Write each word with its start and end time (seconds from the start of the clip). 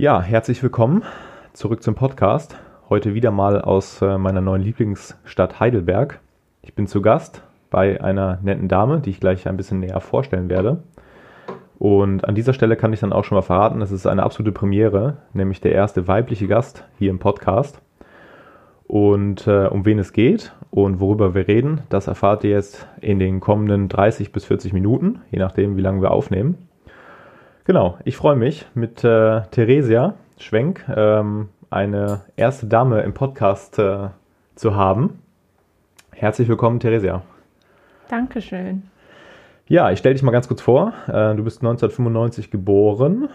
Ja, 0.00 0.22
herzlich 0.22 0.62
willkommen 0.62 1.02
zurück 1.52 1.82
zum 1.82 1.94
Podcast. 1.94 2.56
Heute 2.88 3.12
wieder 3.12 3.30
mal 3.30 3.60
aus 3.60 4.00
äh, 4.00 4.16
meiner 4.16 4.40
neuen 4.40 4.62
Lieblingsstadt 4.62 5.60
Heidelberg. 5.60 6.20
Ich 6.62 6.74
bin 6.74 6.86
zu 6.86 7.02
Gast 7.02 7.42
bei 7.68 8.02
einer 8.02 8.38
netten 8.42 8.66
Dame, 8.66 9.00
die 9.00 9.10
ich 9.10 9.20
gleich 9.20 9.46
ein 9.46 9.58
bisschen 9.58 9.80
näher 9.80 10.00
vorstellen 10.00 10.48
werde. 10.48 10.82
Und 11.78 12.24
an 12.24 12.34
dieser 12.34 12.54
Stelle 12.54 12.76
kann 12.76 12.94
ich 12.94 13.00
dann 13.00 13.12
auch 13.12 13.24
schon 13.24 13.36
mal 13.36 13.42
verraten, 13.42 13.82
es 13.82 13.92
ist 13.92 14.06
eine 14.06 14.22
absolute 14.22 14.52
Premiere, 14.52 15.18
nämlich 15.34 15.60
der 15.60 15.72
erste 15.72 16.08
weibliche 16.08 16.48
Gast 16.48 16.86
hier 16.98 17.10
im 17.10 17.18
Podcast. 17.18 17.82
Und 18.86 19.46
äh, 19.46 19.66
um 19.66 19.84
wen 19.84 19.98
es 19.98 20.14
geht 20.14 20.54
und 20.70 20.98
worüber 20.98 21.34
wir 21.34 21.46
reden, 21.46 21.82
das 21.90 22.06
erfahrt 22.06 22.42
ihr 22.44 22.52
jetzt 22.52 22.88
in 23.02 23.18
den 23.18 23.40
kommenden 23.40 23.90
30 23.90 24.32
bis 24.32 24.46
40 24.46 24.72
Minuten, 24.72 25.20
je 25.30 25.38
nachdem, 25.38 25.76
wie 25.76 25.82
lange 25.82 26.00
wir 26.00 26.10
aufnehmen. 26.10 26.69
Genau, 27.70 27.98
ich 28.04 28.16
freue 28.16 28.34
mich 28.34 28.66
mit 28.74 29.04
äh, 29.04 29.42
Theresia 29.52 30.14
Schwenk, 30.38 30.84
ähm, 30.92 31.50
eine 31.70 32.22
erste 32.34 32.66
Dame 32.66 33.02
im 33.02 33.14
Podcast 33.14 33.78
äh, 33.78 34.08
zu 34.56 34.74
haben. 34.74 35.20
Herzlich 36.10 36.48
willkommen, 36.48 36.80
Theresia. 36.80 37.22
Dankeschön. 38.08 38.82
Ja, 39.68 39.92
ich 39.92 40.00
stelle 40.00 40.16
dich 40.16 40.24
mal 40.24 40.32
ganz 40.32 40.48
kurz 40.48 40.60
vor. 40.60 40.94
Äh, 41.06 41.36
du 41.36 41.44
bist 41.44 41.60
1995 41.60 42.50
geboren. 42.50 43.28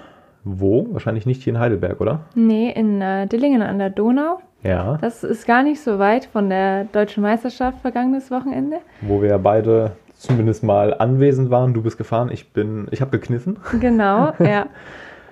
Wo? 0.43 0.85
Wahrscheinlich 0.91 1.25
nicht 1.25 1.41
hier 1.41 1.53
in 1.53 1.59
Heidelberg, 1.61 2.01
oder? 2.01 2.25
Nee, 2.35 2.73
in 2.75 3.01
äh, 3.01 3.27
Dillingen 3.27 3.61
an 3.61 3.79
der 3.79 3.89
Donau. 3.89 4.41
Ja. 4.63 4.97
Das 4.99 5.23
ist 5.23 5.47
gar 5.47 5.63
nicht 5.63 5.79
so 5.79 5.97
weit 5.97 6.25
von 6.25 6.49
der 6.49 6.83
deutschen 6.91 7.23
Meisterschaft 7.23 7.79
vergangenes 7.79 8.29
Wochenende. 8.31 8.79
Wo 8.99 9.21
wir 9.21 9.37
beide 9.37 9.93
zumindest 10.15 10.63
mal 10.63 10.93
anwesend 10.93 11.49
waren. 11.49 11.73
Du 11.73 11.81
bist 11.81 11.97
gefahren, 11.97 12.29
ich 12.31 12.51
bin, 12.51 12.87
ich 12.91 13.01
habe 13.01 13.11
gekniffen. 13.11 13.57
Genau, 13.79 14.33
ja. 14.39 14.67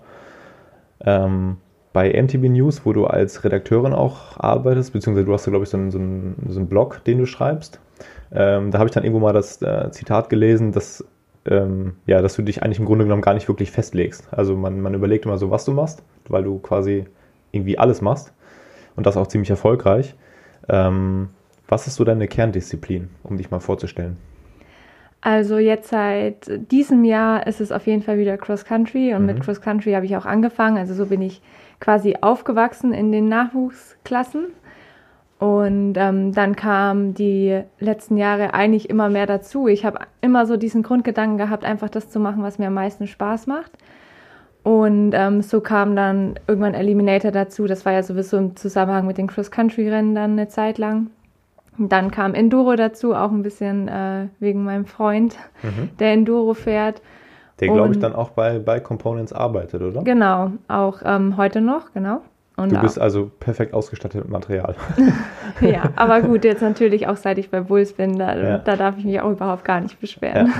Ähm, 1.00 1.58
bei 1.92 2.10
MTB 2.10 2.48
News, 2.48 2.86
wo 2.86 2.94
du 2.94 3.06
als 3.06 3.44
Redakteurin 3.44 3.92
auch 3.92 4.38
arbeitest, 4.38 4.94
beziehungsweise 4.94 5.26
du 5.26 5.32
hast 5.34 5.44
ja, 5.44 5.50
glaube 5.50 5.64
ich, 5.64 5.70
so 5.70 5.76
einen, 5.76 5.90
so, 5.90 5.98
einen, 5.98 6.46
so 6.48 6.58
einen 6.58 6.68
Blog, 6.68 7.04
den 7.04 7.18
du 7.18 7.26
schreibst. 7.26 7.80
Ähm, 8.32 8.70
da 8.70 8.78
habe 8.78 8.88
ich 8.88 8.94
dann 8.94 9.04
irgendwo 9.04 9.20
mal 9.20 9.34
das 9.34 9.60
äh, 9.60 9.90
Zitat 9.90 10.30
gelesen, 10.30 10.72
dass, 10.72 11.04
ähm, 11.48 11.94
ja, 12.06 12.22
dass 12.22 12.36
du 12.36 12.42
dich 12.42 12.62
eigentlich 12.62 12.78
im 12.78 12.84
Grunde 12.86 13.04
genommen 13.04 13.22
gar 13.22 13.34
nicht 13.34 13.48
wirklich 13.48 13.70
festlegst. 13.70 14.28
Also 14.32 14.56
man, 14.56 14.80
man 14.80 14.94
überlegt 14.94 15.24
immer 15.24 15.38
so, 15.38 15.50
was 15.50 15.64
du 15.64 15.72
machst, 15.72 16.02
weil 16.28 16.44
du 16.44 16.58
quasi 16.58 17.06
irgendwie 17.52 17.78
alles 17.78 18.00
machst 18.00 18.32
und 18.96 19.06
das 19.06 19.16
auch 19.16 19.26
ziemlich 19.26 19.50
erfolgreich. 19.50 20.14
Ähm, 20.68 21.28
was 21.68 21.86
ist 21.86 21.96
so 21.96 22.04
deine 22.04 22.28
Kerndisziplin, 22.28 23.10
um 23.22 23.36
dich 23.36 23.50
mal 23.50 23.60
vorzustellen? 23.60 24.16
Also 25.20 25.58
jetzt 25.58 25.88
seit 25.88 26.70
diesem 26.70 27.04
Jahr 27.04 27.46
ist 27.46 27.60
es 27.60 27.72
auf 27.72 27.86
jeden 27.86 28.02
Fall 28.02 28.18
wieder 28.18 28.36
Cross 28.36 28.64
Country 28.64 29.14
und 29.14 29.22
Mhm. 29.22 29.26
mit 29.26 29.40
Cross 29.40 29.60
Country 29.60 29.92
habe 29.92 30.06
ich 30.06 30.16
auch 30.16 30.26
angefangen. 30.26 30.76
Also 30.76 30.94
so 30.94 31.06
bin 31.06 31.22
ich 31.22 31.42
quasi 31.80 32.16
aufgewachsen 32.20 32.92
in 32.92 33.10
den 33.10 33.28
Nachwuchsklassen. 33.28 34.46
Und 35.38 35.94
ähm, 35.96 36.32
dann 36.32 36.56
kam 36.56 37.12
die 37.12 37.60
letzten 37.78 38.16
Jahre 38.16 38.54
eigentlich 38.54 38.88
immer 38.88 39.10
mehr 39.10 39.26
dazu. 39.26 39.68
Ich 39.68 39.84
habe 39.84 39.98
immer 40.22 40.46
so 40.46 40.56
diesen 40.56 40.82
Grundgedanken 40.82 41.36
gehabt, 41.36 41.64
einfach 41.64 41.90
das 41.90 42.08
zu 42.08 42.18
machen, 42.18 42.42
was 42.42 42.58
mir 42.58 42.68
am 42.68 42.74
meisten 42.74 43.06
Spaß 43.06 43.46
macht. 43.46 43.72
Und 44.62 45.12
ähm, 45.14 45.42
so 45.42 45.60
kam 45.60 45.94
dann 45.94 46.40
irgendwann 46.48 46.74
Eliminator 46.74 47.30
dazu. 47.30 47.66
Das 47.66 47.84
war 47.84 47.92
ja 47.92 48.02
sowieso 48.02 48.38
im 48.38 48.56
Zusammenhang 48.56 49.06
mit 49.06 49.18
den 49.18 49.26
Cross-Country-Rennen 49.26 50.14
dann 50.14 50.32
eine 50.32 50.48
Zeit 50.48 50.78
lang. 50.78 51.10
Und 51.78 51.92
dann 51.92 52.10
kam 52.10 52.34
Enduro 52.34 52.74
dazu, 52.74 53.14
auch 53.14 53.30
ein 53.30 53.42
bisschen 53.42 53.86
äh, 53.88 54.28
wegen 54.40 54.64
meinem 54.64 54.86
Freund, 54.86 55.36
der 56.00 56.14
Enduro 56.14 56.54
fährt. 56.54 57.02
Der, 57.60 57.68
glaube 57.68 57.92
ich, 57.92 58.00
dann 58.00 58.14
auch 58.14 58.30
bei, 58.30 58.58
bei 58.58 58.80
Components 58.80 59.32
arbeitet, 59.32 59.82
oder? 59.82 60.02
Genau, 60.02 60.52
auch 60.68 61.00
ähm, 61.04 61.36
heute 61.36 61.60
noch, 61.60 61.92
genau. 61.92 62.22
Und 62.56 62.72
Du 62.72 62.80
bist 62.80 62.98
also 62.98 63.30
perfekt 63.38 63.74
ausgestattet 63.74 64.22
mit 64.22 64.30
Material. 64.30 64.74
ja, 65.60 65.90
aber 65.94 66.22
gut, 66.22 66.44
jetzt 66.44 66.62
natürlich 66.62 67.06
auch 67.06 67.16
seit 67.18 67.36
ich 67.38 67.50
bei 67.50 67.60
Bulls 67.60 67.92
bin, 67.92 68.18
da, 68.18 68.34
Ja. 68.34 68.58
da 68.58 68.76
darf 68.76 68.96
ich 68.98 69.04
mich 69.04 69.20
auch 69.20 69.30
überhaupt 69.30 69.64
gar 69.64 69.80
nicht 69.80 70.00
beschweren. 70.00 70.46
ja, 70.46 70.52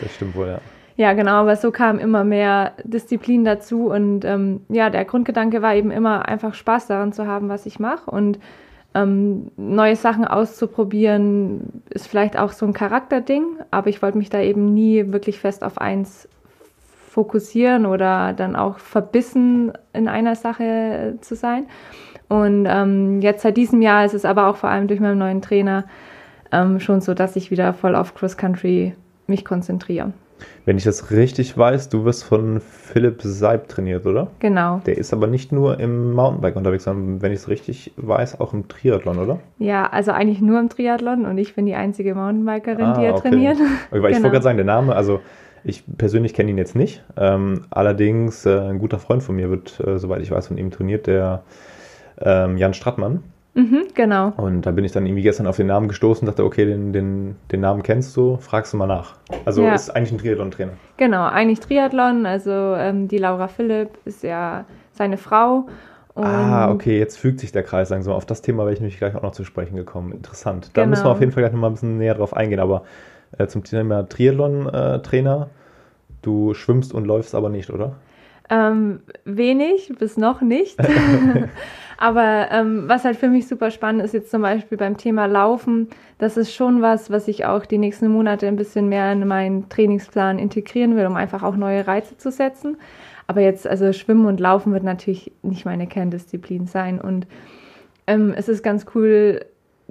das 0.00 0.14
stimmt 0.14 0.34
wohl, 0.34 0.46
ja. 0.48 0.58
Ja, 0.96 1.14
genau, 1.14 1.32
aber 1.32 1.56
so 1.56 1.70
kam 1.70 1.98
immer 1.98 2.22
mehr 2.22 2.72
Disziplin 2.84 3.44
dazu 3.44 3.90
und 3.90 4.24
ähm, 4.24 4.60
ja, 4.68 4.90
der 4.90 5.04
Grundgedanke 5.04 5.62
war 5.62 5.74
eben 5.74 5.90
immer 5.90 6.28
einfach 6.28 6.54
Spaß 6.54 6.86
daran 6.86 7.12
zu 7.12 7.26
haben, 7.26 7.48
was 7.48 7.64
ich 7.66 7.78
mache 7.80 8.10
und 8.10 8.38
ähm, 8.94 9.50
neue 9.56 9.96
Sachen 9.96 10.26
auszuprobieren 10.26 11.82
ist 11.90 12.08
vielleicht 12.08 12.38
auch 12.38 12.52
so 12.52 12.66
ein 12.66 12.74
Charakterding, 12.74 13.44
aber 13.70 13.88
ich 13.88 14.02
wollte 14.02 14.18
mich 14.18 14.28
da 14.28 14.40
eben 14.40 14.74
nie 14.74 15.12
wirklich 15.12 15.38
fest 15.40 15.64
auf 15.64 15.78
eins 15.78 16.28
fokussieren 17.12 17.84
oder 17.84 18.32
dann 18.32 18.56
auch 18.56 18.78
verbissen 18.78 19.70
in 19.92 20.08
einer 20.08 20.34
Sache 20.34 20.64
äh, 20.64 21.20
zu 21.20 21.36
sein. 21.36 21.66
Und 22.28 22.66
ähm, 22.66 23.20
jetzt 23.20 23.42
seit 23.42 23.58
diesem 23.58 23.82
Jahr 23.82 24.06
ist 24.06 24.14
es 24.14 24.24
aber 24.24 24.46
auch 24.46 24.56
vor 24.56 24.70
allem 24.70 24.88
durch 24.88 24.98
meinen 24.98 25.18
neuen 25.18 25.42
Trainer 25.42 25.84
ähm, 26.52 26.80
schon 26.80 27.02
so, 27.02 27.12
dass 27.12 27.36
ich 27.36 27.50
wieder 27.50 27.74
voll 27.74 27.96
auf 27.96 28.14
Cross 28.14 28.38
Country 28.38 28.94
mich 29.26 29.44
konzentriere. 29.44 30.14
Wenn 30.64 30.78
ich 30.78 30.84
das 30.84 31.10
richtig 31.10 31.56
weiß, 31.56 31.90
du 31.90 32.06
wirst 32.06 32.24
von 32.24 32.60
Philipp 32.60 33.20
Seib 33.22 33.68
trainiert, 33.68 34.06
oder? 34.06 34.28
Genau. 34.38 34.80
Der 34.86 34.96
ist 34.96 35.12
aber 35.12 35.26
nicht 35.26 35.52
nur 35.52 35.78
im 35.78 36.14
Mountainbike 36.14 36.56
unterwegs, 36.56 36.84
sondern 36.84 37.20
wenn 37.20 37.30
ich 37.30 37.40
es 37.40 37.48
richtig 37.48 37.92
weiß, 37.98 38.40
auch 38.40 38.54
im 38.54 38.68
Triathlon, 38.68 39.18
oder? 39.18 39.38
Ja, 39.58 39.86
also 39.86 40.12
eigentlich 40.12 40.40
nur 40.40 40.58
im 40.58 40.70
Triathlon 40.70 41.26
und 41.26 41.36
ich 41.36 41.54
bin 41.54 41.66
die 41.66 41.74
einzige 41.74 42.14
Mountainbikerin, 42.14 42.94
die 42.94 43.04
er 43.04 43.16
trainiert. 43.16 43.58
Okay, 43.58 44.02
weil 44.02 44.10
ich 44.12 44.16
Genau. 44.16 44.24
wollte 44.24 44.30
gerade 44.30 44.42
sagen, 44.42 44.56
der 44.56 44.66
Name, 44.66 44.96
also 44.96 45.20
ich 45.64 45.84
persönlich 45.98 46.34
kenne 46.34 46.50
ihn 46.50 46.58
jetzt 46.58 46.74
nicht. 46.76 47.02
Ähm, 47.16 47.66
allerdings 47.70 48.44
äh, 48.46 48.58
ein 48.58 48.78
guter 48.78 48.98
Freund 48.98 49.22
von 49.22 49.36
mir 49.36 49.50
wird, 49.50 49.80
äh, 49.80 49.98
soweit 49.98 50.22
ich 50.22 50.30
weiß, 50.30 50.48
von 50.48 50.58
ihm 50.58 50.70
trainiert, 50.70 51.06
der 51.06 51.42
ähm, 52.20 52.56
Jan 52.56 52.74
Strattmann. 52.74 53.22
Mhm, 53.54 53.82
genau. 53.94 54.32
Und 54.38 54.62
da 54.62 54.70
bin 54.70 54.84
ich 54.84 54.92
dann 54.92 55.04
irgendwie 55.04 55.22
gestern 55.22 55.46
auf 55.46 55.56
den 55.56 55.66
Namen 55.66 55.86
gestoßen, 55.88 56.24
dachte, 56.26 56.42
okay, 56.44 56.64
den, 56.64 56.92
den, 56.92 57.36
den 57.50 57.60
Namen 57.60 57.82
kennst 57.82 58.16
du, 58.16 58.38
fragst 58.38 58.72
du 58.72 58.78
mal 58.78 58.86
nach. 58.86 59.16
Also 59.44 59.62
Ja. 59.62 59.74
ist 59.74 59.90
eigentlich 59.90 60.12
ein 60.12 60.18
Triathlon-Trainer. 60.18 60.72
Genau, 60.96 61.26
eigentlich 61.26 61.60
Triathlon. 61.60 62.24
Also 62.24 62.50
ähm, 62.50 63.08
die 63.08 63.18
Laura 63.18 63.48
Philipp 63.48 63.90
ist 64.06 64.22
ja 64.22 64.64
seine 64.92 65.18
Frau. 65.18 65.66
Und 66.14 66.24
Ah, 66.24 66.70
okay, 66.70 66.98
jetzt 66.98 67.18
fügt 67.18 67.40
sich 67.40 67.52
der 67.52 67.62
Kreis 67.62 67.88
langsam. 67.90 68.14
Auf 68.14 68.26
das 68.26 68.42
Thema 68.42 68.64
werde 68.64 68.74
ich 68.74 68.80
nämlich 68.80 68.98
gleich 68.98 69.14
auch 69.14 69.22
noch 69.22 69.32
zu 69.32 69.44
sprechen 69.44 69.76
gekommen. 69.76 70.12
Interessant. 70.12 70.70
Da 70.74 70.82
Genau. 70.82 70.90
müssen 70.90 71.04
wir 71.04 71.10
auf 71.10 71.20
jeden 71.20 71.32
Fall 71.32 71.42
gleich 71.42 71.52
noch 71.52 71.60
mal 71.60 71.68
ein 71.68 71.72
bisschen 71.74 71.98
näher 71.98 72.14
drauf 72.14 72.34
eingehen. 72.34 72.60
Aber 72.60 72.82
äh, 73.38 73.46
zum 73.46 73.64
Thema 73.64 74.08
Triathlon-Trainer, 74.08 75.50
Du 76.22 76.54
schwimmst 76.54 76.94
und 76.94 77.04
läufst 77.04 77.34
aber 77.34 77.48
nicht, 77.48 77.70
oder? 77.70 77.96
Ähm, 78.48 79.00
wenig, 79.24 79.92
bis 79.98 80.16
noch 80.16 80.40
nicht. 80.40 80.78
Aber 81.98 82.48
ähm, 82.50 82.84
was 82.88 83.04
halt 83.04 83.16
für 83.16 83.28
mich 83.28 83.46
super 83.46 83.70
spannend 83.70 84.02
ist, 84.02 84.14
jetzt 84.14 84.30
zum 84.30 84.42
Beispiel 84.42 84.76
beim 84.78 84.96
Thema 84.96 85.26
Laufen, 85.26 85.88
das 86.18 86.36
ist 86.36 86.52
schon 86.52 86.82
was, 86.82 87.10
was 87.10 87.28
ich 87.28 87.44
auch 87.44 87.64
die 87.64 87.78
nächsten 87.78 88.08
Monate 88.08 88.48
ein 88.48 88.56
bisschen 88.56 88.88
mehr 88.88 89.12
in 89.12 89.26
meinen 89.26 89.68
Trainingsplan 89.68 90.38
integrieren 90.38 90.96
will, 90.96 91.06
um 91.06 91.14
einfach 91.14 91.42
auch 91.42 91.56
neue 91.56 91.86
Reize 91.86 92.16
zu 92.16 92.30
setzen. 92.30 92.76
Aber 93.28 93.40
jetzt, 93.40 93.66
also 93.66 93.92
Schwimmen 93.92 94.26
und 94.26 94.40
Laufen 94.40 94.72
wird 94.72 94.82
natürlich 94.82 95.32
nicht 95.42 95.64
meine 95.64 95.86
Kerndisziplin 95.86 96.66
sein. 96.66 97.00
Und 97.00 97.26
ähm, 98.06 98.34
es 98.36 98.48
ist 98.48 98.64
ganz 98.64 98.84
cool, 98.94 99.44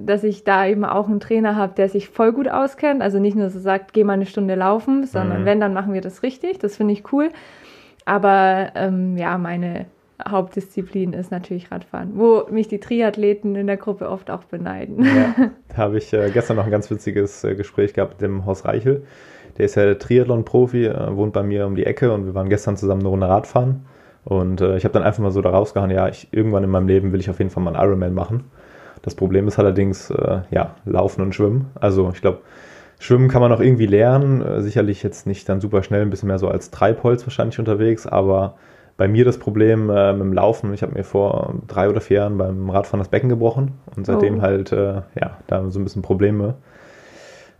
dass 0.05 0.23
ich 0.23 0.43
da 0.43 0.65
eben 0.65 0.85
auch 0.85 1.07
einen 1.07 1.19
Trainer 1.19 1.55
habe, 1.55 1.73
der 1.75 1.89
sich 1.89 2.09
voll 2.09 2.33
gut 2.33 2.47
auskennt. 2.47 3.01
Also 3.01 3.19
nicht 3.19 3.35
nur 3.35 3.49
so 3.49 3.59
sagt, 3.59 3.93
geh 3.93 4.03
mal 4.03 4.13
eine 4.13 4.25
Stunde 4.25 4.55
laufen, 4.55 5.05
sondern 5.05 5.41
mhm. 5.41 5.45
wenn, 5.45 5.59
dann 5.59 5.73
machen 5.73 5.93
wir 5.93 6.01
das 6.01 6.23
richtig. 6.23 6.59
Das 6.59 6.77
finde 6.77 6.93
ich 6.93 7.11
cool. 7.11 7.29
Aber 8.05 8.71
ähm, 8.75 9.17
ja, 9.17 9.37
meine 9.37 9.85
Hauptdisziplin 10.27 11.13
ist 11.13 11.31
natürlich 11.31 11.71
Radfahren, 11.71 12.11
wo 12.15 12.45
mich 12.49 12.67
die 12.67 12.79
Triathleten 12.79 13.55
in 13.55 13.67
der 13.67 13.77
Gruppe 13.77 14.09
oft 14.09 14.29
auch 14.29 14.43
beneiden. 14.43 15.03
Ja, 15.03 15.35
da 15.69 15.77
habe 15.77 15.97
ich 15.97 16.13
äh, 16.13 16.29
gestern 16.31 16.57
noch 16.57 16.65
ein 16.65 16.71
ganz 16.71 16.89
witziges 16.91 17.43
äh, 17.43 17.55
Gespräch 17.55 17.93
gehabt 17.93 18.13
mit 18.13 18.21
dem 18.21 18.45
Horst 18.45 18.65
Reichel. 18.65 19.03
Der 19.57 19.65
ist 19.65 19.75
ja 19.75 19.85
der 19.85 19.99
Triathlon-Profi, 19.99 20.85
äh, 20.85 21.15
wohnt 21.15 21.33
bei 21.33 21.43
mir 21.43 21.65
um 21.65 21.75
die 21.75 21.85
Ecke 21.85 22.13
und 22.13 22.25
wir 22.25 22.35
waren 22.35 22.49
gestern 22.49 22.77
zusammen 22.77 23.01
eine 23.01 23.09
Runde 23.09 23.27
Radfahren. 23.27 23.85
Und 24.23 24.61
äh, 24.61 24.77
ich 24.77 24.83
habe 24.83 24.93
dann 24.93 25.03
einfach 25.03 25.23
mal 25.23 25.31
so 25.31 25.41
da 25.41 25.49
rausgehauen, 25.49 25.89
ja, 25.89 26.07
ich, 26.07 26.27
irgendwann 26.31 26.63
in 26.63 26.69
meinem 26.69 26.87
Leben 26.87 27.11
will 27.11 27.19
ich 27.19 27.29
auf 27.29 27.39
jeden 27.39 27.49
Fall 27.49 27.63
mal 27.63 27.75
einen 27.75 27.83
Ironman 27.83 28.13
machen. 28.13 28.43
Das 29.01 29.15
Problem 29.15 29.47
ist 29.47 29.57
allerdings, 29.59 30.09
äh, 30.09 30.41
ja, 30.51 30.75
Laufen 30.85 31.21
und 31.21 31.33
Schwimmen. 31.33 31.71
Also 31.79 32.11
ich 32.13 32.21
glaube, 32.21 32.39
Schwimmen 32.99 33.29
kann 33.29 33.41
man 33.41 33.49
noch 33.49 33.59
irgendwie 33.59 33.87
lernen, 33.87 34.41
äh, 34.41 34.61
sicherlich 34.61 35.01
jetzt 35.01 35.25
nicht 35.25 35.49
dann 35.49 35.59
super 35.59 35.81
schnell, 35.81 36.03
ein 36.03 36.11
bisschen 36.11 36.27
mehr 36.27 36.37
so 36.37 36.47
als 36.47 36.69
Treibholz 36.69 37.25
wahrscheinlich 37.25 37.57
unterwegs, 37.57 38.05
aber 38.05 38.55
bei 38.97 39.07
mir 39.07 39.25
das 39.25 39.39
Problem 39.39 39.89
äh, 39.89 40.13
mit 40.13 40.21
dem 40.21 40.33
Laufen, 40.33 40.73
ich 40.73 40.83
habe 40.83 40.93
mir 40.93 41.03
vor 41.03 41.55
drei 41.67 41.89
oder 41.89 42.01
vier 42.01 42.17
Jahren 42.17 42.37
beim 42.37 42.69
Radfahren 42.69 42.99
das 42.99 43.07
Becken 43.07 43.29
gebrochen 43.29 43.79
und 43.95 44.05
seitdem 44.05 44.37
oh. 44.37 44.41
halt, 44.43 44.71
äh, 44.71 45.01
ja, 45.19 45.37
da 45.47 45.67
so 45.71 45.79
ein 45.79 45.83
bisschen 45.83 46.03
Probleme 46.03 46.55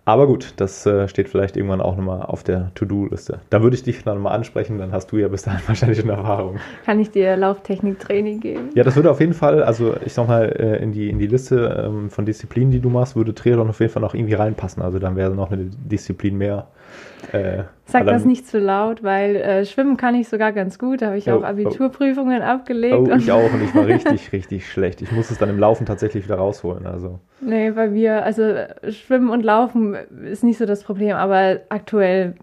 aber 0.04 0.26
gut, 0.26 0.54
das 0.58 0.86
äh, 0.86 1.08
steht 1.08 1.30
vielleicht 1.30 1.56
irgendwann 1.56 1.80
auch 1.80 1.96
nochmal 1.96 2.24
auf 2.24 2.44
der 2.44 2.72
To-Do-Liste. 2.74 3.40
Da 3.52 3.62
würde 3.62 3.76
ich 3.76 3.84
dich 3.84 4.04
dann 4.04 4.20
mal 4.20 4.32
ansprechen, 4.32 4.80
dann 4.80 4.92
hast 4.92 5.12
du 5.12 5.18
ja 5.18 5.28
bis 5.28 5.44
dahin 5.44 5.62
wahrscheinlich 5.68 6.02
eine 6.02 6.14
Erfahrung. 6.14 6.58
Kann 6.86 7.00
ich 7.00 7.12
dir 7.12 7.38
Lauftechnik-Training 7.38 8.40
geben? 8.40 8.70
Ja, 8.74 8.84
das 8.84 8.96
würde 8.96 9.12
auf 9.12 9.20
jeden 9.20 9.34
Fall, 9.34 9.64
also 9.64 9.96
ich 10.04 10.14
sag 10.14 10.28
mal, 10.28 10.46
äh, 10.46 10.82
in, 10.82 10.92
die, 10.92 11.10
in 11.10 11.20
die 11.20 11.28
Liste 11.28 11.86
ähm, 11.86 12.10
von 12.10 12.26
Disziplinen, 12.26 12.72
die 12.72 12.80
du 12.80 12.90
machst, 12.90 13.16
würde 13.16 13.36
Triathlon 13.36 13.70
auf 13.70 13.80
jeden 13.80 13.92
Fall 13.92 14.02
noch 14.02 14.16
irgendwie 14.16 14.34
reinpassen. 14.34 14.82
Also 14.82 14.98
dann 14.98 15.16
wäre 15.16 15.36
noch 15.36 15.52
eine 15.52 15.66
Disziplin 15.66 16.38
mehr. 16.38 16.68
Äh, 17.32 17.64
Sag 17.86 18.08
das 18.08 18.26
nicht 18.26 18.48
zu 18.48 18.60
laut, 18.60 19.04
weil 19.04 19.36
äh, 19.36 19.66
Schwimmen 19.66 19.98
kann 19.98 20.16
ich 20.16 20.30
sogar 20.30 20.54
ganz 20.54 20.80
gut. 20.80 21.02
Da 21.02 21.08
habe 21.08 21.18
ich 21.18 21.30
oh, 21.30 21.36
auch 21.36 21.44
Abiturprüfungen 21.44 22.42
oh. 22.42 22.46
abgelegt. 22.46 22.96
Oh, 22.96 23.16
ich 23.16 23.32
auch 23.32 23.54
und 23.54 23.64
ich 23.64 23.76
war 23.76 23.86
richtig, 23.88 24.32
richtig 24.32 24.70
schlecht. 24.70 25.02
Ich 25.02 25.12
muss 25.12 25.30
es 25.30 25.38
dann 25.38 25.50
im 25.50 25.60
Laufen 25.60 25.86
tatsächlich 25.86 26.26
wieder 26.26 26.36
rausholen. 26.36 26.86
Also. 26.86 27.20
Nee, 27.42 27.72
bei 27.72 27.90
mir, 27.90 28.24
also 28.24 28.56
Schwimmen 28.90 29.30
und 29.30 29.44
Laufen 29.44 29.96
ist 30.24 30.44
nicht 30.44 30.58
so 30.58 30.66
das 30.66 30.84
Problem, 30.84 31.16
aber 31.16 31.60
aktuell. 31.70 32.36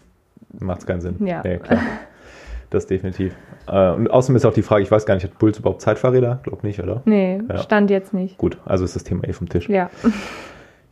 Macht 0.58 0.80
es 0.80 0.86
keinen 0.86 1.00
Sinn. 1.00 1.16
Ja. 1.26 1.42
Nee, 1.42 1.58
klar. 1.58 1.80
Das 2.70 2.86
definitiv. 2.86 3.34
Äh, 3.66 3.92
und 3.92 4.10
außerdem 4.10 4.36
ist 4.36 4.44
auch 4.44 4.52
die 4.52 4.62
Frage, 4.62 4.82
ich 4.82 4.90
weiß 4.90 5.06
gar 5.06 5.14
nicht, 5.14 5.24
hat 5.24 5.38
Puls 5.38 5.58
überhaupt 5.58 5.80
Zeitfahrräder? 5.80 6.40
Glaub 6.42 6.64
nicht, 6.64 6.80
oder? 6.82 7.02
Nee, 7.04 7.40
ja. 7.48 7.58
stand 7.58 7.90
jetzt 7.90 8.12
nicht. 8.12 8.36
Gut, 8.38 8.58
also 8.64 8.84
ist 8.84 8.96
das 8.96 9.04
Thema 9.04 9.24
eh 9.24 9.32
vom 9.32 9.48
Tisch. 9.48 9.68
Ja. 9.68 9.90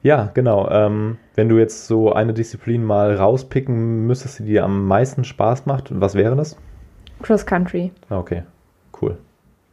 Ja, 0.02 0.30
genau. 0.34 0.68
Ähm, 0.70 1.18
wenn 1.34 1.48
du 1.48 1.58
jetzt 1.58 1.86
so 1.86 2.12
eine 2.12 2.32
Disziplin 2.32 2.84
mal 2.84 3.14
rauspicken 3.14 4.06
müsstest, 4.06 4.38
die 4.40 4.44
dir 4.44 4.64
am 4.64 4.86
meisten 4.86 5.24
Spaß 5.24 5.66
macht, 5.66 5.88
was 6.00 6.14
wäre 6.14 6.36
das? 6.36 6.56
Cross 7.22 7.46
Country. 7.46 7.92
Okay, 8.10 8.42
cool. 9.00 9.16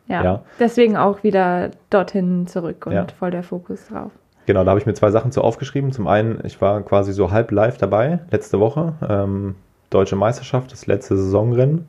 Ja, 0.07 0.23
ja. 0.23 0.43
deswegen 0.59 0.97
auch 0.97 1.23
wieder 1.23 1.71
dorthin 1.89 2.47
zurück 2.47 2.85
und 2.85 2.93
ja. 2.93 3.07
voll 3.17 3.31
der 3.31 3.43
Fokus 3.43 3.87
drauf. 3.87 4.11
Genau, 4.45 4.63
da 4.63 4.71
habe 4.71 4.79
ich 4.79 4.85
mir 4.85 4.93
zwei 4.93 5.11
Sachen 5.11 5.31
zu 5.31 5.41
aufgeschrieben. 5.41 5.91
Zum 5.91 6.07
einen, 6.07 6.39
ich 6.43 6.59
war 6.61 6.81
quasi 6.81 7.13
so 7.13 7.31
halb 7.31 7.51
live 7.51 7.77
dabei 7.77 8.19
letzte 8.29 8.59
Woche. 8.59 8.93
Ähm, 9.07 9.55
Deutsche 9.89 10.15
Meisterschaft, 10.15 10.71
das 10.71 10.87
letzte 10.87 11.15
Saisonrennen. 11.15 11.87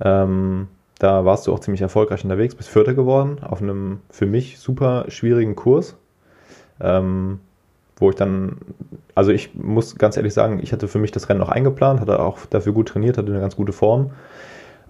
Ähm, 0.00 0.68
da 0.98 1.24
warst 1.24 1.46
du 1.46 1.52
auch 1.52 1.60
ziemlich 1.60 1.82
erfolgreich 1.82 2.24
unterwegs, 2.24 2.56
bist 2.56 2.68
Vierter 2.68 2.94
geworden 2.94 3.38
auf 3.42 3.62
einem 3.62 4.00
für 4.10 4.26
mich 4.26 4.58
super 4.58 5.04
schwierigen 5.08 5.54
Kurs. 5.54 5.96
Ähm, 6.80 7.40
wo 7.98 8.10
ich 8.10 8.16
dann, 8.16 8.56
also 9.14 9.30
ich 9.30 9.54
muss 9.54 9.96
ganz 9.96 10.16
ehrlich 10.16 10.34
sagen, 10.34 10.60
ich 10.62 10.72
hatte 10.72 10.88
für 10.88 10.98
mich 10.98 11.10
das 11.10 11.28
Rennen 11.28 11.40
noch 11.40 11.48
eingeplant, 11.48 12.00
hatte 12.00 12.20
auch 12.20 12.38
dafür 12.46 12.72
gut 12.72 12.88
trainiert, 12.88 13.18
hatte 13.18 13.30
eine 13.30 13.40
ganz 13.40 13.56
gute 13.56 13.72
Form. 13.72 14.10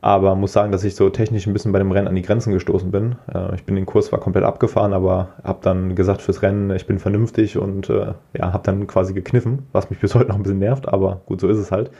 Aber 0.00 0.36
muss 0.36 0.52
sagen, 0.52 0.70
dass 0.70 0.84
ich 0.84 0.94
so 0.94 1.10
technisch 1.10 1.46
ein 1.46 1.52
bisschen 1.52 1.72
bei 1.72 1.80
dem 1.80 1.90
Rennen 1.90 2.06
an 2.06 2.14
die 2.14 2.22
Grenzen 2.22 2.52
gestoßen 2.52 2.90
bin. 2.92 3.16
Äh, 3.34 3.56
ich 3.56 3.64
bin 3.64 3.74
den 3.74 3.86
Kurs 3.86 4.06
zwar 4.06 4.20
komplett 4.20 4.44
abgefahren, 4.44 4.92
aber 4.92 5.30
habe 5.42 5.58
dann 5.62 5.96
gesagt 5.96 6.22
fürs 6.22 6.42
Rennen, 6.42 6.70
ich 6.70 6.86
bin 6.86 7.00
vernünftig 7.00 7.58
und 7.58 7.90
äh, 7.90 8.12
ja, 8.36 8.52
habe 8.52 8.62
dann 8.62 8.86
quasi 8.86 9.12
gekniffen, 9.12 9.66
was 9.72 9.90
mich 9.90 9.98
bis 10.00 10.14
heute 10.14 10.28
noch 10.28 10.36
ein 10.36 10.42
bisschen 10.42 10.60
nervt, 10.60 10.88
aber 10.88 11.22
gut, 11.26 11.40
so 11.40 11.48
ist 11.48 11.58
es 11.58 11.72
halt. 11.72 11.90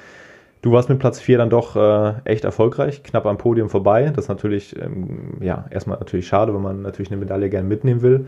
Du 0.62 0.72
warst 0.72 0.88
mit 0.88 0.98
Platz 0.98 1.20
4 1.20 1.38
dann 1.38 1.50
doch 1.50 1.76
äh, 1.76 2.14
echt 2.24 2.44
erfolgreich, 2.44 3.02
knapp 3.04 3.26
am 3.26 3.38
Podium 3.38 3.68
vorbei. 3.68 4.10
Das 4.14 4.24
ist 4.24 4.28
natürlich, 4.28 4.80
ähm, 4.80 5.38
ja, 5.40 5.66
erstmal 5.70 5.98
natürlich 5.98 6.26
schade, 6.26 6.52
wenn 6.52 6.62
man 6.62 6.82
natürlich 6.82 7.10
eine 7.10 7.20
Medaille 7.20 7.48
gerne 7.48 7.68
mitnehmen 7.68 8.02
will. 8.02 8.26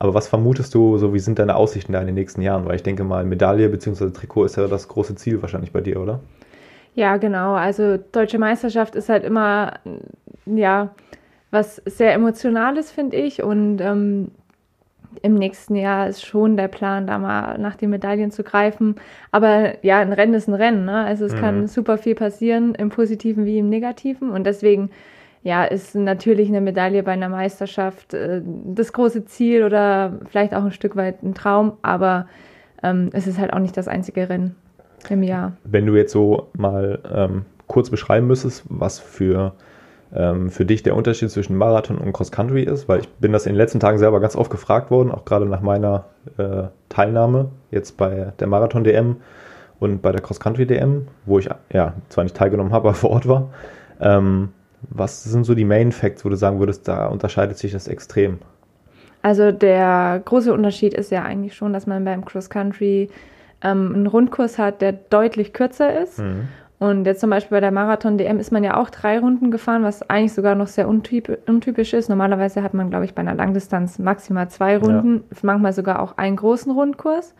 Aber 0.00 0.14
was 0.14 0.28
vermutest 0.28 0.74
du, 0.74 0.96
so 0.96 1.12
wie 1.12 1.18
sind 1.18 1.38
deine 1.38 1.54
Aussichten 1.56 1.92
da 1.92 2.00
in 2.00 2.06
den 2.06 2.14
nächsten 2.14 2.40
Jahren? 2.40 2.64
Weil 2.64 2.76
ich 2.76 2.82
denke 2.82 3.04
mal, 3.04 3.22
Medaille 3.22 3.68
bzw. 3.68 4.10
Trikot 4.10 4.46
ist 4.46 4.56
ja 4.56 4.66
das 4.66 4.88
große 4.88 5.14
Ziel 5.14 5.42
wahrscheinlich 5.42 5.72
bei 5.72 5.82
dir, 5.82 6.00
oder? 6.00 6.20
Ja, 6.94 7.18
genau. 7.18 7.52
Also 7.52 7.98
deutsche 8.10 8.38
Meisterschaft 8.38 8.94
ist 8.94 9.10
halt 9.10 9.24
immer, 9.24 9.74
ja, 10.46 10.94
was 11.50 11.82
sehr 11.84 12.14
Emotionales, 12.14 12.90
finde 12.90 13.18
ich. 13.18 13.42
Und 13.42 13.82
ähm, 13.82 14.30
im 15.20 15.34
nächsten 15.34 15.74
Jahr 15.74 16.08
ist 16.08 16.24
schon 16.24 16.56
der 16.56 16.68
Plan, 16.68 17.06
da 17.06 17.18
mal 17.18 17.58
nach 17.58 17.76
den 17.76 17.90
Medaillen 17.90 18.30
zu 18.30 18.42
greifen. 18.42 18.94
Aber 19.32 19.84
ja, 19.84 19.98
ein 19.98 20.14
Rennen 20.14 20.32
ist 20.32 20.48
ein 20.48 20.54
Rennen. 20.54 20.86
Ne? 20.86 21.04
Also 21.04 21.26
es 21.26 21.34
mhm. 21.34 21.40
kann 21.40 21.66
super 21.66 21.98
viel 21.98 22.14
passieren, 22.14 22.74
im 22.74 22.88
Positiven 22.88 23.44
wie 23.44 23.58
im 23.58 23.68
Negativen. 23.68 24.30
Und 24.30 24.44
deswegen 24.44 24.88
ja, 25.42 25.64
ist 25.64 25.94
natürlich 25.94 26.48
eine 26.48 26.60
Medaille 26.60 27.02
bei 27.02 27.12
einer 27.12 27.28
Meisterschaft 27.28 28.14
äh, 28.14 28.42
das 28.44 28.92
große 28.92 29.24
Ziel 29.24 29.64
oder 29.64 30.18
vielleicht 30.26 30.54
auch 30.54 30.64
ein 30.64 30.72
Stück 30.72 30.96
weit 30.96 31.22
ein 31.22 31.34
Traum, 31.34 31.72
aber 31.82 32.26
ähm, 32.82 33.10
es 33.12 33.26
ist 33.26 33.38
halt 33.38 33.52
auch 33.52 33.58
nicht 33.58 33.76
das 33.76 33.88
einzige 33.88 34.28
Rennen 34.28 34.56
im 35.08 35.22
Jahr. 35.22 35.52
Wenn 35.64 35.86
du 35.86 35.96
jetzt 35.96 36.12
so 36.12 36.48
mal 36.56 36.98
ähm, 37.10 37.44
kurz 37.66 37.88
beschreiben 37.88 38.26
müsstest, 38.26 38.64
was 38.68 38.98
für, 38.98 39.54
ähm, 40.14 40.50
für 40.50 40.66
dich 40.66 40.82
der 40.82 40.94
Unterschied 40.94 41.30
zwischen 41.30 41.56
Marathon 41.56 41.96
und 41.96 42.12
Cross 42.12 42.32
Country 42.32 42.64
ist, 42.64 42.86
weil 42.88 43.00
ich 43.00 43.08
bin 43.14 43.32
das 43.32 43.46
in 43.46 43.52
den 43.52 43.58
letzten 43.58 43.80
Tagen 43.80 43.98
selber 43.98 44.20
ganz 44.20 44.36
oft 44.36 44.50
gefragt 44.50 44.90
worden, 44.90 45.10
auch 45.10 45.24
gerade 45.24 45.46
nach 45.46 45.62
meiner 45.62 46.06
äh, 46.36 46.64
Teilnahme 46.90 47.50
jetzt 47.70 47.96
bei 47.96 48.32
der 48.38 48.46
Marathon 48.46 48.84
DM 48.84 49.16
und 49.78 50.02
bei 50.02 50.12
der 50.12 50.20
Cross 50.20 50.40
Country 50.40 50.66
DM, 50.66 51.06
wo 51.24 51.38
ich 51.38 51.48
ja 51.72 51.94
zwar 52.10 52.24
nicht 52.24 52.36
teilgenommen 52.36 52.72
habe, 52.72 52.88
aber 52.88 52.94
vor 52.94 53.10
Ort 53.10 53.26
war. 53.26 53.50
Ähm, 54.00 54.50
was 54.88 55.24
sind 55.24 55.44
so 55.44 55.54
die 55.54 55.64
Main 55.64 55.92
Facts, 55.92 56.24
wo 56.24 56.28
du 56.28 56.36
sagen 56.36 56.58
würdest, 56.58 56.88
da 56.88 57.06
unterscheidet 57.06 57.58
sich 57.58 57.72
das 57.72 57.88
extrem? 57.88 58.38
Also 59.22 59.52
der 59.52 60.22
große 60.24 60.52
Unterschied 60.52 60.94
ist 60.94 61.10
ja 61.10 61.22
eigentlich 61.22 61.54
schon, 61.54 61.72
dass 61.72 61.86
man 61.86 62.04
beim 62.04 62.24
Cross 62.24 62.48
Country 62.48 63.10
ähm, 63.62 63.92
einen 63.94 64.06
Rundkurs 64.06 64.58
hat, 64.58 64.80
der 64.80 64.92
deutlich 64.92 65.52
kürzer 65.52 66.00
ist. 66.00 66.18
Mhm. 66.18 66.48
Und 66.78 67.04
jetzt 67.04 67.20
zum 67.20 67.28
Beispiel 67.28 67.56
bei 67.56 67.60
der 67.60 67.72
Marathon 67.72 68.16
DM 68.16 68.40
ist 68.40 68.52
man 68.52 68.64
ja 68.64 68.78
auch 68.78 68.88
drei 68.88 69.18
Runden 69.18 69.50
gefahren, 69.50 69.82
was 69.82 70.08
eigentlich 70.08 70.32
sogar 70.32 70.54
noch 70.54 70.66
sehr 70.66 70.88
untypisch 70.88 71.92
ist. 71.92 72.08
Normalerweise 72.08 72.62
hat 72.62 72.72
man, 72.72 72.88
glaube 72.88 73.04
ich, 73.04 73.14
bei 73.14 73.20
einer 73.20 73.34
Langdistanz 73.34 73.98
maximal 73.98 74.48
zwei 74.48 74.78
Runden, 74.78 75.16
ja. 75.16 75.36
manchmal 75.42 75.74
sogar 75.74 76.00
auch 76.00 76.16
einen 76.16 76.36
großen 76.36 76.72
Rundkurs. 76.72 77.34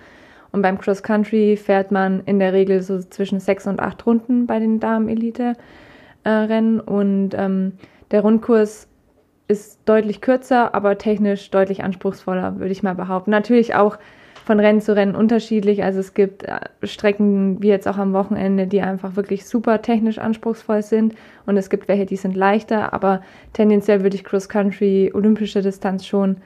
Und 0.52 0.60
beim 0.60 0.78
Cross 0.78 1.02
Country 1.02 1.56
fährt 1.56 1.90
man 1.90 2.20
in 2.26 2.38
der 2.38 2.52
Regel 2.52 2.82
so 2.82 2.98
zwischen 2.98 3.40
sechs 3.40 3.66
und 3.66 3.80
acht 3.80 4.04
Runden 4.04 4.46
bei 4.46 4.58
den 4.58 4.78
Damen-Elite. 4.78 5.54
Rennen 6.28 6.80
und 6.80 7.30
ähm, 7.34 7.72
der 8.10 8.22
Rundkurs 8.22 8.88
ist 9.48 9.80
deutlich 9.84 10.20
kürzer, 10.20 10.74
aber 10.74 10.98
technisch 10.98 11.50
deutlich 11.50 11.82
anspruchsvoller, 11.82 12.58
würde 12.58 12.72
ich 12.72 12.82
mal 12.82 12.94
behaupten. 12.94 13.30
Natürlich 13.30 13.74
auch 13.74 13.98
von 14.44 14.60
Rennen 14.60 14.80
zu 14.80 14.94
Rennen 14.94 15.14
unterschiedlich. 15.14 15.82
Also 15.84 16.00
es 16.00 16.14
gibt 16.14 16.44
äh, 16.44 16.60
Strecken 16.82 17.62
wie 17.62 17.68
jetzt 17.68 17.86
auch 17.86 17.98
am 17.98 18.12
Wochenende, 18.12 18.66
die 18.66 18.80
einfach 18.80 19.16
wirklich 19.16 19.46
super 19.46 19.82
technisch 19.82 20.18
anspruchsvoll 20.18 20.82
sind 20.82 21.14
und 21.46 21.56
es 21.56 21.70
gibt 21.70 21.88
welche, 21.88 22.06
die 22.06 22.16
sind 22.16 22.36
leichter, 22.36 22.92
aber 22.92 23.22
tendenziell 23.52 24.02
würde 24.02 24.16
ich 24.16 24.24
Cross 24.24 24.48
Country 24.48 25.10
olympische 25.14 25.62
Distanz 25.62 26.06
schon 26.06 26.38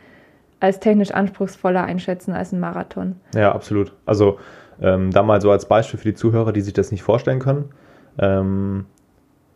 als 0.61 0.81
technisch 0.81 1.11
anspruchsvoller 1.11 1.85
einschätzen 1.85 2.33
als 2.33 2.53
ein 2.53 2.61
Marathon. 2.61 3.17
Ja, 3.35 3.53
absolut. 3.53 3.93
Also 4.07 4.39
ähm, 4.81 5.11
da 5.11 5.23
mal 5.23 5.41
so 5.41 5.51
als 5.51 5.67
Beispiel 5.69 5.99
für 5.99 6.09
die 6.09 6.15
Zuhörer, 6.15 6.53
die 6.53 6.63
sich 6.63 6.73
das 6.73 6.91
nicht 6.91 7.03
vorstellen 7.03 7.39
können. 7.39 7.71
Ähm, 8.19 8.87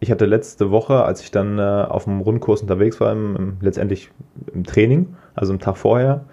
ich 0.01 0.11
hatte 0.11 0.27
letzte 0.27 0.71
Woche, 0.71 1.05
als 1.05 1.23
ich 1.23 1.31
dann 1.31 1.59
äh, 1.59 1.63
auf 1.63 2.05
dem 2.05 2.21
Rundkurs 2.21 2.63
unterwegs 2.63 3.01
war, 3.01 3.13
im, 3.13 3.37
im, 3.37 3.57
letztendlich 3.61 4.11
im 4.55 4.65
Training, 4.65 5.17
also 5.35 5.53
am 5.53 5.59
Tag 5.59 5.77
vorher, 5.77 6.25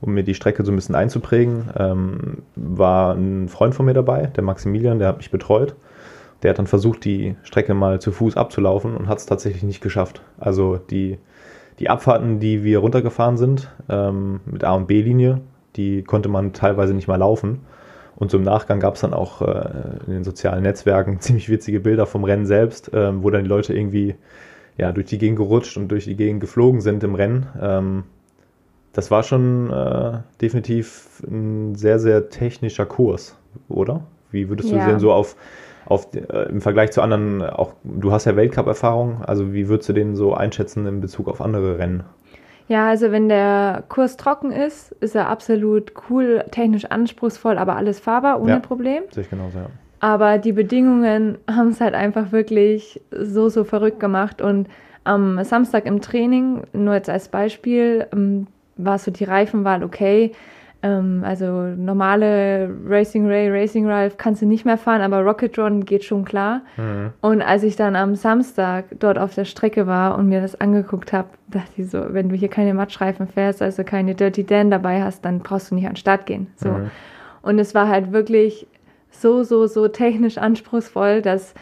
um 0.00 0.12
mir 0.12 0.24
die 0.24 0.34
Strecke 0.34 0.64
so 0.64 0.72
ein 0.72 0.76
bisschen 0.76 0.94
einzuprägen, 0.94 1.70
ähm, 1.78 2.42
war 2.56 3.14
ein 3.14 3.48
Freund 3.48 3.74
von 3.74 3.86
mir 3.86 3.94
dabei, 3.94 4.26
der 4.26 4.44
Maximilian, 4.44 4.98
der 4.98 5.08
hat 5.08 5.16
mich 5.18 5.30
betreut. 5.30 5.74
der 6.42 6.50
hat 6.50 6.58
dann 6.58 6.66
versucht, 6.66 7.06
die 7.06 7.36
Strecke 7.42 7.72
mal 7.72 8.00
zu 8.00 8.12
Fuß 8.12 8.36
abzulaufen 8.36 8.94
und 8.96 9.08
hat 9.08 9.16
es 9.18 9.24
tatsächlich 9.24 9.62
nicht 9.62 9.80
geschafft. 9.80 10.20
Also 10.38 10.76
die, 10.76 11.18
die 11.78 11.88
Abfahrten, 11.88 12.38
die 12.38 12.62
wir 12.62 12.80
runtergefahren 12.80 13.38
sind, 13.38 13.70
ähm, 13.88 14.40
mit 14.44 14.62
A- 14.62 14.74
und 14.74 14.86
B-Linie, 14.86 15.40
die 15.76 16.02
konnte 16.02 16.28
man 16.28 16.52
teilweise 16.52 16.92
nicht 16.92 17.08
mal 17.08 17.16
laufen. 17.16 17.60
Und 18.16 18.30
zum 18.30 18.42
Nachgang 18.42 18.80
gab 18.80 18.94
es 18.94 19.00
dann 19.00 19.12
auch 19.14 19.42
äh, 19.42 19.68
in 20.06 20.12
den 20.12 20.24
sozialen 20.24 20.62
Netzwerken 20.62 21.20
ziemlich 21.20 21.48
witzige 21.48 21.80
Bilder 21.80 22.06
vom 22.06 22.24
Rennen 22.24 22.46
selbst, 22.46 22.90
ähm, 22.94 23.22
wo 23.22 23.30
dann 23.30 23.42
die 23.44 23.48
Leute 23.48 23.74
irgendwie 23.74 24.14
ja, 24.76 24.92
durch 24.92 25.06
die 25.06 25.18
Gegend 25.18 25.38
gerutscht 25.38 25.76
und 25.76 25.88
durch 25.88 26.04
die 26.04 26.16
Gegend 26.16 26.40
geflogen 26.40 26.80
sind 26.80 27.04
im 27.04 27.14
Rennen. 27.14 27.46
Ähm, 27.60 28.04
das 28.92 29.10
war 29.10 29.22
schon 29.22 29.70
äh, 29.70 30.18
definitiv 30.40 31.22
ein 31.28 31.74
sehr, 31.74 31.98
sehr 31.98 32.28
technischer 32.30 32.86
Kurs, 32.86 33.36
oder? 33.68 34.02
Wie 34.30 34.48
würdest 34.48 34.70
du 34.72 34.76
Ja. 34.76 34.82
sehen, 34.82 35.00
so 35.00 35.12
auf, 35.12 35.36
auf 35.86 36.08
äh, 36.14 36.48
im 36.48 36.60
Vergleich 36.60 36.92
zu 36.92 37.02
anderen, 37.02 37.42
auch 37.42 37.74
du 37.82 38.12
hast 38.12 38.24
ja 38.24 38.36
Weltcup-Erfahrung, 38.36 39.22
also 39.24 39.52
wie 39.52 39.68
würdest 39.68 39.88
du 39.88 39.92
den 39.92 40.14
so 40.16 40.34
einschätzen 40.34 40.86
in 40.86 41.00
Bezug 41.00 41.28
auf 41.28 41.40
andere 41.40 41.78
Rennen? 41.78 42.04
Ja, 42.68 42.88
also 42.88 43.12
wenn 43.12 43.28
der 43.28 43.84
Kurs 43.88 44.16
trocken 44.16 44.50
ist, 44.50 44.92
ist 45.00 45.14
er 45.14 45.28
absolut 45.28 45.92
cool, 46.08 46.44
technisch 46.50 46.86
anspruchsvoll, 46.86 47.58
aber 47.58 47.76
alles 47.76 48.00
fahrbar, 48.00 48.40
ohne 48.40 48.52
Ja. 48.52 48.58
Problem. 48.60 49.02
Sehe 49.10 49.22
ich 49.24 49.30
genauso, 49.30 49.58
ja. 49.58 49.66
Aber 50.00 50.38
die 50.38 50.52
Bedingungen 50.52 51.38
haben 51.50 51.68
es 51.68 51.80
halt 51.80 51.94
einfach 51.94 52.32
wirklich 52.32 53.00
so, 53.10 53.48
so 53.48 53.64
verrückt 53.64 54.00
gemacht. 54.00 54.40
Und 54.40 54.68
am 55.04 55.42
Samstag 55.44 55.84
im 55.84 56.00
Training, 56.00 56.62
nur 56.72 56.94
jetzt 56.94 57.10
als 57.10 57.28
Beispiel, 57.28 58.06
ähm, 58.12 58.46
war 58.76 58.98
so 58.98 59.10
die 59.10 59.24
Reifenwahl 59.24 59.84
okay. 59.84 60.32
Ähm, 60.84 61.22
also 61.24 61.46
normale 61.46 62.68
Racing 62.86 63.26
Ray, 63.26 63.50
Racing 63.50 63.86
Ralph 63.88 64.18
kannst 64.18 64.42
du 64.42 64.46
nicht 64.46 64.66
mehr 64.66 64.76
fahren, 64.76 65.00
aber 65.00 65.22
Rocket 65.22 65.58
Run 65.58 65.86
geht 65.86 66.04
schon 66.04 66.26
klar. 66.26 66.60
Mhm. 66.76 67.10
Und 67.22 67.40
als 67.40 67.62
ich 67.62 67.74
dann 67.74 67.96
am 67.96 68.14
Samstag 68.16 68.84
dort 68.98 69.16
auf 69.16 69.34
der 69.34 69.46
Strecke 69.46 69.86
war 69.86 70.18
und 70.18 70.28
mir 70.28 70.42
das 70.42 70.60
angeguckt 70.60 71.14
habe, 71.14 71.28
dachte 71.48 71.70
ich 71.80 71.90
so, 71.90 72.04
wenn 72.10 72.28
du 72.28 72.36
hier 72.36 72.48
keine 72.48 72.74
Matschreifen 72.74 73.26
fährst, 73.26 73.62
also 73.62 73.82
keine 73.82 74.14
Dirty 74.14 74.44
Dan 74.44 74.70
dabei 74.70 75.02
hast, 75.02 75.24
dann 75.24 75.38
brauchst 75.38 75.70
du 75.70 75.74
nicht 75.74 75.86
an 75.86 75.92
den 75.92 75.96
Start 75.96 76.26
gehen. 76.26 76.48
So. 76.56 76.68
Mhm. 76.68 76.90
Und 77.40 77.58
es 77.58 77.74
war 77.74 77.88
halt 77.88 78.12
wirklich 78.12 78.66
so, 79.10 79.42
so, 79.42 79.66
so 79.66 79.88
technisch 79.88 80.36
anspruchsvoll, 80.36 81.22
dass 81.22 81.54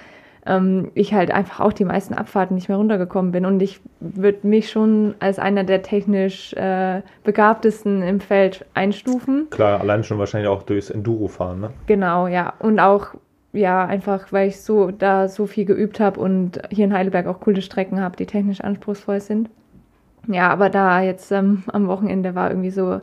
ähm, 0.46 0.90
ich 0.94 1.14
halt 1.14 1.30
einfach 1.30 1.60
auch 1.60 1.72
die 1.72 1.84
meisten 1.84 2.14
Abfahrten 2.14 2.54
nicht 2.54 2.68
mehr 2.68 2.78
runtergekommen 2.78 3.32
bin. 3.32 3.46
Und 3.46 3.62
ich 3.62 3.80
würde 4.00 4.46
mich 4.46 4.70
schon 4.70 5.14
als 5.20 5.38
einer 5.38 5.64
der 5.64 5.82
technisch 5.82 6.52
äh, 6.54 7.02
begabtesten 7.24 8.02
im 8.02 8.20
Feld 8.20 8.64
einstufen. 8.74 9.48
Klar, 9.50 9.80
allein 9.80 10.04
schon 10.04 10.18
wahrscheinlich 10.18 10.48
auch 10.48 10.62
durchs 10.62 10.90
Enduro 10.90 11.28
fahren, 11.28 11.60
ne? 11.60 11.70
Genau, 11.86 12.26
ja. 12.26 12.54
Und 12.58 12.80
auch, 12.80 13.08
ja, 13.52 13.84
einfach, 13.84 14.32
weil 14.32 14.48
ich 14.48 14.60
so 14.60 14.90
da 14.90 15.28
so 15.28 15.46
viel 15.46 15.64
geübt 15.64 16.00
habe 16.00 16.18
und 16.18 16.60
hier 16.70 16.86
in 16.86 16.92
Heidelberg 16.92 17.26
auch 17.26 17.40
coole 17.40 17.62
Strecken 17.62 18.00
habe, 18.00 18.16
die 18.16 18.26
technisch 18.26 18.60
anspruchsvoll 18.60 19.20
sind. 19.20 19.48
Ja, 20.28 20.50
aber 20.50 20.70
da 20.70 21.02
jetzt 21.02 21.32
ähm, 21.32 21.64
am 21.66 21.88
Wochenende 21.88 22.34
war 22.34 22.50
irgendwie 22.50 22.70
so, 22.70 23.00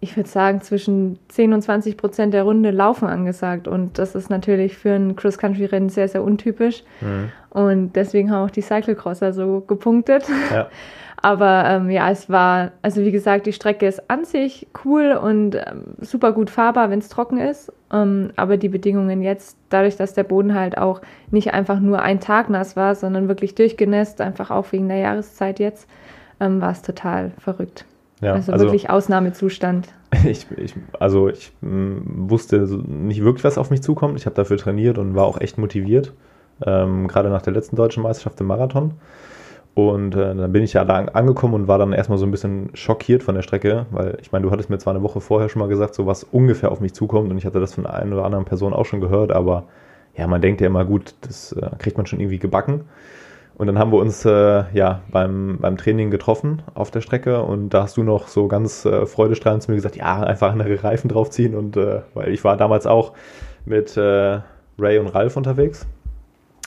ich 0.00 0.16
würde 0.16 0.28
sagen, 0.28 0.62
zwischen 0.62 1.18
10 1.28 1.52
und 1.52 1.62
20 1.62 1.96
Prozent 1.96 2.32
der 2.32 2.44
Runde 2.44 2.70
Laufen 2.70 3.06
angesagt. 3.06 3.68
Und 3.68 3.98
das 3.98 4.14
ist 4.14 4.30
natürlich 4.30 4.76
für 4.76 4.92
ein 4.92 5.14
Cross-Country-Rennen 5.14 5.90
sehr, 5.90 6.08
sehr 6.08 6.22
untypisch. 6.22 6.84
Mhm. 7.00 7.30
Und 7.50 7.96
deswegen 7.96 8.30
haben 8.30 8.46
auch 8.46 8.50
die 8.50 8.62
Cyclecrosser 8.62 9.32
so 9.32 9.60
gepunktet. 9.60 10.24
Ja. 10.52 10.68
Aber 11.22 11.64
ähm, 11.66 11.90
ja, 11.90 12.10
es 12.10 12.30
war, 12.30 12.70
also 12.80 13.02
wie 13.02 13.10
gesagt, 13.10 13.44
die 13.44 13.52
Strecke 13.52 13.86
ist 13.86 14.10
an 14.10 14.24
sich 14.24 14.68
cool 14.84 15.12
und 15.12 15.54
ähm, 15.54 15.84
super 16.00 16.32
gut 16.32 16.48
fahrbar, 16.48 16.88
wenn 16.88 17.00
es 17.00 17.10
trocken 17.10 17.36
ist. 17.36 17.70
Ähm, 17.92 18.30
aber 18.36 18.56
die 18.56 18.70
Bedingungen 18.70 19.20
jetzt, 19.20 19.58
dadurch, 19.68 19.96
dass 19.96 20.14
der 20.14 20.24
Boden 20.24 20.54
halt 20.54 20.78
auch 20.78 21.02
nicht 21.30 21.52
einfach 21.52 21.78
nur 21.78 22.00
ein 22.00 22.20
Tag 22.20 22.48
nass 22.48 22.74
war, 22.74 22.94
sondern 22.94 23.28
wirklich 23.28 23.54
durchgenässt, 23.54 24.22
einfach 24.22 24.50
auch 24.50 24.72
wegen 24.72 24.88
der 24.88 24.96
Jahreszeit 24.96 25.58
jetzt, 25.58 25.86
ähm, 26.40 26.62
war 26.62 26.70
es 26.70 26.80
total 26.80 27.32
verrückt. 27.38 27.84
Ja, 28.20 28.34
also, 28.34 28.52
wirklich 28.52 28.90
Ausnahmezustand. 28.90 29.88
Ich, 30.28 30.46
ich, 30.56 30.74
also 30.98 31.28
ich 31.28 31.52
mh, 31.60 32.00
wusste 32.28 32.66
so 32.66 32.78
nicht 32.78 33.22
wirklich, 33.22 33.44
was 33.44 33.58
auf 33.58 33.70
mich 33.70 33.80
zukommt. 33.80 34.18
Ich 34.18 34.26
habe 34.26 34.34
dafür 34.34 34.56
trainiert 34.56 34.98
und 34.98 35.14
war 35.14 35.24
auch 35.24 35.40
echt 35.40 35.56
motiviert. 35.56 36.12
Ähm, 36.66 37.06
gerade 37.06 37.30
nach 37.30 37.42
der 37.42 37.52
letzten 37.52 37.76
deutschen 37.76 38.02
Meisterschaft 38.02 38.40
im 38.40 38.48
Marathon. 38.48 38.94
Und 39.74 40.14
äh, 40.16 40.34
dann 40.34 40.52
bin 40.52 40.62
ich 40.64 40.72
ja 40.74 40.84
da 40.84 40.96
an- 40.96 41.08
angekommen 41.10 41.54
und 41.54 41.68
war 41.68 41.78
dann 41.78 41.92
erstmal 41.92 42.18
so 42.18 42.26
ein 42.26 42.30
bisschen 42.32 42.70
schockiert 42.74 43.22
von 43.22 43.34
der 43.36 43.42
Strecke, 43.42 43.86
weil 43.90 44.18
ich 44.20 44.32
meine, 44.32 44.44
du 44.44 44.50
hattest 44.50 44.68
mir 44.68 44.78
zwar 44.78 44.94
eine 44.94 45.02
Woche 45.02 45.20
vorher 45.20 45.48
schon 45.48 45.60
mal 45.60 45.68
gesagt, 45.68 45.94
so 45.94 46.06
was 46.06 46.24
ungefähr 46.24 46.72
auf 46.72 46.80
mich 46.80 46.92
zukommt 46.92 47.30
und 47.30 47.38
ich 47.38 47.46
hatte 47.46 47.60
das 47.60 47.74
von 47.74 47.86
einer 47.86 48.16
oder 48.16 48.24
anderen 48.24 48.44
Person 48.44 48.72
auch 48.74 48.84
schon 48.86 49.00
gehört, 49.00 49.32
aber 49.32 49.64
ja, 50.16 50.26
man 50.26 50.42
denkt 50.42 50.60
ja 50.60 50.66
immer, 50.66 50.84
gut, 50.84 51.14
das 51.22 51.52
äh, 51.52 51.70
kriegt 51.78 51.96
man 51.96 52.06
schon 52.06 52.20
irgendwie 52.20 52.38
gebacken. 52.40 52.82
Und 53.60 53.66
dann 53.66 53.78
haben 53.78 53.92
wir 53.92 53.98
uns 53.98 54.24
äh, 54.24 54.64
ja 54.72 55.02
beim, 55.10 55.58
beim 55.60 55.76
Training 55.76 56.10
getroffen 56.10 56.62
auf 56.72 56.90
der 56.90 57.02
Strecke 57.02 57.42
und 57.42 57.68
da 57.74 57.82
hast 57.82 57.98
du 57.98 58.02
noch 58.02 58.26
so 58.28 58.48
ganz 58.48 58.86
äh, 58.86 59.04
freudestrahlend 59.04 59.62
zu 59.62 59.70
mir 59.70 59.74
gesagt, 59.74 59.96
ja, 59.96 60.22
einfach 60.22 60.50
andere 60.50 60.82
Reifen 60.82 61.08
draufziehen 61.08 61.54
und 61.54 61.76
äh, 61.76 62.00
weil 62.14 62.32
ich 62.32 62.42
war 62.42 62.56
damals 62.56 62.86
auch 62.86 63.12
mit 63.66 63.98
äh, 63.98 64.38
Ray 64.78 64.98
und 64.98 65.08
Ralf 65.08 65.36
unterwegs, 65.36 65.86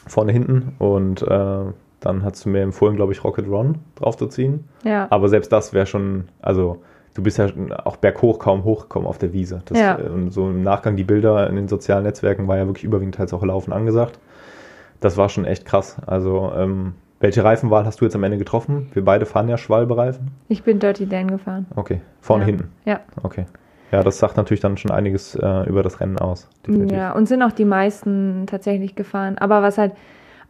vorne 0.06 0.34
hinten 0.34 0.76
und 0.78 1.24
äh, 1.24 1.26
dann 2.00 2.24
hast 2.24 2.46
du 2.46 2.50
mir 2.50 2.62
empfohlen, 2.62 2.96
glaube 2.96 3.12
ich, 3.12 3.24
Rocket 3.24 3.48
Run 3.48 3.80
draufzuziehen. 3.96 4.66
Ja. 4.84 5.08
Aber 5.10 5.30
selbst 5.30 5.52
das 5.52 5.74
wäre 5.74 5.88
schon, 5.88 6.26
also 6.44 6.84
du 7.16 7.24
bist 7.24 7.40
ja 7.40 7.48
auch 7.86 7.96
berghoch 7.96 8.38
kaum 8.38 8.66
hochgekommen 8.66 9.08
auf 9.08 9.18
der 9.18 9.34
Wiese. 9.34 9.64
Das, 9.66 9.80
Ja. 9.80 9.98
äh, 9.98 10.10
Und 10.10 10.30
so 10.30 10.48
im 10.48 10.62
Nachgang 10.62 10.96
die 10.96 11.04
Bilder 11.04 11.50
in 11.50 11.56
den 11.56 11.68
sozialen 11.68 12.04
Netzwerken 12.04 12.48
war 12.48 12.58
ja 12.58 12.68
wirklich 12.68 12.84
überwiegend 12.84 13.16
teils 13.16 13.34
auch 13.34 13.44
Laufen 13.44 13.74
angesagt. 13.74 14.20
Das 15.04 15.18
war 15.18 15.28
schon 15.28 15.44
echt 15.44 15.66
krass. 15.66 15.98
Also 16.06 16.54
ähm, 16.56 16.94
welche 17.20 17.44
Reifenwahl 17.44 17.86
hast 17.86 18.00
du 18.00 18.06
jetzt 18.06 18.16
am 18.16 18.24
Ende 18.24 18.38
getroffen? 18.38 18.90
Wir 18.94 19.04
beide 19.04 19.26
fahren 19.26 19.50
ja 19.50 19.58
Schwalbe-Reifen. 19.58 20.32
Ich 20.48 20.64
bin 20.64 20.80
Dirty 20.80 21.08
Dan 21.08 21.28
gefahren. 21.28 21.66
Okay, 21.76 22.00
vorne 22.22 22.44
ja. 22.44 22.46
hinten. 22.48 22.70
Ja. 22.86 23.02
Okay. 23.22 23.46
Ja, 23.92 24.02
das 24.02 24.18
sagt 24.18 24.38
natürlich 24.38 24.62
dann 24.62 24.78
schon 24.78 24.92
einiges 24.92 25.36
äh, 25.36 25.68
über 25.68 25.84
das 25.84 26.00
Rennen 26.00 26.18
aus. 26.18 26.50
definitiv. 26.66 26.98
Ja, 26.98 27.12
und 27.12 27.28
sind 27.28 27.44
auch 27.44 27.52
die 27.52 27.66
meisten 27.66 28.46
tatsächlich 28.48 28.96
gefahren. 28.96 29.38
Aber 29.38 29.62
was 29.62 29.78
halt 29.78 29.92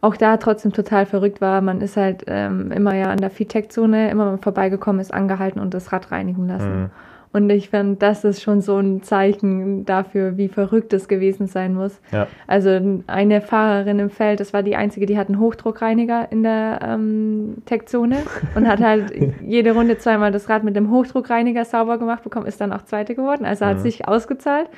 auch 0.00 0.16
da 0.16 0.36
trotzdem 0.36 0.72
total 0.72 1.04
verrückt 1.04 1.40
war, 1.40 1.60
man 1.60 1.80
ist 1.80 1.96
halt 1.96 2.22
ähm, 2.28 2.70
immer 2.70 2.94
ja 2.94 3.06
an 3.06 3.18
der 3.18 3.30
Feedtech-Zone, 3.30 4.08
immer 4.08 4.38
vorbeigekommen, 4.38 5.00
ist 5.00 5.12
angehalten 5.12 5.60
und 5.60 5.74
das 5.74 5.92
Rad 5.92 6.12
reinigen 6.12 6.46
lassen. 6.46 6.82
Mhm. 6.82 6.90
Und 7.34 7.50
ich 7.50 7.68
finde, 7.68 7.96
das 7.96 8.22
ist 8.22 8.42
schon 8.42 8.60
so 8.60 8.78
ein 8.78 9.02
Zeichen 9.02 9.84
dafür, 9.84 10.36
wie 10.36 10.46
verrückt 10.46 10.92
es 10.92 11.08
gewesen 11.08 11.48
sein 11.48 11.74
muss. 11.74 12.00
Ja. 12.12 12.28
Also 12.46 12.80
eine 13.08 13.40
Fahrerin 13.40 13.98
im 13.98 14.08
Feld, 14.08 14.38
das 14.38 14.52
war 14.52 14.62
die 14.62 14.76
einzige, 14.76 15.04
die 15.04 15.18
hat 15.18 15.26
einen 15.28 15.40
Hochdruckreiniger 15.40 16.30
in 16.30 16.44
der 16.44 16.78
ähm, 16.82 17.56
Tech-Zone 17.66 18.18
und 18.54 18.68
hat 18.68 18.80
halt 18.80 19.12
jede 19.42 19.72
Runde 19.72 19.98
zweimal 19.98 20.30
das 20.30 20.48
Rad 20.48 20.62
mit 20.62 20.76
dem 20.76 20.92
Hochdruckreiniger 20.92 21.64
sauber 21.64 21.98
gemacht 21.98 22.22
bekommen, 22.22 22.46
ist 22.46 22.60
dann 22.60 22.72
auch 22.72 22.82
Zweite 22.84 23.16
geworden. 23.16 23.44
Also 23.44 23.66
hat 23.66 23.78
Mhm. 23.78 23.82
sich 23.82 24.06
ausgezahlt. 24.06 24.68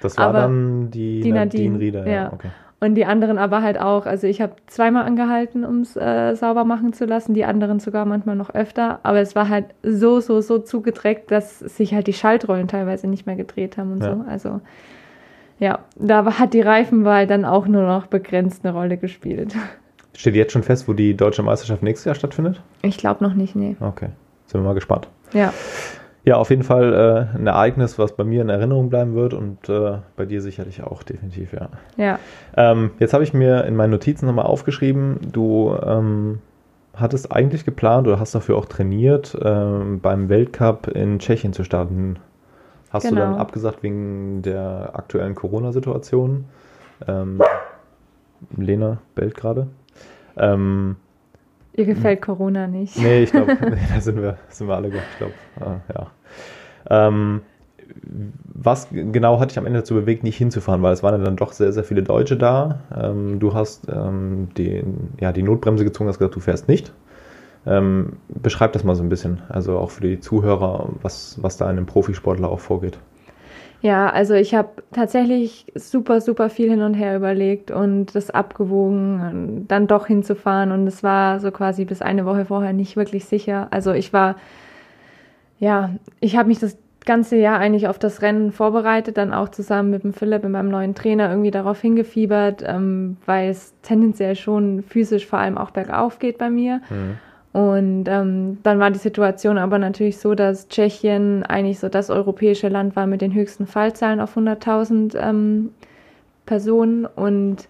Das 0.00 0.16
war 0.16 0.28
Aber 0.28 0.40
dann 0.40 0.90
die, 0.90 1.20
die 1.20 1.30
Nadine, 1.30 1.72
Nadine, 1.74 1.78
Rieder. 1.78 2.06
Ja. 2.06 2.12
ja. 2.12 2.32
Okay. 2.32 2.48
Und 2.80 2.94
die 2.94 3.04
anderen 3.04 3.38
aber 3.38 3.62
halt 3.62 3.80
auch. 3.80 4.06
Also 4.06 4.28
ich 4.28 4.40
habe 4.40 4.52
zweimal 4.68 5.04
angehalten, 5.04 5.64
um 5.64 5.80
es 5.80 5.96
äh, 5.96 6.34
sauber 6.36 6.64
machen 6.64 6.92
zu 6.92 7.06
lassen, 7.06 7.34
die 7.34 7.44
anderen 7.44 7.80
sogar 7.80 8.04
manchmal 8.04 8.36
noch 8.36 8.50
öfter. 8.54 9.00
Aber 9.02 9.18
es 9.18 9.34
war 9.34 9.48
halt 9.48 9.66
so, 9.82 10.20
so, 10.20 10.40
so 10.40 10.58
zugedreckt, 10.60 11.30
dass 11.32 11.58
sich 11.58 11.92
halt 11.92 12.06
die 12.06 12.12
Schaltrollen 12.12 12.68
teilweise 12.68 13.08
nicht 13.08 13.26
mehr 13.26 13.34
gedreht 13.34 13.78
haben 13.78 13.92
und 13.94 14.02
Ja. 14.04 14.14
so. 14.14 14.24
Also 14.28 14.60
ja, 15.58 15.80
da 15.96 16.38
hat 16.38 16.54
die 16.54 16.60
Reifenwahl 16.60 17.26
dann 17.26 17.44
auch 17.44 17.66
nur 17.66 17.82
noch 17.82 18.06
begrenzt 18.06 18.64
eine 18.64 18.72
Rolle 18.72 18.96
gespielt. 18.96 19.56
Steht 20.16 20.36
jetzt 20.36 20.52
schon 20.52 20.62
fest, 20.62 20.86
wo 20.86 20.92
die 20.92 21.16
deutsche 21.16 21.42
Meisterschaft 21.42 21.82
nächstes 21.82 22.04
Jahr 22.04 22.14
stattfindet? 22.14 22.60
Ich 22.82 22.96
glaube 22.96 23.24
noch 23.24 23.34
nicht, 23.34 23.56
nee. 23.56 23.74
Okay, 23.80 24.10
sind 24.46 24.60
wir 24.60 24.64
mal 24.64 24.74
gespannt. 24.74 25.08
Ja, 25.32 25.52
Ja, 26.28 26.36
auf 26.36 26.50
jeden 26.50 26.62
Fall 26.62 26.92
äh, 27.34 27.38
ein 27.38 27.46
Ereignis, 27.46 27.98
was 27.98 28.12
bei 28.12 28.22
mir 28.22 28.42
in 28.42 28.50
Erinnerung 28.50 28.90
bleiben 28.90 29.14
wird 29.14 29.32
und 29.32 29.66
äh, 29.70 29.96
bei 30.14 30.26
dir 30.26 30.42
sicherlich 30.42 30.82
auch, 30.82 31.02
definitiv, 31.02 31.54
ja. 31.54 31.70
ja. 31.96 32.18
Ähm, 32.54 32.90
jetzt 32.98 33.14
habe 33.14 33.24
ich 33.24 33.32
mir 33.32 33.64
in 33.64 33.74
meinen 33.74 33.92
Notizen 33.92 34.26
nochmal 34.26 34.44
aufgeschrieben, 34.44 35.20
du 35.32 35.74
ähm, 35.82 36.40
hattest 36.94 37.32
eigentlich 37.32 37.64
geplant 37.64 38.06
oder 38.06 38.20
hast 38.20 38.34
dafür 38.34 38.58
auch 38.58 38.66
trainiert, 38.66 39.38
ähm, 39.42 40.00
beim 40.00 40.28
Weltcup 40.28 40.88
in 40.88 41.18
Tschechien 41.18 41.54
zu 41.54 41.64
starten. 41.64 42.16
Hast 42.90 43.10
du 43.10 43.14
dann 43.14 43.30
Genau. 43.30 43.40
abgesagt 43.40 43.82
wegen 43.82 44.42
der 44.42 44.90
aktuellen 44.92 45.34
Corona-Situation? 45.34 46.44
Ähm, 47.08 47.40
Lena 48.54 48.98
bellt 49.14 49.34
gerade. 49.34 49.66
Ähm, 50.36 50.96
Ihr 51.78 51.84
gefällt 51.84 52.22
Corona 52.22 52.66
nicht. 52.66 52.98
Nee, 52.98 53.22
ich 53.22 53.30
glaube, 53.30 53.56
nee, 53.70 53.78
da 53.94 54.00
sind 54.00 54.20
wir, 54.20 54.36
sind 54.48 54.66
wir 54.66 54.74
alle, 54.74 54.88
ich 54.88 55.18
glaube, 55.18 55.32
äh, 55.60 55.94
ja. 55.94 56.08
Ähm, 56.90 57.42
was 58.44 58.88
genau 58.90 59.40
hat 59.40 59.50
dich 59.50 59.58
am 59.58 59.66
Ende 59.66 59.80
dazu 59.80 59.94
bewegt, 59.94 60.24
nicht 60.24 60.36
hinzufahren? 60.36 60.82
Weil 60.82 60.92
es 60.92 61.02
waren 61.02 61.18
ja 61.18 61.24
dann 61.24 61.36
doch 61.36 61.52
sehr, 61.52 61.72
sehr 61.72 61.84
viele 61.84 62.02
Deutsche 62.02 62.36
da. 62.36 62.80
Ähm, 62.96 63.38
du 63.38 63.54
hast 63.54 63.88
ähm, 63.88 64.48
den, 64.56 65.10
ja, 65.20 65.32
die 65.32 65.42
Notbremse 65.42 65.84
gezogen, 65.84 66.08
hast 66.08 66.18
gesagt, 66.18 66.36
du 66.36 66.40
fährst 66.40 66.68
nicht. 66.68 66.92
Ähm, 67.66 68.14
beschreib 68.28 68.72
das 68.72 68.84
mal 68.84 68.94
so 68.94 69.02
ein 69.02 69.08
bisschen, 69.08 69.42
also 69.48 69.78
auch 69.78 69.90
für 69.90 70.02
die 70.02 70.20
Zuhörer, 70.20 70.88
was, 71.02 71.38
was 71.42 71.56
da 71.56 71.66
in 71.66 71.76
einem 71.76 71.86
Profisportler 71.86 72.48
auch 72.48 72.60
vorgeht. 72.60 72.98
Ja, 73.80 74.10
also 74.10 74.34
ich 74.34 74.54
habe 74.54 74.70
tatsächlich 74.92 75.66
super, 75.74 76.20
super 76.20 76.50
viel 76.50 76.68
hin 76.68 76.82
und 76.82 76.94
her 76.94 77.16
überlegt 77.16 77.70
und 77.70 78.14
das 78.14 78.30
abgewogen, 78.30 79.66
dann 79.68 79.86
doch 79.86 80.06
hinzufahren. 80.06 80.72
Und 80.72 80.86
es 80.88 81.04
war 81.04 81.38
so 81.38 81.52
quasi 81.52 81.84
bis 81.84 82.02
eine 82.02 82.26
Woche 82.26 82.46
vorher 82.46 82.72
nicht 82.72 82.96
wirklich 82.96 83.26
sicher. 83.26 83.68
Also 83.70 83.92
ich 83.92 84.12
war, 84.12 84.34
ja, 85.58 85.90
ich 86.20 86.36
habe 86.36 86.48
mich 86.48 86.58
das 86.58 86.76
ganze 87.04 87.36
Jahr 87.36 87.58
eigentlich 87.58 87.88
auf 87.88 87.98
das 87.98 88.22
Rennen 88.22 88.52
vorbereitet, 88.52 89.16
dann 89.16 89.32
auch 89.32 89.48
zusammen 89.48 89.90
mit 89.90 90.04
dem 90.04 90.12
Philipp, 90.12 90.42
mit 90.42 90.52
meinem 90.52 90.68
neuen 90.68 90.94
Trainer, 90.94 91.30
irgendwie 91.30 91.50
darauf 91.50 91.80
hingefiebert, 91.80 92.62
ähm, 92.66 93.16
weil 93.24 93.48
es 93.48 93.72
tendenziell 93.82 94.36
schon 94.36 94.82
physisch 94.82 95.26
vor 95.26 95.38
allem 95.38 95.56
auch 95.56 95.70
bergauf 95.70 96.18
geht 96.18 96.38
bei 96.38 96.50
mir. 96.50 96.80
Mhm. 96.90 97.18
Und 97.58 98.04
ähm, 98.08 98.58
dann 98.62 98.78
war 98.78 98.90
die 98.90 98.98
Situation 98.98 99.56
aber 99.56 99.78
natürlich 99.78 100.18
so, 100.18 100.34
dass 100.34 100.68
Tschechien 100.68 101.44
eigentlich 101.44 101.78
so 101.78 101.88
das 101.88 102.10
europäische 102.10 102.68
Land 102.68 102.94
war 102.94 103.06
mit 103.06 103.22
den 103.22 103.32
höchsten 103.32 103.66
Fallzahlen 103.66 104.20
auf 104.20 104.36
100.000 104.36 105.16
ähm, 105.18 105.70
Personen. 106.44 107.06
Und 107.06 107.68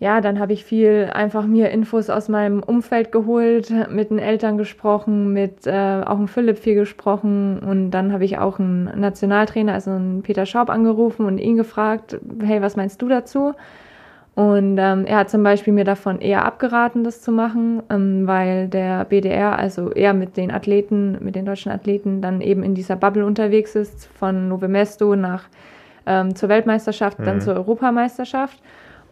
ja, 0.00 0.20
dann 0.20 0.38
habe 0.38 0.52
ich 0.52 0.64
viel 0.64 1.10
einfach 1.12 1.44
mir 1.44 1.70
Infos 1.70 2.08
aus 2.08 2.28
meinem 2.28 2.62
Umfeld 2.62 3.10
geholt, 3.10 3.72
mit 3.90 4.10
den 4.10 4.20
Eltern 4.20 4.56
gesprochen, 4.56 5.32
mit 5.32 5.66
äh, 5.66 6.02
auch 6.06 6.16
dem 6.16 6.28
Philipp 6.28 6.58
viel 6.58 6.76
gesprochen. 6.76 7.58
Und 7.58 7.90
dann 7.90 8.12
habe 8.12 8.24
ich 8.24 8.38
auch 8.38 8.60
einen 8.60 8.84
Nationaltrainer, 9.00 9.72
also 9.72 9.90
einen 9.90 10.22
Peter 10.22 10.46
Schaub, 10.46 10.70
angerufen 10.70 11.26
und 11.26 11.38
ihn 11.38 11.56
gefragt, 11.56 12.18
hey, 12.44 12.62
was 12.62 12.76
meinst 12.76 13.02
du 13.02 13.08
dazu? 13.08 13.54
Und 14.36 14.78
ähm, 14.78 15.04
er 15.04 15.16
hat 15.16 15.30
zum 15.30 15.42
Beispiel 15.42 15.72
mir 15.72 15.82
davon 15.82 16.20
eher 16.20 16.44
abgeraten, 16.44 17.02
das 17.02 17.20
zu 17.20 17.32
machen, 17.32 17.82
ähm, 17.90 18.24
weil 18.28 18.68
der 18.68 19.04
BDR, 19.04 19.58
also 19.58 19.90
er 19.90 20.14
mit 20.14 20.36
den 20.36 20.52
Athleten, 20.52 21.18
mit 21.18 21.34
den 21.34 21.44
deutschen 21.44 21.72
Athleten, 21.72 22.22
dann 22.22 22.40
eben 22.40 22.62
in 22.62 22.76
dieser 22.76 22.94
Bubble 22.94 23.26
unterwegs 23.26 23.74
ist, 23.74 24.06
von 24.06 24.48
Nove 24.48 24.68
Mesto 24.68 25.16
nach 25.16 25.48
ähm, 26.06 26.36
zur 26.36 26.48
Weltmeisterschaft, 26.50 27.18
mhm. 27.18 27.24
dann 27.24 27.40
zur 27.40 27.54
Europameisterschaft. 27.54 28.62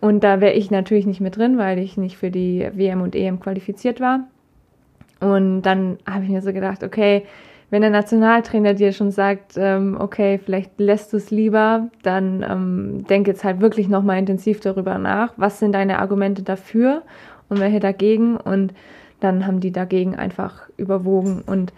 Und 0.00 0.24
da 0.24 0.40
wäre 0.40 0.52
ich 0.52 0.70
natürlich 0.70 1.06
nicht 1.06 1.20
mit 1.20 1.36
drin, 1.36 1.58
weil 1.58 1.78
ich 1.78 1.96
nicht 1.96 2.16
für 2.16 2.30
die 2.30 2.68
WM 2.72 3.00
und 3.00 3.14
EM 3.14 3.40
qualifiziert 3.40 4.00
war. 4.00 4.26
Und 5.20 5.62
dann 5.62 5.98
habe 6.08 6.24
ich 6.24 6.30
mir 6.30 6.42
so 6.42 6.52
gedacht, 6.52 6.82
okay, 6.82 7.24
wenn 7.70 7.82
der 7.82 7.90
Nationaltrainer 7.90 8.74
dir 8.74 8.92
schon 8.92 9.10
sagt, 9.10 9.54
ähm, 9.56 9.96
okay, 9.98 10.38
vielleicht 10.38 10.78
lässt 10.78 11.12
du 11.12 11.16
es 11.16 11.30
lieber, 11.30 11.88
dann 12.02 12.44
ähm, 12.48 13.04
denk 13.08 13.26
jetzt 13.26 13.42
halt 13.42 13.60
wirklich 13.60 13.88
nochmal 13.88 14.18
intensiv 14.18 14.60
darüber 14.60 14.98
nach. 14.98 15.32
Was 15.36 15.58
sind 15.58 15.72
deine 15.72 15.98
Argumente 15.98 16.42
dafür 16.42 17.02
und 17.48 17.58
welche 17.58 17.80
dagegen? 17.80 18.36
Und 18.36 18.72
dann 19.18 19.46
haben 19.46 19.60
die 19.60 19.72
dagegen 19.72 20.14
einfach 20.14 20.68
überwogen. 20.76 21.42
Und 21.44 21.72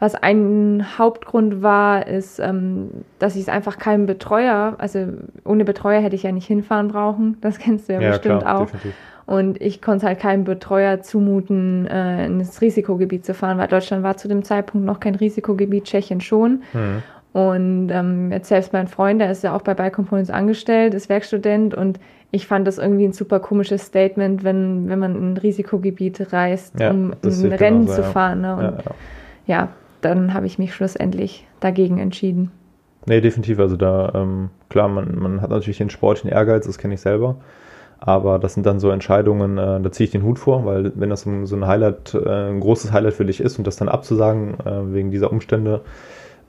was 0.00 0.14
ein 0.14 0.98
Hauptgrund 0.98 1.62
war, 1.62 2.06
ist, 2.06 2.40
ähm, 2.40 2.90
dass 3.18 3.36
ich 3.36 3.42
es 3.42 3.48
einfach 3.50 3.78
keinem 3.78 4.06
Betreuer, 4.06 4.74
also 4.78 5.06
ohne 5.44 5.66
Betreuer 5.66 6.00
hätte 6.00 6.16
ich 6.16 6.22
ja 6.22 6.32
nicht 6.32 6.46
hinfahren 6.46 6.88
brauchen. 6.88 7.36
Das 7.42 7.58
kennst 7.58 7.88
du 7.88 7.92
ja, 7.92 8.00
ja 8.00 8.08
bestimmt 8.10 8.40
klar, 8.40 8.62
auch. 8.62 8.66
Definitiv. 8.66 8.94
Und 9.26 9.60
ich 9.60 9.80
konnte 9.80 10.06
halt 10.06 10.18
keinem 10.18 10.42
Betreuer 10.42 11.02
zumuten, 11.02 11.86
äh, 11.86 12.26
ins 12.26 12.60
Risikogebiet 12.60 13.24
zu 13.24 13.34
fahren, 13.34 13.58
weil 13.58 13.68
Deutschland 13.68 14.02
war 14.02 14.16
zu 14.16 14.26
dem 14.26 14.42
Zeitpunkt 14.42 14.86
noch 14.86 14.98
kein 14.98 15.14
Risikogebiet, 15.14 15.84
Tschechien 15.84 16.20
schon. 16.20 16.62
Mhm. 16.72 17.02
Und 17.32 17.90
ähm, 17.90 18.32
jetzt 18.32 18.48
selbst 18.48 18.72
mein 18.72 18.88
Freund, 18.88 19.20
der 19.20 19.30
ist 19.30 19.44
ja 19.44 19.54
auch 19.54 19.62
bei 19.62 19.74
Bike 19.74 19.92
Components 19.92 20.30
angestellt, 20.30 20.94
ist 20.94 21.08
Werkstudent 21.08 21.74
und 21.74 22.00
ich 22.32 22.46
fand 22.46 22.66
das 22.66 22.78
irgendwie 22.78 23.04
ein 23.04 23.12
super 23.12 23.38
komisches 23.38 23.82
Statement, 23.82 24.42
wenn, 24.42 24.88
wenn 24.88 24.98
man 24.98 25.14
in 25.14 25.34
ein 25.34 25.36
Risikogebiet 25.36 26.32
reist, 26.32 26.80
ja, 26.80 26.90
um 26.90 27.12
ein 27.22 27.52
Rennen 27.52 27.82
genauso, 27.82 28.02
zu 28.02 28.04
fahren. 28.04 28.40
Ne? 28.40 28.56
Und 28.56 28.62
ja, 28.62 28.70
ja. 28.70 28.84
ja 29.46 29.68
dann 30.00 30.34
habe 30.34 30.46
ich 30.46 30.58
mich 30.58 30.74
schlussendlich 30.74 31.46
dagegen 31.60 31.98
entschieden. 31.98 32.50
Nee, 33.06 33.20
definitiv. 33.20 33.58
Also 33.58 33.76
da, 33.76 34.12
ähm, 34.14 34.50
klar, 34.68 34.88
man, 34.88 35.18
man 35.18 35.40
hat 35.40 35.50
natürlich 35.50 35.78
den 35.78 35.90
sportlichen 35.90 36.30
Ehrgeiz, 36.30 36.66
das 36.66 36.78
kenne 36.78 36.94
ich 36.94 37.00
selber. 37.00 37.36
Aber 37.98 38.38
das 38.38 38.54
sind 38.54 38.64
dann 38.64 38.80
so 38.80 38.90
Entscheidungen, 38.90 39.58
äh, 39.58 39.80
da 39.80 39.92
ziehe 39.92 40.06
ich 40.06 40.10
den 40.10 40.22
Hut 40.22 40.38
vor, 40.38 40.64
weil 40.64 40.92
wenn 40.94 41.10
das 41.10 41.22
so 41.22 41.56
ein 41.56 41.66
Highlight, 41.66 42.14
äh, 42.14 42.50
ein 42.50 42.60
großes 42.60 42.92
Highlight 42.92 43.14
für 43.14 43.26
dich 43.26 43.40
ist 43.40 43.58
und 43.58 43.66
das 43.66 43.76
dann 43.76 43.90
abzusagen 43.90 44.54
äh, 44.60 44.94
wegen 44.94 45.10
dieser 45.10 45.30
Umstände, 45.30 45.82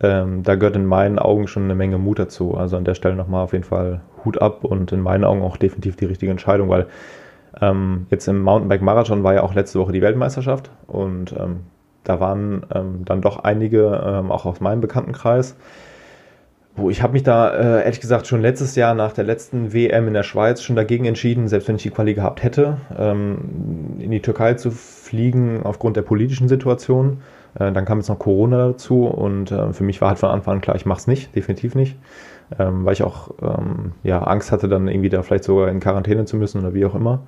ähm, 0.01 0.43
da 0.43 0.55
gehört 0.55 0.77
in 0.77 0.85
meinen 0.85 1.19
Augen 1.19 1.47
schon 1.47 1.63
eine 1.63 1.75
Menge 1.75 1.97
Mut 1.97 2.19
dazu. 2.19 2.55
Also 2.55 2.77
an 2.77 2.85
der 2.85 2.95
Stelle 2.95 3.15
nochmal 3.15 3.43
auf 3.43 3.51
jeden 3.51 3.65
Fall 3.65 4.01
Hut 4.23 4.41
ab 4.41 4.63
und 4.63 4.93
in 4.93 5.01
meinen 5.01 5.25
Augen 5.25 5.41
auch 5.41 5.57
definitiv 5.57 5.97
die 5.97 6.05
richtige 6.05 6.31
Entscheidung, 6.31 6.69
weil 6.69 6.87
ähm, 7.59 8.07
jetzt 8.09 8.27
im 8.27 8.41
Mountainbike-Marathon 8.41 9.23
war 9.23 9.33
ja 9.33 9.43
auch 9.43 9.53
letzte 9.53 9.79
Woche 9.79 9.91
die 9.91 10.01
Weltmeisterschaft 10.01 10.71
und 10.87 11.33
ähm, 11.37 11.61
da 12.03 12.19
waren 12.19 12.65
ähm, 12.73 13.05
dann 13.05 13.21
doch 13.21 13.43
einige, 13.43 14.01
ähm, 14.05 14.31
auch 14.31 14.45
aus 14.45 14.59
meinem 14.59 14.81
Bekanntenkreis, 14.81 15.55
wo 16.75 16.89
ich 16.89 17.01
habe 17.01 17.13
mich 17.13 17.23
da 17.23 17.49
äh, 17.49 17.83
ehrlich 17.83 17.99
gesagt 17.99 18.27
schon 18.27 18.41
letztes 18.41 18.75
Jahr 18.75 18.93
nach 18.93 19.11
der 19.11 19.25
letzten 19.25 19.73
WM 19.73 20.07
in 20.07 20.13
der 20.13 20.23
Schweiz 20.23 20.61
schon 20.61 20.75
dagegen 20.75 21.05
entschieden, 21.05 21.47
selbst 21.47 21.67
wenn 21.67 21.75
ich 21.75 21.83
die 21.83 21.89
Quali 21.89 22.13
gehabt 22.13 22.43
hätte, 22.43 22.77
ähm, 22.97 23.97
in 23.99 24.11
die 24.11 24.21
Türkei 24.21 24.53
zu 24.53 24.71
fliegen 24.71 25.63
aufgrund 25.63 25.97
der 25.97 26.01
politischen 26.03 26.47
Situation. 26.47 27.21
Äh, 27.59 27.71
dann 27.71 27.85
kam 27.85 27.99
jetzt 27.99 28.07
noch 28.07 28.19
Corona 28.19 28.69
dazu 28.69 29.05
und 29.05 29.51
äh, 29.51 29.73
für 29.73 29.83
mich 29.83 29.99
war 30.01 30.09
halt 30.09 30.19
von 30.19 30.29
Anfang 30.29 30.55
an 30.55 30.61
klar, 30.61 30.75
ich 30.75 30.85
mache 30.85 30.99
es 30.99 31.07
nicht, 31.07 31.35
definitiv 31.35 31.75
nicht, 31.75 31.97
ähm, 32.57 32.85
weil 32.85 32.93
ich 32.93 33.03
auch 33.03 33.31
ähm, 33.41 33.91
ja, 34.03 34.23
Angst 34.23 34.51
hatte, 34.51 34.69
dann 34.69 34.87
irgendwie 34.87 35.09
da 35.09 35.21
vielleicht 35.23 35.43
sogar 35.43 35.67
in 35.67 35.81
Quarantäne 35.81 36.25
zu 36.25 36.37
müssen 36.37 36.61
oder 36.61 36.73
wie 36.73 36.85
auch 36.85 36.95
immer. 36.95 37.21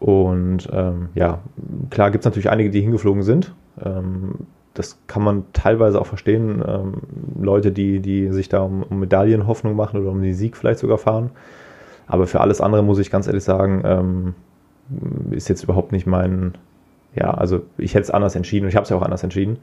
Und 0.00 0.68
ähm, 0.72 1.08
ja, 1.14 1.40
klar 1.90 2.10
gibt 2.10 2.22
es 2.22 2.26
natürlich 2.26 2.50
einige, 2.50 2.70
die 2.70 2.80
hingeflogen 2.80 3.22
sind. 3.22 3.54
Ähm, 3.82 4.34
das 4.74 4.98
kann 5.06 5.22
man 5.22 5.44
teilweise 5.52 6.00
auch 6.00 6.06
verstehen. 6.06 6.62
Ähm, 6.66 6.94
Leute, 7.40 7.70
die, 7.72 8.00
die 8.00 8.30
sich 8.30 8.48
da 8.48 8.60
um, 8.60 8.82
um 8.82 9.00
Medaillen 9.00 9.46
Hoffnung 9.46 9.76
machen 9.76 10.00
oder 10.00 10.10
um 10.10 10.20
den 10.20 10.34
Sieg 10.34 10.56
vielleicht 10.56 10.80
sogar 10.80 10.98
fahren. 10.98 11.30
Aber 12.06 12.26
für 12.26 12.40
alles 12.40 12.60
andere 12.60 12.82
muss 12.82 12.98
ich 12.98 13.10
ganz 13.10 13.26
ehrlich 13.26 13.44
sagen, 13.44 13.82
ähm, 13.84 14.34
ist 15.30 15.48
jetzt 15.48 15.62
überhaupt 15.62 15.92
nicht 15.92 16.06
mein, 16.06 16.54
ja, 17.14 17.32
also 17.32 17.62
ich 17.78 17.94
hätte 17.94 18.02
es 18.02 18.10
anders 18.10 18.34
entschieden 18.34 18.64
und 18.64 18.68
ich 18.68 18.76
habe 18.76 18.84
es 18.84 18.90
ja 18.90 18.96
auch 18.96 19.02
anders 19.02 19.22
entschieden. 19.22 19.58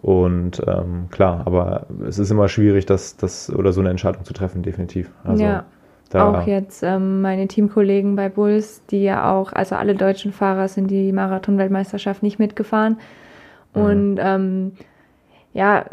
Und 0.00 0.62
ähm, 0.66 1.06
klar, 1.10 1.42
aber 1.44 1.86
es 2.06 2.18
ist 2.18 2.30
immer 2.30 2.48
schwierig, 2.48 2.86
das, 2.86 3.16
das 3.16 3.52
oder 3.54 3.72
so 3.72 3.80
eine 3.80 3.90
Entscheidung 3.90 4.24
zu 4.24 4.32
treffen, 4.32 4.62
definitiv. 4.62 5.10
Also, 5.24 5.42
ja. 5.42 5.64
Auch 6.14 6.46
jetzt 6.46 6.82
ähm, 6.82 7.20
meine 7.20 7.48
Teamkollegen 7.48 8.16
bei 8.16 8.28
Bulls, 8.28 8.82
die 8.86 9.02
ja 9.02 9.30
auch, 9.32 9.52
also 9.52 9.74
alle 9.76 9.94
deutschen 9.94 10.32
Fahrer 10.32 10.68
sind 10.68 10.90
die 10.90 11.12
Marathon-Weltmeisterschaft 11.12 12.22
nicht 12.22 12.38
mitgefahren. 12.38 12.98
Mhm. 13.74 13.82
Und 13.82 14.18
ähm, 14.20 14.72
ja, 15.52 15.84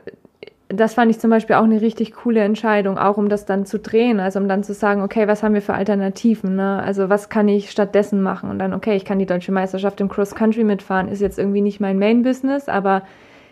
das 0.68 0.96
fand 0.96 1.12
ich 1.12 1.20
zum 1.20 1.30
Beispiel 1.30 1.56
auch 1.56 1.64
eine 1.64 1.82
richtig 1.82 2.14
coole 2.14 2.42
Entscheidung, 2.42 2.98
auch 2.98 3.18
um 3.18 3.30
das 3.30 3.46
dann 3.46 3.66
zu 3.66 3.78
drehen, 3.78 4.20
also 4.20 4.40
um 4.40 4.48
dann 4.48 4.64
zu 4.64 4.74
sagen, 4.74 5.02
okay, 5.02 5.28
was 5.28 5.44
haben 5.44 5.54
wir 5.54 5.62
für 5.62 5.76
Alternativen, 5.76 6.56
ne? 6.56 6.82
Also 6.84 7.10
was 7.10 7.30
kann 7.30 7.48
ich 7.48 7.70
stattdessen 7.70 8.22
machen? 8.22 8.50
Und 8.50 8.60
dann, 8.60 8.74
okay, 8.74 8.96
ich 8.96 9.06
kann 9.06 9.20
die 9.20 9.28
deutsche 9.28 9.52
Meisterschaft 9.52 10.02
im 10.02 10.10
Cross 10.10 10.34
Country 10.34 10.64
mitfahren, 10.64 11.08
ist 11.08 11.22
jetzt 11.22 11.38
irgendwie 11.38 11.62
nicht 11.62 11.80
mein 11.80 12.00
Main 12.00 12.24
Business, 12.24 12.68
aber 12.68 13.04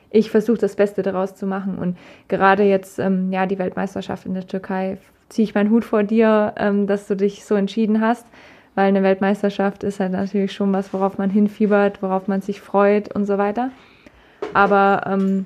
ich 0.09 0.31
versuche 0.31 0.57
das 0.57 0.75
Beste 0.75 1.01
daraus 1.01 1.35
zu 1.35 1.45
machen. 1.45 1.77
Und 1.77 1.97
gerade 2.29 2.63
jetzt, 2.63 2.99
ähm, 2.99 3.31
ja, 3.31 3.45
die 3.45 3.59
Weltmeisterschaft 3.59 4.25
in 4.25 4.33
der 4.33 4.47
Türkei, 4.47 4.97
ziehe 5.29 5.43
ich 5.43 5.55
meinen 5.55 5.69
Hut 5.69 5.85
vor 5.85 6.03
dir, 6.03 6.53
ähm, 6.57 6.87
dass 6.87 7.07
du 7.07 7.15
dich 7.15 7.45
so 7.45 7.55
entschieden 7.55 8.01
hast, 8.01 8.25
weil 8.75 8.87
eine 8.87 9.03
Weltmeisterschaft 9.03 9.83
ist 9.83 9.99
halt 9.99 10.11
natürlich 10.11 10.53
schon 10.53 10.73
was, 10.73 10.93
worauf 10.93 11.17
man 11.17 11.29
hinfiebert, 11.29 12.01
worauf 12.01 12.27
man 12.27 12.41
sich 12.41 12.61
freut 12.61 13.13
und 13.13 13.25
so 13.25 13.37
weiter. 13.37 13.71
Aber 14.53 15.03
ähm, 15.07 15.45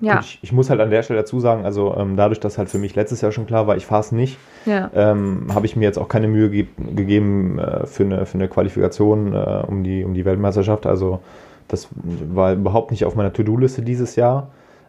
ja. 0.00 0.20
Ich, 0.20 0.38
ich, 0.42 0.52
muss 0.52 0.68
halt 0.68 0.80
an 0.80 0.90
der 0.90 1.02
Stelle 1.02 1.20
dazu 1.20 1.40
sagen, 1.40 1.64
also 1.64 1.94
ähm, 1.96 2.16
dadurch, 2.16 2.38
dass 2.38 2.58
halt 2.58 2.68
für 2.68 2.78
mich 2.78 2.94
letztes 2.94 3.22
Jahr 3.22 3.32
schon 3.32 3.46
klar 3.46 3.66
war, 3.66 3.76
ich 3.76 3.86
fahre 3.86 4.02
es 4.02 4.12
nicht, 4.12 4.36
ja. 4.66 4.90
ähm, 4.94 5.46
habe 5.54 5.64
ich 5.64 5.74
mir 5.74 5.84
jetzt 5.84 5.98
auch 5.98 6.08
keine 6.08 6.28
Mühe 6.28 6.50
ge 6.50 6.66
gegeben 6.76 7.58
äh, 7.58 7.86
für, 7.86 8.04
eine, 8.04 8.26
für 8.26 8.34
eine 8.34 8.48
Qualifikation 8.48 9.32
äh, 9.32 9.64
um, 9.66 9.84
die, 9.84 10.04
um 10.04 10.12
die 10.12 10.26
Weltmeisterschaft. 10.26 10.84
Also 10.84 11.20
das 11.68 11.88
war 11.94 12.52
überhaupt 12.52 12.90
nicht 12.90 13.06
auf 13.06 13.14
meiner 13.16 13.32
To-Do-Liste 13.32 13.82
dieses 13.82 14.16
Jahr. 14.16 14.48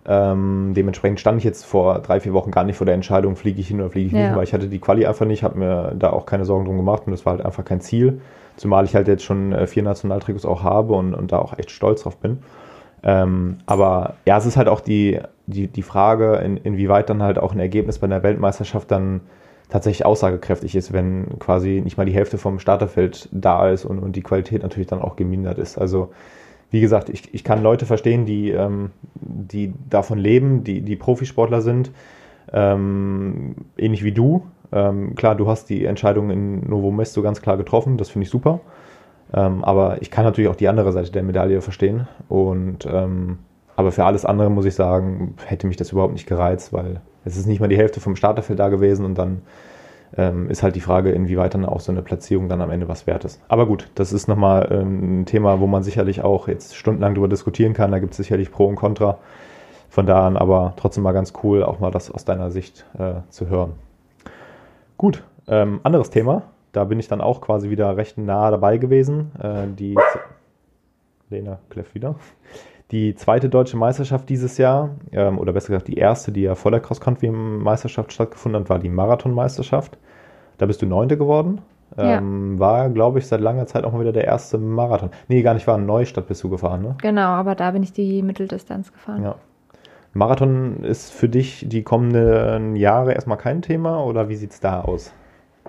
Ähm, 0.10 0.72
dementsprechend 0.74 1.20
stand 1.20 1.40
ich 1.40 1.44
jetzt 1.44 1.66
vor 1.66 2.00
drei, 2.00 2.22
vier 2.22 2.32
Wochen 2.34 2.50
gar 2.50 2.64
nicht 2.64 2.78
vor 2.78 2.86
der 2.86 2.96
Entscheidung, 2.96 3.36
fliege 3.36 3.60
ich 3.60 3.68
hin 3.68 3.82
oder 3.82 3.90
fliege 3.90 4.08
ich 4.08 4.14
ja. 4.14 4.28
nicht, 4.28 4.38
weil 4.38 4.44
ich 4.46 4.54
hatte 4.54 4.68
die 4.68 4.80
Quali 4.80 5.06
einfach 5.06 5.26
nicht, 5.26 5.44
habe 5.44 5.60
mir 5.60 5.94
da 6.00 6.12
auch 6.12 6.26
keine 6.26 6.46
Sorgen 6.46 6.66
drum 6.66 6.78
gemacht 6.78 7.04
und 7.06 7.12
das 7.12 7.26
war 7.26 7.34
halt 7.34 7.46
einfach 7.46 7.66
kein 7.66 7.82
Ziel. 7.82 8.22
Zumal 8.56 8.86
ich 8.86 8.96
halt 8.96 9.08
jetzt 9.08 9.24
schon 9.24 9.52
äh, 9.52 9.68
vier 9.68 9.84
Nationaltrikots 9.84 10.46
auch 10.46 10.64
habe 10.64 10.94
und, 10.94 11.14
und 11.14 11.32
da 11.32 11.40
auch 11.40 11.58
echt 11.58 11.72
stolz 11.72 12.04
drauf 12.04 12.18
bin. 12.18 12.40
Ähm, 13.04 13.58
aber 13.66 14.16
ja, 14.26 14.38
es 14.38 14.46
ist 14.46 14.56
halt 14.56 14.70
auch 14.70 14.80
die, 14.80 15.20
die, 15.46 15.68
die 15.68 15.82
Frage, 15.82 16.36
in, 16.38 16.58
inwieweit 16.58 17.10
dann 17.10 17.22
halt 17.22 17.38
auch 17.38 17.52
ein 17.52 17.60
Ergebnis 17.60 18.00
bei 18.00 18.06
einer 18.06 18.24
Weltmeisterschaft 18.24 18.90
dann 18.90 19.22
tatsächlich 19.70 20.06
aussagekräftig 20.06 20.76
ist, 20.76 20.94
wenn 20.94 21.38
quasi 21.40 21.82
nicht 21.84 21.98
mal 21.98 22.06
die 22.06 22.14
Hälfte 22.14 22.38
vom 22.38 22.60
Starterfeld 22.60 23.28
da 23.32 23.70
ist 23.70 23.84
und, 23.84 24.00
und 24.00 24.16
die 24.16 24.24
Qualität 24.24 24.64
natürlich 24.64 24.88
dann 24.88 25.02
auch 25.02 25.18
gemindert 25.18 25.58
ist. 25.58 25.78
Also 25.78 26.12
wie 26.70 26.82
gesagt, 26.82 27.10
ich, 27.10 27.34
ich 27.34 27.44
kann 27.44 27.64
Leute 27.64 27.86
verstehen, 27.86 28.26
die, 28.26 28.52
ähm, 28.52 28.92
die 29.16 29.74
davon 29.90 30.18
leben, 30.18 30.64
die, 30.64 30.82
die 30.82 30.96
Profisportler 30.96 31.62
sind, 31.62 31.92
ähm, 32.52 33.56
ähnlich 33.78 34.04
wie 34.04 34.12
du. 34.12 34.46
Ähm, 34.72 35.16
klar, 35.16 35.36
du 35.36 35.48
hast 35.48 35.70
die 35.70 35.86
Entscheidung 35.86 36.30
in 36.30 36.70
Novo 36.70 36.92
Mesto 36.92 37.22
ganz 37.22 37.42
klar 37.42 37.58
getroffen, 37.58 37.98
das 37.98 38.10
finde 38.10 38.26
ich 38.26 38.30
super. 38.30 38.60
Ähm, 39.34 39.64
aber 39.64 40.02
ich 40.02 40.12
kann 40.12 40.26
natürlich 40.26 40.50
auch 40.50 40.56
die 40.56 40.68
andere 40.68 40.92
Seite 40.92 41.12
der 41.12 41.24
Medaille 41.24 41.62
verstehen. 41.62 42.08
Und 42.30 42.86
ähm, 42.86 43.40
aber 43.76 43.92
für 43.92 44.06
alles 44.06 44.26
andere 44.26 44.50
muss 44.50 44.66
ich 44.66 44.74
sagen, 44.74 45.36
hätte 45.46 45.68
mich 45.68 45.78
das 45.78 45.92
überhaupt 45.92 46.14
nicht 46.14 46.28
gereizt, 46.28 46.74
weil 46.74 47.02
es 47.26 47.38
ist 47.38 47.46
nicht 47.46 47.60
mal 47.60 47.68
die 47.68 47.78
Hälfte 47.78 48.00
vom 48.00 48.16
Starterfeld 48.16 48.60
da 48.60 48.70
gewesen 48.70 49.06
und 49.06 49.18
dann 49.18 49.42
ähm, 50.16 50.50
ist 50.50 50.64
halt 50.64 50.76
die 50.76 50.82
Frage, 50.82 51.12
inwieweit 51.12 51.54
dann 51.54 51.66
auch 51.66 51.80
so 51.80 51.92
eine 51.92 52.02
Platzierung 52.02 52.48
dann 52.50 52.62
am 52.62 52.72
Ende 52.72 52.88
was 52.88 53.08
wert 53.08 53.26
ist. 53.26 53.42
Aber 53.48 53.66
gut, 53.66 53.90
das 53.96 54.14
ist 54.14 54.28
nochmal 54.28 54.68
ähm, 54.72 55.22
ein 55.22 55.26
Thema, 55.26 55.60
wo 55.60 55.68
man 55.68 55.84
sicherlich 55.84 56.22
auch 56.22 56.48
jetzt 56.48 56.76
stundenlang 56.76 57.16
darüber 57.16 57.28
diskutieren 57.28 57.74
kann. 57.74 57.92
Da 57.92 58.00
gibt 58.00 58.12
es 58.12 58.18
sicherlich 58.18 58.52
Pro 58.52 58.68
und 58.68 58.76
Contra. 58.76 59.18
Von 59.90 60.06
da 60.06 60.28
an 60.28 60.38
aber 60.38 60.74
trotzdem 60.76 61.04
mal 61.04 61.14
ganz 61.14 61.34
cool, 61.44 61.64
auch 61.64 61.80
mal 61.80 61.92
das 61.92 62.12
aus 62.12 62.26
deiner 62.26 62.52
Sicht 62.52 62.86
äh, 63.00 63.22
zu 63.30 63.50
hören. 63.50 63.74
Gut, 64.98 65.24
ähm, 65.48 65.80
anderes 65.84 66.10
Thema. 66.10 66.44
Da 66.72 66.84
bin 66.84 67.00
ich 67.00 67.08
dann 67.08 67.22
auch 67.22 67.42
quasi 67.42 67.70
wieder 67.70 67.98
recht 67.98 68.18
nah 68.18 68.52
dabei 68.52 68.78
gewesen. 68.78 69.32
Äh, 69.42 69.68
die 69.76 69.96
Lena 71.30 71.60
Kleff 71.70 71.96
wieder. 71.96 72.16
Die 72.92 73.16
zweite 73.16 73.50
deutsche 73.50 73.76
Meisterschaft 73.76 74.30
dieses 74.30 74.58
Jahr, 74.58 74.92
ähm, 75.12 75.40
oder 75.40 75.52
besser 75.52 75.68
gesagt 75.68 75.90
die 75.90 75.98
erste, 75.98 76.32
die 76.32 76.42
ja 76.42 76.56
vor 76.56 76.72
der 76.72 76.80
Cross-Country-Meisterschaft 76.80 78.14
stattgefunden 78.14 78.62
hat, 78.62 78.70
war 78.70 78.80
die 78.80 78.90
Marathon-Meisterschaft. 78.90 79.98
Da 80.58 80.66
bist 80.66 80.82
du 80.82 80.86
Neunte 80.86 81.18
geworden. 81.18 81.62
Ähm, 81.98 82.54
ja. 82.54 82.60
War, 82.60 82.90
glaube 82.90 83.20
ich, 83.20 83.28
seit 83.28 83.42
langer 83.42 83.66
Zeit 83.68 83.84
auch 83.84 83.92
mal 83.92 84.00
wieder 84.00 84.14
der 84.14 84.26
erste 84.26 84.58
Marathon. 84.58 85.10
Nee, 85.28 85.42
gar 85.42 85.54
nicht, 85.54 85.68
war 85.68 85.78
in 85.78 85.86
Neustadt 85.86 86.28
bist 86.28 86.44
du 86.44 86.50
gefahren, 86.50 86.82
ne? 86.82 86.96
Genau, 87.02 87.28
aber 87.28 87.56
da 87.56 87.72
bin 87.72 87.84
ich 87.84 87.92
die 87.92 88.22
Mitteldistanz 88.22 88.94
gefahren. 88.94 89.24
Ja. 89.24 89.36
Marathon 90.14 90.84
ist 90.84 91.12
für 91.12 91.30
dich 91.30 91.66
die 91.68 91.84
kommenden 91.84 92.76
Jahre 92.76 93.14
erstmal 93.14 93.38
kein 93.38 93.62
Thema 93.62 94.04
oder 94.04 94.30
wie 94.30 94.36
sieht 94.36 94.52
es 94.52 94.60
da 94.60 94.82
aus? 94.82 95.14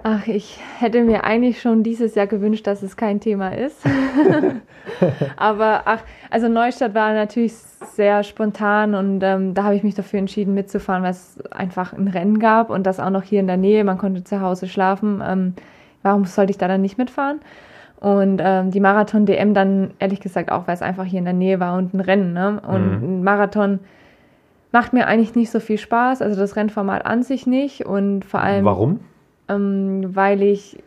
Ach, 0.02 0.26
ich 0.26 0.58
hätte 0.78 1.02
mir 1.02 1.24
eigentlich 1.24 1.60
schon 1.60 1.82
dieses 1.82 2.14
Jahr 2.14 2.26
gewünscht, 2.26 2.66
dass 2.66 2.82
es 2.82 2.96
kein 2.96 3.20
Thema 3.20 3.50
ist. 3.50 3.78
Aber 5.36 5.82
ach, 5.84 6.00
also 6.30 6.48
Neustadt 6.48 6.94
war 6.94 7.12
natürlich 7.12 7.52
sehr 7.52 8.22
spontan 8.22 8.94
und 8.94 9.22
ähm, 9.22 9.54
da 9.54 9.64
habe 9.64 9.74
ich 9.74 9.82
mich 9.82 9.94
dafür 9.94 10.18
entschieden 10.18 10.54
mitzufahren, 10.54 11.02
weil 11.02 11.10
es 11.10 11.38
einfach 11.50 11.92
ein 11.92 12.08
Rennen 12.08 12.38
gab 12.38 12.70
und 12.70 12.86
das 12.86 13.00
auch 13.00 13.10
noch 13.10 13.22
hier 13.22 13.40
in 13.40 13.46
der 13.46 13.56
Nähe. 13.56 13.84
Man 13.84 13.98
konnte 13.98 14.24
zu 14.24 14.40
Hause 14.40 14.68
schlafen. 14.68 15.22
Ähm, 15.26 15.54
warum 16.02 16.24
sollte 16.24 16.50
ich 16.50 16.58
da 16.58 16.68
dann 16.68 16.82
nicht 16.82 16.98
mitfahren? 16.98 17.40
Und 18.00 18.40
ähm, 18.42 18.70
die 18.70 18.80
Marathon-DM 18.80 19.54
dann 19.54 19.90
ehrlich 19.98 20.20
gesagt 20.20 20.52
auch, 20.52 20.68
weil 20.68 20.74
es 20.74 20.82
einfach 20.82 21.04
hier 21.04 21.18
in 21.18 21.24
der 21.24 21.34
Nähe 21.34 21.58
war 21.58 21.76
und 21.76 21.94
ein 21.94 22.00
Rennen. 22.00 22.32
Ne? 22.32 22.60
Und 22.66 23.02
mhm. 23.02 23.20
ein 23.20 23.24
Marathon 23.24 23.80
macht 24.70 24.92
mir 24.92 25.06
eigentlich 25.06 25.34
nicht 25.34 25.50
so 25.50 25.58
viel 25.58 25.78
Spaß. 25.78 26.22
Also 26.22 26.38
das 26.38 26.54
Rennformat 26.54 27.04
an 27.06 27.22
sich 27.22 27.46
nicht 27.46 27.86
und 27.86 28.24
vor 28.24 28.40
allem. 28.40 28.64
Warum? 28.64 29.00
Ähm, 29.48 30.14
weil 30.14 30.42
ich 30.42 30.82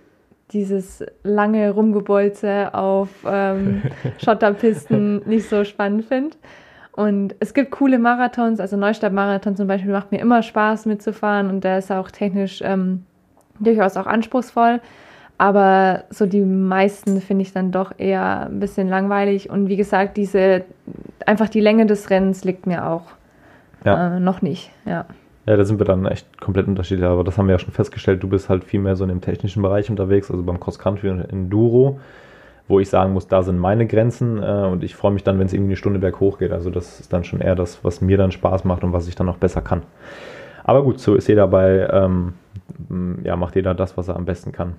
dieses 0.52 1.04
lange 1.24 1.72
Rumgebolze 1.72 2.74
auf 2.74 3.10
ähm, 3.26 3.84
Schotterpisten 4.18 5.22
nicht 5.26 5.48
so 5.48 5.64
spannend 5.64 6.06
finde. 6.06 6.38
Und 6.94 7.36
es 7.40 7.54
gibt 7.54 7.72
coole 7.72 8.00
Marathons, 8.00 8.60
also 8.60 8.76
Neustadt-Marathon 8.76 9.56
zum 9.56 9.68
Beispiel 9.68 9.92
macht 9.92 10.12
mir 10.12 10.20
immer 10.20 10.44
Spaß 10.44 10.86
mitzufahren 10.86 11.50
und 11.50 11.64
der 11.64 11.78
ist 11.78 11.90
auch 11.92 12.12
technisch 12.12 12.62
ähm, 12.64 13.06
durchaus 13.60 13.96
auch 13.96 14.08
anspruchsvoll. 14.08 14.82
Aber 15.38 16.04
so 16.12 16.28
die 16.28 16.42
meisten 16.42 17.20
finde 17.22 17.44
ich 17.44 17.54
dann 17.54 17.72
doch 17.72 17.94
eher 17.98 18.48
ein 18.48 18.60
bisschen 18.60 18.88
langweilig. 18.88 19.50
Und 19.50 19.70
wie 19.70 19.78
gesagt, 19.78 20.18
diese 20.18 20.66
einfach 21.26 21.50
die 21.50 21.62
Länge 21.62 21.86
des 21.88 22.10
Rennens 22.10 22.44
liegt 22.44 22.68
mir 22.68 22.86
auch 22.86 23.06
ja. 23.84 24.18
äh, 24.18 24.20
noch 24.20 24.42
nicht. 24.42 24.70
Ja. 24.86 25.06
Ja, 25.46 25.58
da 25.58 25.66
sind 25.66 25.80
wir 25.80 25.86
dann 25.86 26.06
echt 26.06 26.40
komplett 26.40 26.68
unterschiedlich, 26.68 27.06
aber 27.06 27.24
das 27.24 27.38
haben 27.38 27.48
wir 27.48 27.54
ja 27.54 27.60
schon 27.60 27.74
festgestellt. 27.74 28.22
Du 28.22 28.28
bist 28.28 28.48
halt 28.48 28.64
viel 28.64 28.80
mehr 28.80 28.96
so 28.96 29.04
in 29.04 29.10
dem 29.10 29.22
technischen 29.22 29.64
Bereich 29.64 29.90
unterwegs, 29.90 30.30
also 30.30 30.44
beim 30.44 30.60
Cross-Country 30.60 31.10
und 31.10 31.22
Enduro, 31.22 32.00
wo 32.68 32.80
ich 32.80 32.90
sagen 32.90 33.14
muss, 33.14 33.28
da 33.28 33.42
sind 33.42 33.58
meine 33.58 33.88
Grenzen 33.88 34.42
äh, 34.42 34.68
und 34.72 34.84
ich 34.84 34.96
freue 34.96 35.12
mich 35.12 35.24
dann, 35.24 35.40
wenn 35.40 35.48
es 35.48 35.54
irgendwie 35.54 35.72
eine 35.72 35.78
Stunde 35.78 36.00
berghoch 36.00 36.38
geht. 36.38 36.52
Also 36.52 36.70
das 36.70 37.00
ist 37.00 37.12
dann 37.12 37.24
schon 37.24 37.42
eher 37.42 37.56
das, 37.56 37.84
was 37.84 38.02
mir 38.02 38.18
dann 38.18 38.32
Spaß 38.32 38.66
macht 38.66 38.84
und 38.84 38.94
was 38.94 39.08
ich 39.08 39.16
dann 39.16 39.30
auch 39.30 39.38
besser 39.38 39.62
kann. 39.62 39.82
Aber 40.64 40.84
gut, 40.84 41.00
so 41.00 41.16
ist 41.16 41.28
jeder 41.28 41.48
bei, 41.48 41.88
ähm, 41.92 42.34
ja, 43.24 43.36
macht 43.36 43.56
jeder 43.56 43.74
das, 43.74 43.98
was 43.98 44.10
er 44.10 44.16
am 44.16 44.26
besten 44.26 44.52
kann. 44.52 44.76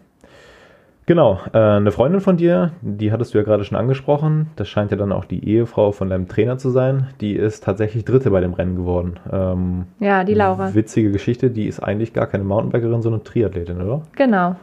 Genau, 1.06 1.40
äh, 1.52 1.58
eine 1.58 1.90
Freundin 1.90 2.20
von 2.20 2.36
dir, 2.36 2.72
die 2.80 3.10
hattest 3.10 3.34
du 3.34 3.38
ja 3.38 3.44
gerade 3.44 3.64
schon 3.64 3.76
angesprochen. 3.76 4.50
Das 4.56 4.68
scheint 4.68 4.92
ja 4.92 4.96
dann 4.96 5.10
auch 5.10 5.24
die 5.24 5.48
Ehefrau 5.48 5.90
von 5.90 6.08
deinem 6.08 6.28
Trainer 6.28 6.58
zu 6.58 6.70
sein. 6.70 7.08
Die 7.20 7.34
ist 7.34 7.64
tatsächlich 7.64 8.04
Dritte 8.04 8.30
bei 8.30 8.40
dem 8.40 8.54
Rennen 8.54 8.76
geworden. 8.76 9.18
Ähm, 9.30 9.86
ja, 9.98 10.22
die 10.22 10.34
Laura. 10.34 10.74
Witzige 10.74 11.10
Geschichte, 11.10 11.50
die 11.50 11.66
ist 11.66 11.80
eigentlich 11.80 12.12
gar 12.12 12.26
keine 12.26 12.44
Mountainbikerin, 12.44 13.02
sondern 13.02 13.24
Triathletin, 13.24 13.82
oder? 13.82 14.02
Genau. 14.14 14.54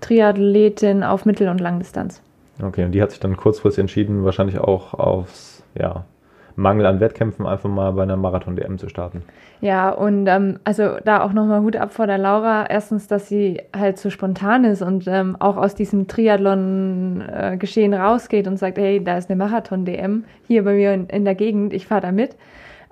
Triathletin 0.00 1.02
auf 1.02 1.26
Mittel- 1.26 1.48
und 1.48 1.60
Langdistanz. 1.60 2.22
Okay, 2.62 2.84
und 2.84 2.92
die 2.92 3.02
hat 3.02 3.10
sich 3.10 3.20
dann 3.20 3.36
kurzfristig 3.36 3.80
entschieden, 3.80 4.24
wahrscheinlich 4.24 4.58
auch 4.58 4.94
aufs 4.94 5.64
ja, 5.74 6.04
Mangel 6.60 6.86
an 6.86 7.00
Wettkämpfen 7.00 7.46
einfach 7.46 7.68
mal 7.68 7.90
bei 7.92 8.02
einer 8.02 8.16
Marathon-DM 8.16 8.78
zu 8.78 8.88
starten. 8.88 9.22
Ja, 9.60 9.90
und 9.90 10.26
ähm, 10.26 10.58
also 10.64 10.98
da 11.04 11.22
auch 11.22 11.32
nochmal 11.32 11.62
Hut 11.62 11.76
ab 11.76 11.92
vor 11.92 12.06
der 12.06 12.18
Laura. 12.18 12.66
Erstens, 12.68 13.08
dass 13.08 13.28
sie 13.28 13.62
halt 13.76 13.98
so 13.98 14.10
spontan 14.10 14.64
ist 14.64 14.82
und 14.82 15.06
ähm, 15.06 15.36
auch 15.38 15.56
aus 15.56 15.74
diesem 15.74 16.06
Triathlon-Geschehen 16.06 17.94
rausgeht 17.94 18.46
und 18.46 18.58
sagt, 18.58 18.78
hey, 18.78 19.02
da 19.02 19.16
ist 19.16 19.30
eine 19.30 19.36
Marathon-DM 19.36 20.24
hier 20.46 20.64
bei 20.64 20.74
mir 20.74 20.94
in, 20.94 21.06
in 21.06 21.24
der 21.24 21.34
Gegend, 21.34 21.72
ich 21.72 21.86
fahre 21.86 22.02
da 22.02 22.12
mit. 22.12 22.36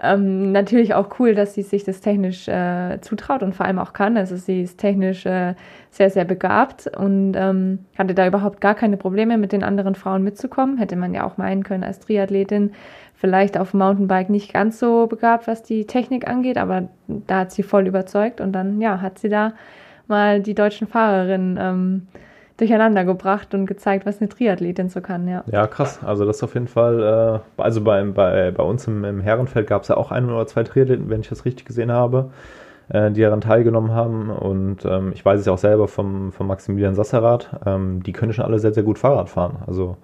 Ähm, 0.01 0.53
natürlich 0.53 0.95
auch 0.95 1.19
cool, 1.19 1.35
dass 1.35 1.55
sie 1.55 1.63
sich 1.63 1.83
das 1.83 2.01
technisch 2.01 2.47
äh, 2.47 3.01
zutraut 3.01 3.43
und 3.43 3.57
vor 3.57 3.67
allem 3.67 3.81
auch 3.81 3.93
kann. 3.93 4.17
Also 4.17 4.37
sie 4.37 4.63
ist 4.63 4.79
technisch 4.79 5.27
äh, 5.27 5.55
sehr, 5.91 6.11
sehr 6.11 6.25
begabt 6.25 6.87
und 6.97 7.35
ähm, 7.35 7.81
hatte 7.99 8.15
da 8.15 8.27
überhaupt 8.27 8.61
gar 8.61 8.77
keine 8.77 8.97
Probleme, 8.97 9.39
mit 9.39 9.51
den 9.51 9.65
anderen 9.65 9.97
Frauen 9.97 10.23
mitzukommen. 10.23 10.79
Hätte 10.79 10.95
man 10.95 11.15
ja 11.15 11.27
auch 11.27 11.37
meinen 11.37 11.65
können 11.65 11.83
als 11.83 11.99
Triathletin. 11.99 12.73
Vielleicht 13.21 13.59
auf 13.59 13.75
Mountainbike 13.75 14.31
nicht 14.31 14.53
ganz 14.53 14.79
so 14.79 15.09
begabt, 15.09 15.49
was 15.49 15.65
die 15.65 15.89
Technik 15.89 16.29
angeht, 16.29 16.57
aber 16.57 16.89
da 17.09 17.41
hat 17.41 17.51
sie 17.51 17.65
voll 17.65 17.89
überzeugt 17.89 18.41
und 18.41 18.53
dann 18.53 18.81
ja, 18.81 19.01
hat 19.01 19.19
sie 19.19 19.29
da 19.29 19.55
mal 20.07 20.41
die 20.41 20.55
deutschen 20.55 20.87
Fahrerinnen 20.87 21.59
ähm, 21.61 22.07
durcheinander 22.59 23.05
gebracht 23.05 23.55
und 23.55 23.67
gezeigt, 23.67 24.07
was 24.07 24.21
eine 24.21 24.29
Triathletin 24.29 24.89
so 24.89 25.01
kann, 25.01 25.27
ja. 25.27 25.43
Ja, 25.51 25.67
krass. 25.67 25.99
Also 26.05 26.27
das 26.27 26.45
auf 26.45 26.55
jeden 26.55 26.69
Fall, 26.69 27.43
äh, 27.59 27.61
also 27.61 27.83
bei, 27.83 28.05
bei, 28.05 28.53
bei 28.53 28.63
uns 28.63 28.87
im, 28.87 29.05
im 29.05 29.21
Herrenfeld 29.21 29.67
gab 29.67 29.83
es 29.83 29.89
ja 29.89 29.97
auch 29.97 30.13
ein 30.13 30.31
oder 30.31 30.47
zwei 30.47 30.63
Triathleten, 30.63 31.11
wenn 31.11 31.21
ich 31.21 31.29
das 31.29 31.45
richtig 31.45 31.65
gesehen 31.65 31.91
habe, 31.91 32.31
äh, 32.89 33.11
die 33.11 33.23
daran 33.23 33.41
teilgenommen 33.41 33.91
haben. 33.91 34.31
Und 34.31 34.85
ähm, 34.85 35.11
ich 35.13 35.25
weiß 35.25 35.41
es 35.41 35.47
ja 35.47 35.53
auch 35.53 35.59
selber 35.59 35.89
vom, 35.89 36.31
vom 36.31 36.47
Maximilian 36.47 36.95
Sasserath, 36.95 37.51
ähm, 37.67 38.01
die 38.05 38.13
können 38.13 38.33
schon 38.33 38.45
alle 38.45 38.61
sehr, 38.61 38.73
sehr 38.73 38.85
gut 38.85 39.01
Fahrrad 39.01 39.29
fahren. 39.29 39.57
Also 39.67 39.97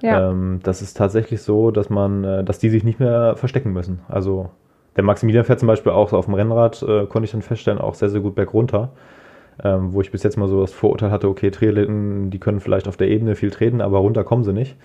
ja. 0.00 0.30
ähm, 0.30 0.60
das 0.62 0.82
ist 0.82 0.96
tatsächlich 0.96 1.42
so, 1.42 1.70
dass 1.70 1.90
man, 1.90 2.24
äh, 2.24 2.44
dass 2.44 2.58
die 2.58 2.70
sich 2.70 2.84
nicht 2.84 3.00
mehr 3.00 3.36
verstecken 3.36 3.72
müssen. 3.72 4.00
Also 4.08 4.50
der 4.96 5.04
Maximilian 5.04 5.44
fährt 5.44 5.60
zum 5.60 5.68
Beispiel 5.68 5.92
auch 5.92 6.12
auf 6.12 6.24
dem 6.24 6.34
Rennrad, 6.34 6.82
äh, 6.82 7.06
konnte 7.06 7.24
ich 7.24 7.32
dann 7.32 7.42
feststellen, 7.42 7.80
auch 7.80 7.94
sehr, 7.94 8.08
sehr 8.08 8.20
gut 8.20 8.34
bergunter 8.34 8.90
ähm, 9.62 9.92
wo 9.92 10.00
ich 10.00 10.10
bis 10.10 10.22
jetzt 10.22 10.36
mal 10.36 10.48
so 10.48 10.60
das 10.60 10.72
Vorurteil 10.72 11.10
hatte, 11.10 11.28
okay, 11.28 11.50
Triathleten, 11.50 12.30
die 12.30 12.38
können 12.38 12.60
vielleicht 12.60 12.88
auf 12.88 12.96
der 12.96 13.08
Ebene 13.08 13.34
viel 13.34 13.50
treten, 13.50 13.80
aber 13.80 13.98
runter 13.98 14.24
kommen 14.24 14.44
sie 14.44 14.52
nicht. 14.52 14.76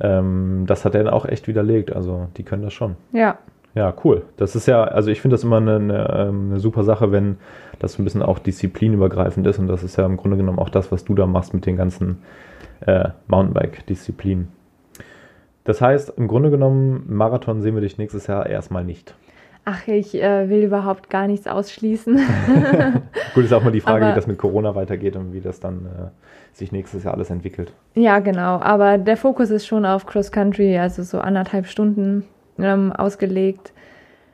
Ähm, 0.00 0.64
das 0.66 0.84
hat 0.84 0.94
er 0.94 1.04
dann 1.04 1.12
auch 1.12 1.26
echt 1.26 1.48
widerlegt, 1.48 1.94
also 1.94 2.28
die 2.36 2.42
können 2.42 2.62
das 2.62 2.72
schon. 2.72 2.96
Ja. 3.12 3.38
Ja, 3.74 3.92
cool. 4.04 4.22
Das 4.38 4.56
ist 4.56 4.66
ja, 4.66 4.84
also 4.84 5.10
ich 5.10 5.20
finde 5.20 5.34
das 5.34 5.44
immer 5.44 5.58
eine, 5.58 5.76
eine, 5.76 6.16
ähm, 6.16 6.50
eine, 6.50 6.60
super 6.60 6.82
Sache, 6.82 7.12
wenn 7.12 7.36
das 7.78 7.98
ein 7.98 8.04
bisschen 8.04 8.22
auch 8.22 8.38
disziplinübergreifend 8.38 9.46
ist 9.46 9.58
und 9.58 9.66
das 9.66 9.82
ist 9.82 9.96
ja 9.96 10.06
im 10.06 10.16
Grunde 10.16 10.38
genommen 10.38 10.58
auch 10.58 10.70
das, 10.70 10.90
was 10.90 11.04
du 11.04 11.14
da 11.14 11.26
machst 11.26 11.52
mit 11.52 11.66
den 11.66 11.76
ganzen 11.76 12.22
äh, 12.80 13.10
Mountainbike-Disziplinen. 13.28 14.48
Das 15.64 15.80
heißt, 15.80 16.14
im 16.16 16.28
Grunde 16.28 16.50
genommen, 16.50 17.04
Marathon 17.08 17.60
sehen 17.60 17.74
wir 17.74 17.82
dich 17.82 17.98
nächstes 17.98 18.28
Jahr 18.28 18.46
erstmal 18.46 18.84
nicht. 18.84 19.14
Ach, 19.68 19.88
ich 19.88 20.14
äh, 20.14 20.48
will 20.48 20.62
überhaupt 20.62 21.10
gar 21.10 21.26
nichts 21.26 21.48
ausschließen. 21.48 22.14
Gut, 23.34 23.44
ist 23.44 23.52
auch 23.52 23.64
mal 23.64 23.72
die 23.72 23.80
Frage, 23.80 24.04
aber, 24.04 24.12
wie 24.12 24.14
das 24.14 24.28
mit 24.28 24.38
Corona 24.38 24.76
weitergeht 24.76 25.16
und 25.16 25.32
wie 25.32 25.40
das 25.40 25.58
dann 25.58 25.86
äh, 25.86 26.56
sich 26.56 26.70
nächstes 26.70 27.02
Jahr 27.02 27.14
alles 27.14 27.30
entwickelt. 27.30 27.72
Ja, 27.94 28.20
genau. 28.20 28.60
Aber 28.60 28.96
der 28.96 29.16
Fokus 29.16 29.50
ist 29.50 29.66
schon 29.66 29.84
auf 29.84 30.06
Cross 30.06 30.30
Country, 30.30 30.78
also 30.78 31.02
so 31.02 31.18
anderthalb 31.18 31.66
Stunden 31.66 32.24
ähm, 32.60 32.92
ausgelegt. 32.92 33.72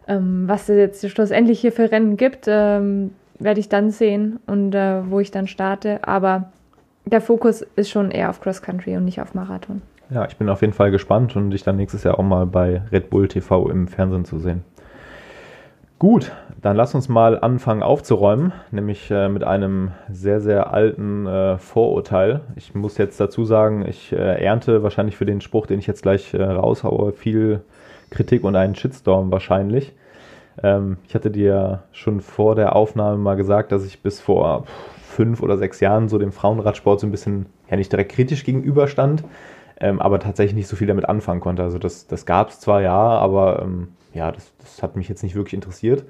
Ähm, 0.07 0.45
was 0.49 0.69
es 0.69 0.77
jetzt 0.77 1.11
schlussendlich 1.11 1.61
hier 1.61 1.73
für 1.73 1.91
Rennen 1.91 2.19
gibt, 2.19 2.45
ähm, 2.47 3.13
werde 3.39 3.61
ich 3.61 3.71
dann 3.71 3.91
sehen 3.91 4.39
und 4.47 4.75
äh, 4.75 5.11
wo 5.11 5.19
ich 5.19 5.31
dann 5.31 5.47
starte. 5.47 6.07
Aber 6.07 6.53
der 7.05 7.21
Fokus 7.21 7.63
ist 7.77 7.91
schon 7.91 8.11
eher 8.11 8.31
auf 8.31 8.41
Cross 8.41 8.63
Country 8.63 8.97
und 8.97 9.05
nicht 9.05 9.21
auf 9.21 9.35
Marathon. 9.35 9.83
Ja, 10.11 10.27
ich 10.27 10.37
bin 10.37 10.49
auf 10.49 10.61
jeden 10.61 10.73
Fall 10.73 10.91
gespannt 10.91 11.37
und 11.37 11.51
dich 11.51 11.63
dann 11.63 11.77
nächstes 11.77 12.05
Jahr 12.05 12.19
auch 12.19 12.25
mal 12.25 12.47
bei 12.47 12.83
Red 12.93 13.11
Bull 13.11 13.29
TV 13.29 13.69
im 13.71 13.89
Fernsehen 13.89 14.25
zu 14.25 14.39
sehen. 14.39 14.63
Gut, 15.99 16.33
dann 16.61 16.77
lass 16.77 16.95
uns 16.95 17.09
mal 17.09 17.39
anfangen 17.39 17.83
aufzuräumen, 17.83 18.53
nämlich 18.73 19.11
äh, 19.11 19.29
mit 19.29 19.45
einem 19.45 19.93
sehr, 20.11 20.41
sehr 20.41 20.73
alten 20.73 21.27
äh, 21.27 21.59
Vorurteil. 21.59 22.41
Ich 22.57 22.75
muss 22.75 22.99
jetzt 22.99 23.21
dazu 23.21 23.45
sagen, 23.45 23.87
ich 23.87 24.13
äh, 24.13 24.45
ernte 24.45 24.83
wahrscheinlich 24.83 25.17
für 25.17 25.27
den 25.27 25.41
Spruch, 25.41 25.67
den 25.67 25.79
ich 25.79 25.87
jetzt 25.87 26.03
gleich 26.03 26.35
äh, 26.35 26.43
raushaue, 26.43 27.13
viel 27.13 27.61
Kritik 28.11 28.43
und 28.43 28.57
einen 28.57 28.75
Shitstorm 28.75 29.31
wahrscheinlich. 29.31 29.95
Ähm, 30.63 30.99
ich 31.07 31.15
hatte 31.15 31.31
dir 31.31 31.85
schon 31.93 32.21
vor 32.21 32.57
der 32.57 32.75
Aufnahme 32.75 33.17
mal 33.17 33.37
gesagt, 33.37 33.71
dass 33.73 33.87
ich 33.87 34.03
bis 34.03 34.21
vor 34.21 34.67
fünf 35.13 35.43
oder 35.43 35.59
sechs 35.59 35.81
Jahren 35.81 36.09
so 36.09 36.19
dem 36.19 36.33
Frauenradsport 36.33 37.01
so 37.01 37.07
ein 37.07 37.11
bisschen, 37.11 37.47
ja 37.71 37.77
nicht 37.77 37.93
direkt 37.93 38.13
kritisch 38.13 38.45
gegenüberstand, 38.45 39.25
ähm, 39.81 40.01
aber 40.01 40.19
tatsächlich 40.21 40.55
nicht 40.55 40.69
so 40.69 40.77
viel 40.77 40.87
damit 40.87 41.09
anfangen 41.09 41.41
konnte. 41.41 41.63
Also 41.63 41.79
das, 41.79 42.07
das 42.07 42.27
gab 42.27 42.51
es 42.51 42.61
zwar 42.61 42.83
ja, 42.83 42.97
aber 42.97 43.63
ähm, 43.63 43.89
ja, 44.15 44.33
das, 44.33 44.53
das 44.59 44.83
hat 44.83 44.97
mich 44.97 45.09
jetzt 45.09 45.23
nicht 45.23 45.35
wirklich 45.35 45.55
interessiert. 45.55 46.05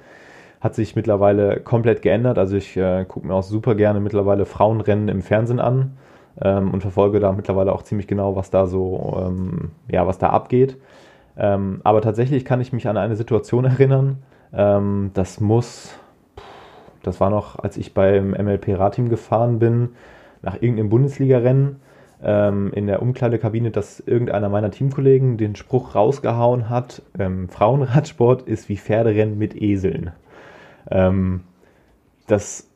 hat 0.61 0.75
sich 0.75 0.95
mittlerweile 0.97 1.61
komplett 1.61 2.03
geändert. 2.03 2.39
Also 2.39 2.57
ich 2.57 2.77
äh, 2.77 3.05
gucke 3.07 3.27
mir 3.27 3.35
auch 3.35 3.43
super 3.43 3.75
gerne 3.75 4.01
mittlerweile 4.01 4.47
Frauenrennen 4.47 5.09
im 5.09 5.23
Fernsehen 5.23 5.61
an 5.61 5.97
ähm, 6.41 6.71
und 6.71 6.83
verfolge 6.83 7.21
da 7.21 7.33
mittlerweile 7.33 7.73
auch 7.73 7.83
ziemlich 7.83 8.07
genau, 8.07 8.37
was 8.37 8.51
da 8.51 8.67
so, 8.67 9.21
ähm, 9.27 9.73
ja, 9.91 10.07
was 10.07 10.19
da 10.19 10.31
abgeht. 10.31 10.79
Ähm, 11.37 11.81
aber 11.85 12.01
tatsächlich 12.01 12.45
kann 12.45 12.61
ich 12.61 12.73
mich 12.73 12.89
an 12.89 12.97
eine 12.97 13.17
Situation 13.17 13.65
erinnern, 13.75 14.19
ähm, 14.53 15.11
das 15.15 15.41
muss, 15.41 15.95
das 17.03 17.21
war 17.21 17.31
noch, 17.31 17.59
als 17.59 17.77
ich 17.77 17.95
beim 17.95 18.31
MLP-Radteam 18.31 19.09
gefahren 19.09 19.59
bin, 19.59 19.91
nach 20.43 20.55
irgendeinem 20.61 20.89
Bundesliga-Rennen 20.89 21.77
ähm, 22.23 22.73
in 22.75 22.87
der 22.87 23.03
Umkleidekabine, 23.03 23.71
dass 23.71 24.01
irgendeiner 24.01 24.49
meiner 24.49 24.71
Teamkollegen 24.71 25.37
den 25.37 25.57
Spruch 25.57 25.95
rausgehauen 25.95 26.69
hat, 26.69 27.03
ähm, 27.19 27.49
Frauenradsport 27.49 28.43
ist 28.43 28.69
wie 28.69 28.77
Pferderennen 28.77 29.39
mit 29.39 29.61
Eseln. 29.61 30.13
Ähm, 30.91 31.41
das 32.27 32.69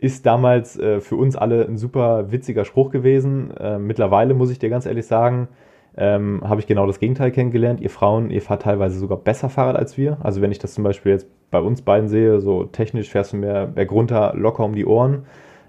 ist 0.00 0.26
damals 0.26 0.78
äh, 0.78 1.00
für 1.00 1.16
uns 1.16 1.36
alle 1.36 1.66
ein 1.66 1.76
super 1.76 2.32
witziger 2.32 2.64
Spruch 2.64 2.90
gewesen. 2.90 3.54
Äh, 3.56 3.78
mittlerweile 3.78 4.34
muss 4.34 4.50
ich 4.50 4.58
dir 4.58 4.70
ganz 4.70 4.86
ehrlich 4.86 5.06
sagen, 5.06 5.48
ähm, 5.96 6.42
habe 6.44 6.60
ich 6.60 6.66
genau 6.66 6.86
das 6.86 7.00
Gegenteil 7.00 7.30
kennengelernt. 7.30 7.80
Ihr 7.80 7.90
Frauen, 7.90 8.30
ihr 8.30 8.42
fahrt 8.42 8.62
teilweise 8.62 8.98
sogar 8.98 9.18
besser 9.18 9.48
Fahrrad 9.48 9.76
als 9.76 9.96
wir. 9.96 10.18
Also 10.22 10.40
wenn 10.40 10.52
ich 10.52 10.58
das 10.58 10.74
zum 10.74 10.84
Beispiel 10.84 11.12
jetzt 11.12 11.26
bei 11.50 11.60
uns 11.60 11.82
beiden 11.82 12.08
sehe, 12.08 12.40
so 12.40 12.64
technisch 12.64 13.10
fährst 13.10 13.32
du 13.32 13.36
mehr 13.36 13.66
bergunter 13.66 14.32
locker 14.36 14.64
um 14.64 14.74
die 14.74 14.86
Ohren. 14.86 15.26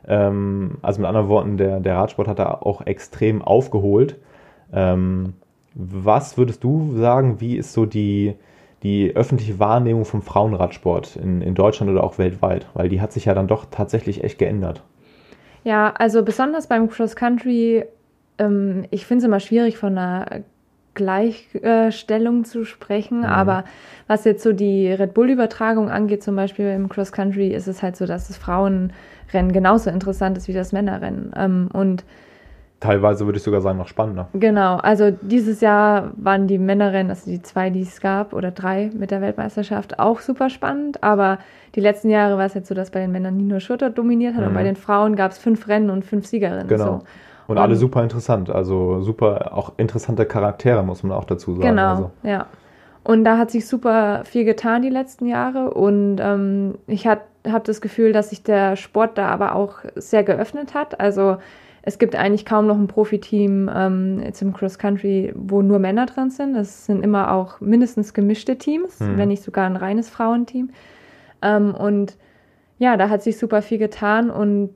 Ähm, 0.08 0.78
also 0.82 1.02
mit 1.02 1.08
anderen 1.08 1.28
Worten, 1.28 1.58
der, 1.58 1.80
der 1.80 1.96
Radsport 1.96 2.28
hat 2.28 2.40
da 2.40 2.52
auch 2.54 2.86
extrem 2.86 3.42
aufgeholt. 3.42 4.18
Ähm, 4.74 5.34
was 5.74 6.38
würdest 6.38 6.64
du 6.64 6.96
sagen, 6.98 7.40
wie 7.40 7.58
ist 7.58 7.74
so 7.74 7.86
die, 7.86 8.36
die 8.84 9.16
öffentliche 9.16 9.60
Wahrnehmung 9.60 10.06
vom 10.06 10.22
Frauenradsport 10.22 11.16
in, 11.16 11.42
in 11.42 11.56
Deutschland 11.56 11.92
oder 11.92 12.04
auch 12.04 12.18
weltweit? 12.18 12.68
Weil 12.74 12.90
die 12.90 13.02
hat 13.02 13.12
sich 13.12 13.26
ja 13.26 13.34
dann 13.34 13.48
doch 13.48 13.66
tatsächlich 13.72 14.24
echt 14.24 14.38
geändert. 14.38 14.84
Ja, 15.64 15.94
also 15.98 16.24
besonders 16.24 16.68
beim 16.68 16.90
Cross 16.90 17.16
Country, 17.16 17.86
ähm, 18.42 18.86
ich 18.92 19.06
finde 19.06 19.24
es 19.24 19.28
immer 19.28 19.40
schwierig 19.40 19.78
von 19.78 19.98
einer 19.98 20.42
Gleichstellung 20.94 22.44
zu 22.44 22.66
sprechen, 22.66 23.20
mhm. 23.20 23.26
aber 23.26 23.64
was 24.08 24.26
jetzt 24.26 24.44
so 24.44 24.52
die 24.52 24.92
Red 24.92 25.14
Bull-Übertragung 25.14 25.90
angeht, 25.90 26.22
zum 26.22 26.36
Beispiel 26.36 26.70
im 26.72 26.90
Cross 26.90 27.12
Country, 27.12 27.50
ist 27.50 27.68
es 27.68 27.82
halt 27.82 27.96
so, 27.96 28.06
dass 28.06 28.28
das 28.28 28.38
Frauenrennen 28.38 29.54
genauso 29.54 29.90
interessant 29.90 30.38
ist 30.38 30.48
wie 30.48 30.54
das 30.54 30.74
Männerrennen. 30.74 31.32
Ähm, 31.36 31.70
und 31.72 32.04
Teilweise 32.82 33.26
würde 33.26 33.38
ich 33.38 33.44
sogar 33.44 33.62
sagen, 33.62 33.78
noch 33.78 33.88
spannender. 33.88 34.28
Genau, 34.34 34.78
also 34.78 35.12
dieses 35.12 35.62
Jahr 35.62 36.14
waren 36.16 36.48
die 36.48 36.58
Männerrennen, 36.58 37.12
also 37.12 37.30
die 37.30 37.40
zwei, 37.44 37.70
die 37.70 37.84
es 37.84 38.02
gab, 38.02 38.34
oder 38.34 38.50
drei 38.50 38.90
mit 38.98 39.12
der 39.12 39.22
Weltmeisterschaft, 39.22 40.00
auch 40.00 40.20
super 40.20 40.50
spannend. 40.50 41.04
Aber 41.04 41.38
die 41.76 41.80
letzten 41.80 42.10
Jahre 42.10 42.40
war 42.40 42.46
es 42.46 42.56
jetzt 42.56 42.68
so, 42.68 42.74
dass 42.74 42.90
bei 42.90 43.00
den 43.00 43.12
Männern 43.12 43.38
Nino 43.38 43.60
Schurter 43.60 43.92
dominiert 43.92 44.34
hat 44.34 44.42
mhm. 44.42 44.48
und 44.48 44.54
bei 44.56 44.64
den 44.64 44.76
Frauen 44.76 45.16
gab 45.16 45.32
es 45.32 45.38
fünf 45.38 45.68
Rennen 45.68 45.92
und 45.92 46.04
fünf 46.04 46.26
Siegerinnen. 46.26 46.68
Genau. 46.68 46.86
So. 46.86 47.04
Und, 47.52 47.58
alle 47.58 47.76
super 47.76 48.04
interessant, 48.04 48.50
also 48.50 49.02
super 49.02 49.52
auch 49.56 49.74
interessante 49.78 50.26
Charaktere, 50.26 50.84
muss 50.84 51.04
man 51.04 51.18
auch 51.18 51.26
dazu 51.26 51.54
sagen. 51.54 51.68
Genau, 51.68 51.90
also. 51.90 52.12
ja. 52.24 52.48
Und 53.04 53.24
da 53.24 53.38
hat 53.38 53.50
sich 53.50 53.68
super 53.68 54.22
viel 54.26 54.46
getan 54.46 54.84
die 54.84 54.90
letzten 54.90 55.26
Jahre 55.26 55.74
und 55.74 56.18
ähm, 56.20 56.76
ich 56.86 57.08
habe 57.08 57.22
das 57.64 57.82
Gefühl, 57.82 58.14
dass 58.14 58.30
sich 58.30 58.44
der 58.44 58.76
Sport 58.76 59.18
da 59.18 59.28
aber 59.30 59.56
auch 59.56 59.80
sehr 59.96 60.24
geöffnet 60.24 60.76
hat. 60.76 61.00
Also 61.00 61.38
es 61.84 61.98
gibt 61.98 62.16
eigentlich 62.16 62.46
kaum 62.46 62.68
noch 62.68 62.78
ein 62.78 62.88
Profiteam 62.88 63.70
ähm, 63.74 64.22
jetzt 64.24 64.42
im 64.42 64.54
Cross 64.54 64.78
Country, 64.78 65.34
wo 65.36 65.64
nur 65.64 65.80
Männer 65.80 66.06
drin 66.06 66.30
sind. 66.30 66.56
Es 66.56 66.86
sind 66.86 67.04
immer 67.04 67.32
auch 67.32 67.60
mindestens 67.60 68.14
gemischte 68.14 68.58
Teams, 68.58 69.00
mhm. 69.00 69.18
wenn 69.18 69.30
nicht 69.30 69.44
sogar 69.44 69.66
ein 69.66 69.76
reines 69.76 70.10
Frauenteam. 70.10 70.70
Ähm, 71.42 71.74
und 71.74 72.18
ja, 72.78 72.98
da 72.98 73.10
hat 73.10 73.24
sich 73.24 73.38
super 73.38 73.64
viel 73.64 73.80
getan 73.80 74.30
und 74.30 74.74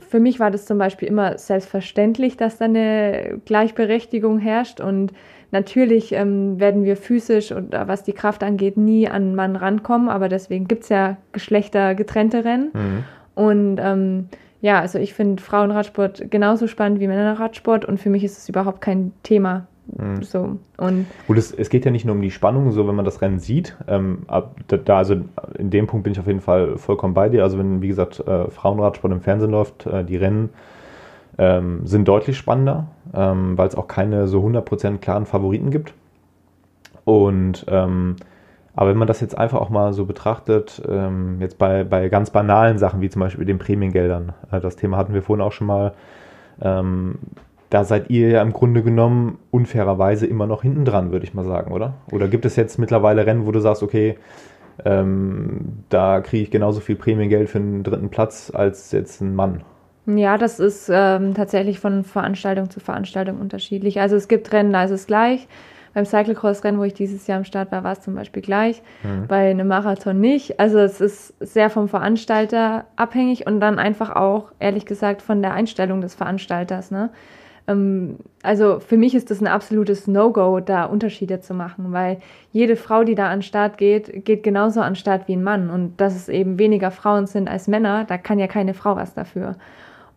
für 0.00 0.20
mich 0.20 0.40
war 0.40 0.50
das 0.50 0.66
zum 0.66 0.78
Beispiel 0.78 1.08
immer 1.08 1.38
selbstverständlich, 1.38 2.36
dass 2.36 2.58
da 2.58 2.66
eine 2.66 3.40
Gleichberechtigung 3.44 4.38
herrscht 4.38 4.80
und 4.80 5.12
natürlich 5.50 6.12
ähm, 6.12 6.60
werden 6.60 6.84
wir 6.84 6.96
physisch 6.96 7.52
und 7.52 7.74
äh, 7.74 7.88
was 7.88 8.02
die 8.02 8.12
Kraft 8.12 8.42
angeht 8.42 8.76
nie 8.76 9.08
an 9.08 9.22
einen 9.22 9.34
Mann 9.34 9.56
rankommen, 9.56 10.08
aber 10.08 10.28
deswegen 10.28 10.68
gibt 10.68 10.84
es 10.84 10.88
ja 10.88 11.16
geschlechtergetrennte 11.32 12.44
Rennen 12.44 12.70
mhm. 12.72 13.04
und 13.34 13.80
ähm, 13.82 14.28
ja, 14.60 14.80
also 14.80 14.98
ich 14.98 15.14
finde 15.14 15.42
Frauenradsport 15.42 16.30
genauso 16.30 16.66
spannend 16.66 17.00
wie 17.00 17.08
Männerradsport 17.08 17.84
und 17.84 17.98
für 17.98 18.10
mich 18.10 18.24
ist 18.24 18.38
es 18.38 18.48
überhaupt 18.48 18.80
kein 18.80 19.12
Thema. 19.22 19.66
Mhm. 19.96 20.22
So. 20.22 20.58
Und 20.76 21.06
Gut, 21.26 21.38
es, 21.38 21.52
es, 21.52 21.70
geht 21.70 21.84
ja 21.84 21.90
nicht 21.90 22.04
nur 22.04 22.14
um 22.14 22.22
die 22.22 22.30
Spannung, 22.30 22.72
so 22.72 22.86
wenn 22.86 22.94
man 22.94 23.04
das 23.04 23.22
Rennen 23.22 23.38
sieht. 23.38 23.76
Ähm, 23.88 24.20
da, 24.66 24.96
also 24.96 25.16
in 25.58 25.70
dem 25.70 25.86
Punkt 25.86 26.04
bin 26.04 26.12
ich 26.12 26.20
auf 26.20 26.26
jeden 26.26 26.40
Fall 26.40 26.76
vollkommen 26.76 27.14
bei 27.14 27.28
dir. 27.28 27.42
Also 27.42 27.58
wenn, 27.58 27.82
wie 27.82 27.88
gesagt, 27.88 28.20
äh, 28.20 28.50
Frauenradsport 28.50 29.12
im 29.12 29.20
Fernsehen 29.20 29.50
läuft, 29.50 29.86
äh, 29.86 30.04
die 30.04 30.16
Rennen 30.16 30.50
ähm, 31.38 31.86
sind 31.86 32.06
deutlich 32.06 32.36
spannender, 32.36 32.88
ähm, 33.14 33.56
weil 33.56 33.68
es 33.68 33.74
auch 33.74 33.88
keine 33.88 34.28
so 34.28 34.40
100% 34.40 34.98
klaren 34.98 35.26
Favoriten 35.26 35.70
gibt. 35.70 35.94
Und 37.04 37.64
ähm, 37.68 38.16
aber 38.76 38.90
wenn 38.90 38.98
man 38.98 39.08
das 39.08 39.20
jetzt 39.20 39.36
einfach 39.36 39.60
auch 39.60 39.70
mal 39.70 39.92
so 39.92 40.04
betrachtet, 40.04 40.80
ähm, 40.88 41.40
jetzt 41.40 41.58
bei, 41.58 41.84
bei 41.84 42.08
ganz 42.08 42.30
banalen 42.30 42.78
Sachen 42.78 43.00
wie 43.00 43.10
zum 43.10 43.20
Beispiel 43.20 43.44
den 43.44 43.58
Prämiengeldern, 43.58 44.32
äh, 44.50 44.60
das 44.60 44.76
Thema 44.76 44.96
hatten 44.96 45.12
wir 45.12 45.22
vorhin 45.22 45.44
auch 45.44 45.52
schon 45.52 45.66
mal, 45.66 45.92
ähm, 46.62 47.18
da 47.70 47.84
seid 47.84 48.10
ihr 48.10 48.28
ja 48.28 48.42
im 48.42 48.52
Grunde 48.52 48.82
genommen 48.82 49.38
unfairerweise 49.50 50.26
immer 50.26 50.46
noch 50.46 50.62
hinten 50.62 50.84
dran, 50.84 51.12
würde 51.12 51.24
ich 51.24 51.34
mal 51.34 51.44
sagen, 51.44 51.72
oder? 51.72 51.94
Oder 52.12 52.28
gibt 52.28 52.44
es 52.44 52.56
jetzt 52.56 52.78
mittlerweile 52.78 53.24
Rennen, 53.26 53.46
wo 53.46 53.52
du 53.52 53.60
sagst, 53.60 53.82
okay, 53.82 54.18
ähm, 54.84 55.84
da 55.88 56.20
kriege 56.20 56.42
ich 56.42 56.50
genauso 56.50 56.80
viel 56.80 56.96
Prämiengeld 56.96 57.48
für 57.48 57.58
einen 57.58 57.84
dritten 57.84 58.10
Platz 58.10 58.50
als 58.52 58.90
jetzt 58.92 59.20
ein 59.20 59.34
Mann? 59.34 59.62
Ja, 60.06 60.36
das 60.36 60.58
ist 60.58 60.90
ähm, 60.92 61.34
tatsächlich 61.34 61.78
von 61.78 62.02
Veranstaltung 62.02 62.70
zu 62.70 62.80
Veranstaltung 62.80 63.40
unterschiedlich. 63.40 64.00
Also 64.00 64.16
es 64.16 64.26
gibt 64.26 64.52
Rennen, 64.52 64.72
da 64.72 64.84
ist 64.84 64.90
es 64.90 65.06
gleich. 65.06 65.46
Beim 65.92 66.04
Cyclocross-Rennen, 66.04 66.78
wo 66.78 66.84
ich 66.84 66.94
dieses 66.94 67.26
Jahr 67.26 67.38
am 67.38 67.44
Start 67.44 67.72
war, 67.72 67.82
war 67.84 67.92
es 67.92 68.00
zum 68.00 68.14
Beispiel 68.14 68.42
gleich. 68.42 68.82
Mhm. 69.02 69.26
Bei 69.26 69.50
einem 69.50 69.68
Marathon 69.68 70.18
nicht. 70.20 70.58
Also 70.58 70.78
es 70.78 71.00
ist 71.00 71.34
sehr 71.40 71.68
vom 71.68 71.88
Veranstalter 71.88 72.86
abhängig 72.96 73.46
und 73.46 73.60
dann 73.60 73.78
einfach 73.78 74.14
auch, 74.14 74.52
ehrlich 74.58 74.86
gesagt, 74.86 75.20
von 75.22 75.42
der 75.42 75.52
Einstellung 75.52 76.00
des 76.00 76.14
Veranstalters. 76.14 76.90
Ne? 76.90 77.10
Ähm, 77.66 78.16
also 78.42 78.80
für 78.80 78.96
mich 78.96 79.14
ist 79.14 79.30
das 79.30 79.40
ein 79.40 79.46
absolutes 79.46 80.06
No-Go, 80.06 80.60
da 80.60 80.84
Unterschiede 80.84 81.40
zu 81.40 81.54
machen, 81.54 81.92
weil 81.92 82.18
jede 82.52 82.76
Frau, 82.76 83.04
die 83.04 83.14
da 83.14 83.26
an 83.28 83.38
den 83.38 83.42
Start 83.42 83.78
geht, 83.78 84.24
geht 84.24 84.42
genauso 84.42 84.80
an 84.80 84.92
den 84.92 84.96
Start 84.96 85.28
wie 85.28 85.34
ein 85.34 85.42
Mann. 85.42 85.70
Und 85.70 86.00
dass 86.00 86.14
es 86.14 86.28
eben 86.28 86.58
weniger 86.58 86.90
Frauen 86.90 87.26
sind 87.26 87.48
als 87.48 87.68
Männer, 87.68 88.04
da 88.04 88.18
kann 88.18 88.38
ja 88.38 88.46
keine 88.46 88.74
Frau 88.74 88.96
was 88.96 89.14
dafür. 89.14 89.56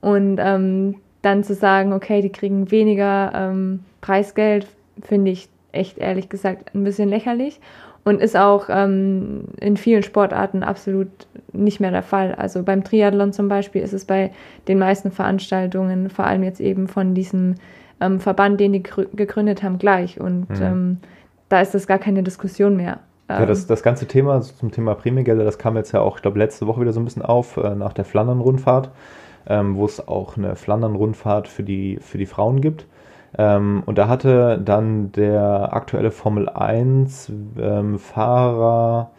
Und 0.01 0.37
ähm, 0.39 0.95
dann 1.21 1.43
zu 1.43 1.53
sagen, 1.53 1.93
okay, 1.93 2.21
die 2.21 2.31
kriegen 2.31 2.69
weniger 2.71 3.31
ähm, 3.33 3.79
Preisgeld, 4.01 4.67
finde 5.01 5.31
ich 5.31 5.49
echt 5.71 5.97
ehrlich 5.97 6.29
gesagt 6.29 6.75
ein 6.75 6.83
bisschen 6.83 7.09
lächerlich 7.09 7.59
und 8.03 8.21
ist 8.21 8.35
auch 8.35 8.65
ähm, 8.69 9.45
in 9.59 9.77
vielen 9.77 10.03
Sportarten 10.03 10.63
absolut 10.63 11.09
nicht 11.53 11.79
mehr 11.79 11.91
der 11.91 12.03
Fall. 12.03 12.35
Also 12.35 12.63
beim 12.63 12.83
Triathlon 12.83 13.31
zum 13.31 13.47
Beispiel 13.47 13.81
ist 13.81 13.93
es 13.93 14.05
bei 14.05 14.31
den 14.67 14.79
meisten 14.79 15.11
Veranstaltungen, 15.11 16.09
vor 16.09 16.25
allem 16.25 16.43
jetzt 16.43 16.59
eben 16.59 16.87
von 16.87 17.13
diesem 17.13 17.55
ähm, 18.01 18.19
Verband, 18.19 18.59
den 18.59 18.73
die 18.73 18.83
gegründet 18.83 19.63
haben, 19.63 19.77
gleich. 19.77 20.19
Und 20.19 20.49
mhm. 20.49 20.61
ähm, 20.61 20.97
da 21.49 21.61
ist 21.61 21.73
das 21.73 21.87
gar 21.87 21.99
keine 21.99 22.23
Diskussion 22.23 22.75
mehr. 22.75 22.99
Ja, 23.29 23.45
das, 23.45 23.61
ähm, 23.61 23.67
das 23.69 23.83
ganze 23.83 24.05
Thema 24.05 24.41
zum 24.41 24.71
Thema 24.71 24.95
Prämiegelder, 24.95 25.45
das 25.45 25.57
kam 25.57 25.77
jetzt 25.77 25.93
ja 25.93 26.01
auch, 26.01 26.17
ich 26.17 26.21
glaube, 26.21 26.39
letzte 26.39 26.67
Woche 26.67 26.81
wieder 26.81 26.91
so 26.91 26.99
ein 26.99 27.05
bisschen 27.05 27.21
auf, 27.21 27.57
äh, 27.57 27.75
nach 27.75 27.93
der 27.93 28.05
Flandern-Rundfahrt, 28.05 28.91
ähm, 29.47 29.77
wo 29.77 29.85
es 29.85 30.05
auch 30.05 30.35
eine 30.37 30.55
Flandern-Rundfahrt 30.55 31.47
für 31.47 31.63
die, 31.63 31.99
für 32.01 32.17
die 32.17 32.25
Frauen 32.25 32.59
gibt. 32.59 32.85
Ähm, 33.37 33.83
und 33.85 33.97
da 33.97 34.07
hatte 34.07 34.59
dann 34.63 35.11
der 35.11 35.73
aktuelle 35.73 36.11
Formel 36.11 36.49
1 36.49 37.31
ähm, 37.59 37.97
Fahrer, 37.97 39.11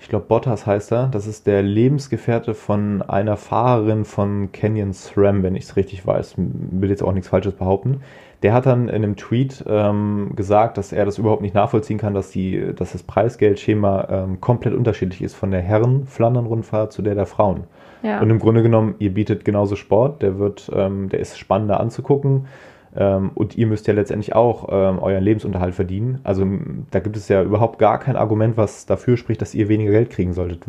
ich 0.00 0.08
glaube 0.08 0.26
Bottas 0.26 0.66
heißt 0.66 0.92
er, 0.92 1.06
das 1.08 1.26
ist 1.26 1.46
der 1.46 1.62
Lebensgefährte 1.62 2.54
von 2.54 3.02
einer 3.02 3.36
Fahrerin 3.36 4.04
von 4.04 4.50
Canyon 4.50 4.92
SRAM, 4.92 5.42
wenn 5.42 5.54
ich 5.54 5.64
es 5.64 5.76
richtig 5.76 6.06
weiß, 6.06 6.34
will 6.36 6.90
jetzt 6.90 7.02
auch 7.02 7.12
nichts 7.12 7.28
Falsches 7.28 7.54
behaupten. 7.54 8.00
Der 8.42 8.52
hat 8.52 8.66
dann 8.66 8.88
in 8.88 8.96
einem 8.96 9.14
Tweet 9.14 9.62
ähm, 9.68 10.32
gesagt, 10.34 10.76
dass 10.76 10.92
er 10.92 11.04
das 11.04 11.18
überhaupt 11.18 11.42
nicht 11.42 11.54
nachvollziehen 11.54 11.98
kann, 11.98 12.14
dass, 12.14 12.30
die, 12.30 12.72
dass 12.74 12.90
das 12.90 13.04
Preisgeldschema 13.04 14.08
ähm, 14.10 14.40
komplett 14.40 14.74
unterschiedlich 14.74 15.22
ist 15.22 15.36
von 15.36 15.52
der 15.52 15.60
Herren-Flandern-Rundfahrt 15.60 16.92
zu 16.92 17.02
der 17.02 17.14
der 17.14 17.26
Frauen. 17.26 17.64
Ja. 18.02 18.20
Und 18.20 18.30
im 18.30 18.40
Grunde 18.40 18.64
genommen, 18.64 18.96
ihr 18.98 19.14
bietet 19.14 19.44
genauso 19.44 19.76
Sport, 19.76 20.22
der 20.22 20.40
wird, 20.40 20.68
ähm, 20.74 21.08
der 21.08 21.20
ist 21.20 21.38
spannender 21.38 21.78
anzugucken 21.78 22.46
und 22.94 23.56
ihr 23.56 23.66
müsst 23.66 23.86
ja 23.86 23.94
letztendlich 23.94 24.34
auch 24.34 24.68
ähm, 24.70 24.98
euren 24.98 25.24
Lebensunterhalt 25.24 25.74
verdienen. 25.74 26.20
Also 26.24 26.46
da 26.90 27.00
gibt 27.00 27.16
es 27.16 27.28
ja 27.28 27.42
überhaupt 27.42 27.78
gar 27.78 27.98
kein 27.98 28.16
Argument, 28.16 28.58
was 28.58 28.84
dafür 28.84 29.16
spricht, 29.16 29.40
dass 29.40 29.54
ihr 29.54 29.68
weniger 29.68 29.92
Geld 29.92 30.10
kriegen 30.10 30.34
solltet. 30.34 30.62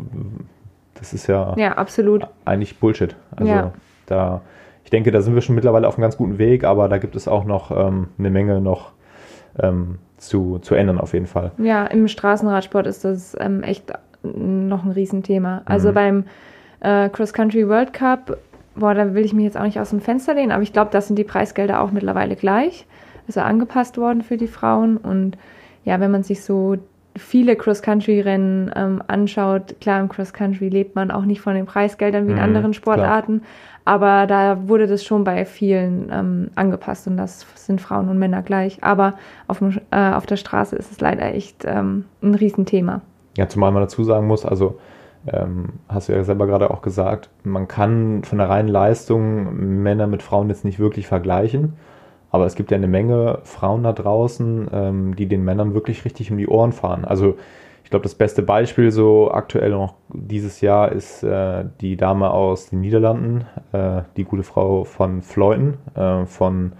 Das 0.94 1.12
ist 1.12 1.26
ja, 1.26 1.54
ja 1.58 1.72
absolut. 1.72 2.26
eigentlich 2.46 2.78
Bullshit. 2.78 3.14
Also 3.36 3.52
ja. 3.52 3.72
da, 4.06 4.40
ich 4.84 4.90
denke, 4.90 5.10
da 5.10 5.20
sind 5.20 5.34
wir 5.34 5.42
schon 5.42 5.54
mittlerweile 5.54 5.86
auf 5.86 5.96
einem 5.96 6.02
ganz 6.02 6.16
guten 6.16 6.38
Weg, 6.38 6.64
aber 6.64 6.88
da 6.88 6.96
gibt 6.98 7.14
es 7.14 7.28
auch 7.28 7.44
noch 7.44 7.70
ähm, 7.70 8.08
eine 8.18 8.30
Menge 8.30 8.60
noch 8.60 8.92
ähm, 9.58 9.98
zu, 10.16 10.58
zu 10.60 10.74
ändern 10.74 10.98
auf 10.98 11.12
jeden 11.12 11.26
Fall. 11.26 11.52
Ja, 11.58 11.84
im 11.84 12.08
Straßenradsport 12.08 12.86
ist 12.86 13.04
das 13.04 13.36
ähm, 13.38 13.62
echt 13.62 13.92
noch 14.22 14.84
ein 14.84 14.90
Riesenthema. 14.92 15.62
Also 15.66 15.90
mhm. 15.90 15.94
beim 15.94 16.24
äh, 16.80 17.08
Cross 17.10 17.32
Country 17.32 17.68
World 17.68 17.92
Cup, 17.92 18.38
boah, 18.76 18.94
da 18.94 19.14
will 19.14 19.24
ich 19.24 19.32
mich 19.32 19.44
jetzt 19.44 19.56
auch 19.56 19.64
nicht 19.64 19.80
aus 19.80 19.90
dem 19.90 20.00
Fenster 20.00 20.34
lehnen, 20.34 20.52
aber 20.52 20.62
ich 20.62 20.72
glaube, 20.72 20.90
da 20.90 21.00
sind 21.00 21.18
die 21.18 21.24
Preisgelder 21.24 21.80
auch 21.80 21.90
mittlerweile 21.90 22.36
gleich. 22.36 22.86
Also 23.26 23.40
angepasst 23.40 23.96
worden 23.96 24.22
für 24.22 24.36
die 24.36 24.48
Frauen. 24.48 24.96
Und 24.96 25.38
ja, 25.84 25.98
wenn 26.00 26.10
man 26.10 26.22
sich 26.22 26.42
so 26.42 26.76
viele 27.16 27.56
Cross-Country-Rennen 27.56 28.70
ähm, 28.74 29.02
anschaut, 29.06 29.76
klar, 29.80 30.00
im 30.00 30.08
Cross-Country 30.08 30.68
lebt 30.68 30.96
man 30.96 31.10
auch 31.10 31.24
nicht 31.24 31.40
von 31.40 31.54
den 31.54 31.66
Preisgeldern 31.66 32.26
wie 32.26 32.32
in 32.32 32.36
mhm, 32.36 32.42
anderen 32.42 32.74
Sportarten, 32.74 33.40
klar. 33.40 33.94
aber 33.94 34.26
da 34.26 34.68
wurde 34.68 34.86
das 34.86 35.04
schon 35.04 35.22
bei 35.22 35.44
vielen 35.44 36.10
ähm, 36.12 36.50
angepasst 36.56 37.06
und 37.06 37.16
das 37.16 37.46
sind 37.54 37.80
Frauen 37.80 38.08
und 38.08 38.18
Männer 38.18 38.42
gleich. 38.42 38.82
Aber 38.82 39.14
auf, 39.46 39.58
dem, 39.58 39.78
äh, 39.90 40.12
auf 40.12 40.26
der 40.26 40.36
Straße 40.36 40.74
ist 40.74 40.90
es 40.90 41.00
leider 41.00 41.32
echt 41.32 41.64
ähm, 41.64 42.04
ein 42.20 42.34
Riesenthema. 42.34 43.00
Ja, 43.36 43.48
zumal 43.48 43.70
man 43.72 43.82
dazu 43.82 44.02
sagen 44.02 44.26
muss, 44.26 44.44
also 44.44 44.78
ähm, 45.26 45.74
hast 45.88 46.08
du 46.08 46.12
ja 46.12 46.24
selber 46.24 46.46
gerade 46.46 46.70
auch 46.70 46.82
gesagt, 46.82 47.30
man 47.42 47.68
kann 47.68 48.24
von 48.24 48.38
der 48.38 48.48
reinen 48.48 48.68
Leistung 48.68 49.82
Männer 49.82 50.06
mit 50.06 50.22
Frauen 50.22 50.48
jetzt 50.48 50.64
nicht 50.64 50.78
wirklich 50.78 51.06
vergleichen. 51.06 51.74
Aber 52.30 52.46
es 52.46 52.56
gibt 52.56 52.72
ja 52.72 52.76
eine 52.76 52.88
Menge 52.88 53.38
Frauen 53.44 53.84
da 53.84 53.92
draußen, 53.92 54.68
ähm, 54.72 55.16
die 55.16 55.26
den 55.26 55.44
Männern 55.44 55.72
wirklich 55.72 56.04
richtig 56.04 56.30
um 56.32 56.36
die 56.36 56.48
Ohren 56.48 56.72
fahren. 56.72 57.04
Also 57.04 57.36
ich 57.84 57.90
glaube, 57.90 58.02
das 58.02 58.14
beste 58.14 58.42
Beispiel 58.42 58.90
so 58.90 59.30
aktuell 59.30 59.70
noch 59.70 59.94
dieses 60.08 60.60
Jahr 60.60 60.90
ist 60.90 61.22
äh, 61.22 61.64
die 61.80 61.96
Dame 61.96 62.30
aus 62.30 62.70
den 62.70 62.80
Niederlanden, 62.80 63.44
äh, 63.72 64.02
die 64.16 64.24
gute 64.24 64.42
Frau 64.42 64.84
von 64.84 65.22
Fleuten, 65.22 65.74
äh, 65.94 66.24
von 66.26 66.72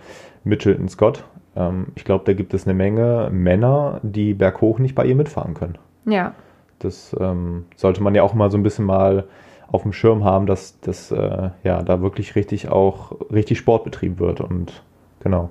Mitchelton 0.42 0.88
Scott. 0.88 1.24
Ähm, 1.54 1.88
ich 1.94 2.04
glaube, 2.04 2.24
da 2.24 2.32
gibt 2.32 2.52
es 2.54 2.66
eine 2.66 2.74
Menge 2.74 3.28
Männer, 3.30 4.00
die 4.02 4.34
berghoch 4.34 4.78
nicht 4.78 4.94
bei 4.94 5.04
ihr 5.04 5.14
mitfahren 5.14 5.54
können. 5.54 5.78
Ja. 6.06 6.34
Das 6.84 7.16
ähm, 7.18 7.66
sollte 7.76 8.02
man 8.02 8.14
ja 8.14 8.22
auch 8.22 8.34
mal 8.34 8.50
so 8.50 8.58
ein 8.58 8.62
bisschen 8.62 8.84
mal 8.84 9.24
auf 9.70 9.82
dem 9.82 9.92
Schirm 9.92 10.24
haben, 10.24 10.46
dass, 10.46 10.78
dass 10.80 11.10
äh, 11.10 11.50
ja, 11.64 11.82
da 11.82 12.00
wirklich 12.00 12.36
richtig 12.36 12.68
auch 12.68 13.12
richtig 13.32 13.58
Sport 13.58 13.84
betrieben 13.84 14.18
wird 14.18 14.40
und 14.40 14.82
Genau. 15.24 15.50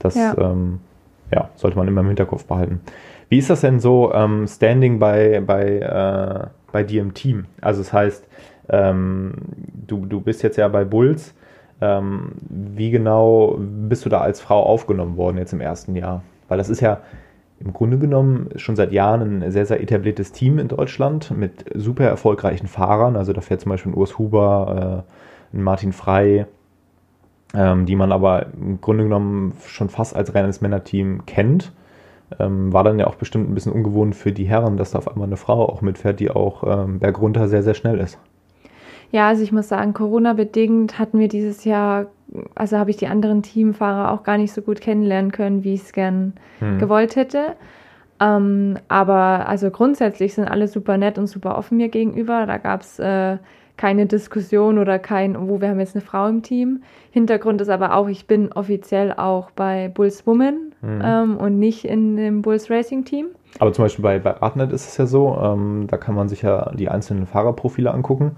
Das 0.00 0.16
ja. 0.16 0.36
Ähm, 0.36 0.80
ja, 1.30 1.48
sollte 1.54 1.78
man 1.78 1.88
immer 1.88 2.02
im 2.02 2.08
Hinterkopf 2.08 2.44
behalten. 2.44 2.80
Wie 3.30 3.38
ist 3.38 3.48
das 3.48 3.62
denn 3.62 3.80
so, 3.80 4.12
ähm, 4.12 4.46
Standing 4.46 4.98
bei, 4.98 5.40
bei, 5.40 5.78
äh, 5.78 6.48
bei 6.70 6.82
dir 6.82 7.00
im 7.00 7.14
Team? 7.14 7.46
Also 7.62 7.80
das 7.80 7.92
heißt, 7.92 8.28
ähm, 8.68 9.32
du, 9.86 10.04
du 10.04 10.20
bist 10.20 10.42
jetzt 10.42 10.58
ja 10.58 10.68
bei 10.68 10.84
Bulls. 10.84 11.34
Ähm, 11.80 12.32
wie 12.48 12.90
genau 12.90 13.56
bist 13.58 14.04
du 14.04 14.10
da 14.10 14.20
als 14.20 14.40
Frau 14.40 14.62
aufgenommen 14.62 15.16
worden 15.16 15.38
jetzt 15.38 15.52
im 15.52 15.60
ersten 15.60 15.96
Jahr? 15.96 16.22
Weil 16.48 16.58
das 16.58 16.68
ist 16.68 16.80
ja 16.80 17.00
im 17.64 17.72
Grunde 17.72 17.98
genommen 17.98 18.48
schon 18.56 18.76
seit 18.76 18.92
Jahren 18.92 19.42
ein 19.42 19.50
sehr, 19.52 19.66
sehr 19.66 19.80
etabliertes 19.80 20.32
Team 20.32 20.58
in 20.58 20.68
Deutschland 20.68 21.30
mit 21.36 21.64
super 21.74 22.04
erfolgreichen 22.04 22.66
Fahrern. 22.66 23.16
Also 23.16 23.32
da 23.32 23.40
fährt 23.40 23.60
zum 23.60 23.70
Beispiel 23.70 23.92
ein 23.92 23.96
Urs 23.96 24.18
Huber, 24.18 25.04
äh, 25.52 25.56
ein 25.56 25.62
Martin 25.62 25.92
Frey, 25.92 26.46
ähm, 27.54 27.86
die 27.86 27.96
man 27.96 28.10
aber 28.10 28.46
im 28.54 28.80
Grunde 28.80 29.04
genommen 29.04 29.54
schon 29.66 29.88
fast 29.88 30.16
als 30.16 30.34
reines 30.34 30.60
Männerteam 30.60 31.24
kennt. 31.26 31.72
Ähm, 32.38 32.72
war 32.72 32.82
dann 32.82 32.98
ja 32.98 33.06
auch 33.06 33.16
bestimmt 33.16 33.48
ein 33.48 33.54
bisschen 33.54 33.72
ungewohnt 33.72 34.16
für 34.16 34.32
die 34.32 34.44
Herren, 34.44 34.76
dass 34.76 34.92
da 34.92 34.98
auf 34.98 35.08
einmal 35.08 35.26
eine 35.26 35.36
Frau 35.36 35.68
auch 35.68 35.82
mitfährt, 35.82 36.18
die 36.18 36.30
auch 36.30 36.64
ähm, 36.66 36.98
bergunter 36.98 37.48
sehr, 37.48 37.62
sehr 37.62 37.74
schnell 37.74 37.98
ist. 38.00 38.18
Ja, 39.12 39.28
also 39.28 39.42
ich 39.42 39.52
muss 39.52 39.68
sagen, 39.68 39.92
Corona-bedingt 39.92 40.98
hatten 40.98 41.18
wir 41.18 41.28
dieses 41.28 41.64
Jahr, 41.64 42.06
also 42.54 42.78
habe 42.78 42.90
ich 42.90 42.96
die 42.96 43.06
anderen 43.06 43.42
Teamfahrer 43.42 44.10
auch 44.10 44.24
gar 44.24 44.38
nicht 44.38 44.52
so 44.52 44.62
gut 44.62 44.80
kennenlernen 44.80 45.32
können, 45.32 45.64
wie 45.64 45.74
ich 45.74 45.82
es 45.82 45.92
gern 45.92 46.32
hm. 46.58 46.78
gewollt 46.78 47.14
hätte. 47.14 47.54
Ähm, 48.20 48.78
aber 48.88 49.48
also 49.48 49.70
grundsätzlich 49.70 50.34
sind 50.34 50.48
alle 50.48 50.66
super 50.66 50.96
nett 50.96 51.18
und 51.18 51.26
super 51.26 51.58
offen 51.58 51.76
mir 51.76 51.88
gegenüber. 51.88 52.46
Da 52.46 52.56
gab 52.56 52.80
es 52.80 52.98
äh, 52.98 53.36
keine 53.76 54.06
Diskussion 54.06 54.78
oder 54.78 54.98
kein, 54.98 55.48
wo 55.48 55.56
oh, 55.56 55.60
wir 55.60 55.68
haben 55.68 55.80
jetzt 55.80 55.94
eine 55.94 56.04
Frau 56.04 56.26
im 56.28 56.42
Team. 56.42 56.82
Hintergrund 57.10 57.60
ist 57.60 57.68
aber 57.68 57.94
auch, 57.94 58.08
ich 58.08 58.26
bin 58.26 58.52
offiziell 58.52 59.12
auch 59.12 59.50
bei 59.50 59.88
Bulls 59.88 60.26
Women 60.26 60.72
mhm. 60.80 61.02
ähm, 61.04 61.36
und 61.36 61.58
nicht 61.58 61.84
in 61.84 62.16
dem 62.16 62.42
Bulls 62.42 62.70
Racing 62.70 63.04
Team. 63.04 63.26
Aber 63.58 63.72
zum 63.72 63.84
Beispiel 63.84 64.02
bei, 64.02 64.18
bei 64.18 64.40
Artnet 64.40 64.72
ist 64.72 64.88
es 64.88 64.96
ja 64.96 65.06
so, 65.06 65.36
ähm, 65.42 65.86
da 65.88 65.98
kann 65.98 66.14
man 66.14 66.28
sich 66.28 66.42
ja 66.42 66.70
die 66.74 66.88
einzelnen 66.88 67.26
Fahrerprofile 67.26 67.92
angucken. 67.92 68.36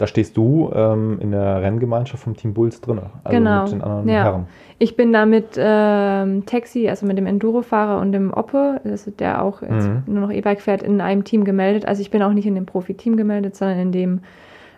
Da 0.00 0.06
stehst 0.06 0.36
du 0.36 0.70
ähm, 0.74 1.18
in 1.20 1.30
der 1.30 1.60
Renngemeinschaft 1.60 2.22
vom 2.22 2.34
Team 2.34 2.54
Bulls 2.54 2.80
drin, 2.80 3.00
also 3.22 3.36
genau. 3.36 3.64
mit 3.64 3.72
den 3.72 3.82
anderen 3.82 4.08
ja. 4.08 4.24
Herren. 4.24 4.46
Ich 4.78 4.96
bin 4.96 5.12
da 5.12 5.26
mit 5.26 5.58
ähm, 5.58 6.46
Taxi, 6.46 6.88
also 6.88 7.04
mit 7.04 7.18
dem 7.18 7.26
Enduro-Fahrer 7.26 8.00
und 8.00 8.12
dem 8.12 8.32
Oppe, 8.32 8.80
also 8.82 9.10
der 9.10 9.42
auch 9.42 9.60
mhm. 9.60 10.04
nur 10.06 10.20
noch 10.22 10.30
E-Bike 10.30 10.62
fährt, 10.62 10.82
in 10.82 11.02
einem 11.02 11.24
Team 11.24 11.44
gemeldet. 11.44 11.86
Also 11.86 12.00
ich 12.00 12.10
bin 12.10 12.22
auch 12.22 12.32
nicht 12.32 12.46
in 12.46 12.54
dem 12.54 12.64
Profi-Team 12.64 13.18
gemeldet, 13.18 13.56
sondern 13.56 13.78
in 13.78 13.92
dem 13.92 14.20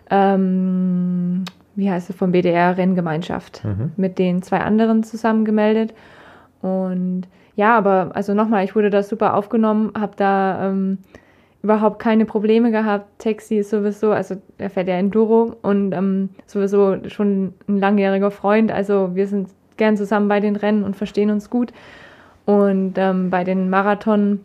ähm, 0.09 1.45
wie 1.75 1.89
heißt 1.89 2.09
es, 2.09 2.15
vom 2.15 2.31
BDR 2.31 2.77
Renngemeinschaft 2.77 3.63
mhm. 3.63 3.93
mit 3.95 4.19
den 4.19 4.41
zwei 4.41 4.59
anderen 4.59 5.03
zusammen 5.03 5.45
gemeldet. 5.45 5.93
Und 6.61 7.23
ja, 7.55 7.77
aber 7.77 8.11
also 8.13 8.33
nochmal, 8.33 8.63
ich 8.63 8.75
wurde 8.75 8.89
da 8.89 9.03
super 9.03 9.35
aufgenommen, 9.35 9.93
habe 9.97 10.13
da 10.15 10.69
ähm, 10.69 10.99
überhaupt 11.63 11.99
keine 11.99 12.25
Probleme 12.25 12.71
gehabt. 12.71 13.07
Taxi 13.19 13.57
ist 13.57 13.69
sowieso, 13.69 14.11
also 14.11 14.35
er 14.57 14.69
fährt 14.69 14.89
ja 14.89 14.95
Enduro 14.95 15.55
und 15.61 15.93
ähm, 15.93 16.29
sowieso 16.45 16.97
schon 17.07 17.53
ein 17.67 17.79
langjähriger 17.79 18.31
Freund. 18.31 18.71
Also 18.71 19.15
wir 19.15 19.27
sind 19.27 19.49
gern 19.77 19.97
zusammen 19.97 20.27
bei 20.27 20.41
den 20.41 20.57
Rennen 20.57 20.83
und 20.83 20.95
verstehen 20.95 21.31
uns 21.31 21.49
gut. 21.49 21.71
Und 22.45 22.95
ähm, 22.97 23.29
bei 23.29 23.45
den 23.45 23.69
Marathon- 23.69 24.41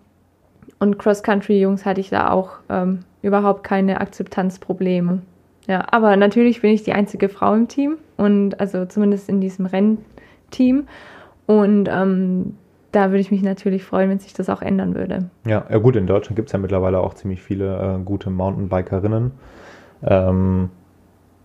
und 0.78 0.98
Cross-Country-Jungs 0.98 1.84
hatte 1.84 2.00
ich 2.00 2.10
da 2.10 2.30
auch 2.30 2.52
ähm, 2.68 3.00
überhaupt 3.22 3.64
keine 3.64 4.00
Akzeptanzprobleme. 4.00 5.20
Ja, 5.66 5.86
aber 5.90 6.16
natürlich 6.16 6.62
bin 6.62 6.70
ich 6.70 6.84
die 6.84 6.92
einzige 6.92 7.28
Frau 7.28 7.52
im 7.54 7.66
Team 7.66 7.98
und 8.16 8.60
also 8.60 8.86
zumindest 8.86 9.28
in 9.28 9.40
diesem 9.40 9.66
Rennteam. 9.66 10.86
Und 11.46 11.88
ähm, 11.90 12.57
da 12.92 13.10
würde 13.10 13.20
ich 13.20 13.30
mich 13.30 13.42
natürlich 13.42 13.84
freuen, 13.84 14.10
wenn 14.10 14.18
sich 14.18 14.32
das 14.32 14.48
auch 14.48 14.62
ändern 14.62 14.94
würde. 14.94 15.30
Ja, 15.46 15.64
ja 15.68 15.78
gut, 15.78 15.96
in 15.96 16.06
Deutschland 16.06 16.36
gibt 16.36 16.48
es 16.48 16.52
ja 16.52 16.58
mittlerweile 16.58 17.00
auch 17.00 17.14
ziemlich 17.14 17.42
viele 17.42 17.96
äh, 17.96 18.02
gute 18.02 18.30
Mountainbikerinnen, 18.30 19.32
ähm, 20.04 20.70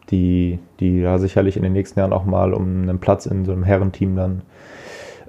die, 0.10 0.60
die 0.80 1.02
ja 1.02 1.18
sicherlich 1.18 1.58
in 1.58 1.64
den 1.64 1.74
nächsten 1.74 2.00
Jahren 2.00 2.14
auch 2.14 2.26
mal 2.26 2.54
um 2.54 2.84
einen 2.84 3.00
Platz 3.00 3.26
in 3.26 3.46
so 3.46 3.52
einem 3.52 3.64
Herrenteam 3.64 4.16
dann 4.16 4.42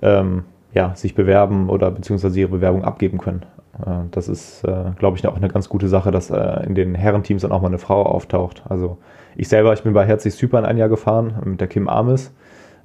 ähm, 0.02 0.44
ja, 0.72 0.94
sich 0.94 1.14
bewerben 1.14 1.68
oder 1.68 1.90
beziehungsweise 1.90 2.38
ihre 2.38 2.50
Bewerbung 2.50 2.84
abgeben 2.84 3.18
können. 3.18 3.44
Äh, 3.84 4.04
das 4.10 4.28
ist, 4.28 4.64
äh, 4.64 4.92
glaube 4.98 5.16
ich, 5.16 5.26
auch 5.26 5.36
eine 5.36 5.48
ganz 5.48 5.68
gute 5.68 5.88
Sache, 5.88 6.10
dass 6.10 6.30
äh, 6.30 6.66
in 6.66 6.74
den 6.74 6.94
Herrenteams 6.94 7.42
dann 7.42 7.52
auch 7.52 7.62
mal 7.62 7.68
eine 7.68 7.78
Frau 7.78 8.02
auftaucht. 8.04 8.62
Also 8.68 8.98
ich 9.36 9.48
selber, 9.48 9.72
ich 9.72 9.82
bin 9.82 9.92
bei 9.92 10.06
Herzlich 10.06 10.34
Zypern 10.34 10.64
ein 10.64 10.76
Jahr 10.76 10.88
gefahren 10.88 11.34
mit 11.44 11.60
der 11.60 11.68
Kim 11.68 11.88
ähm, 11.88 12.32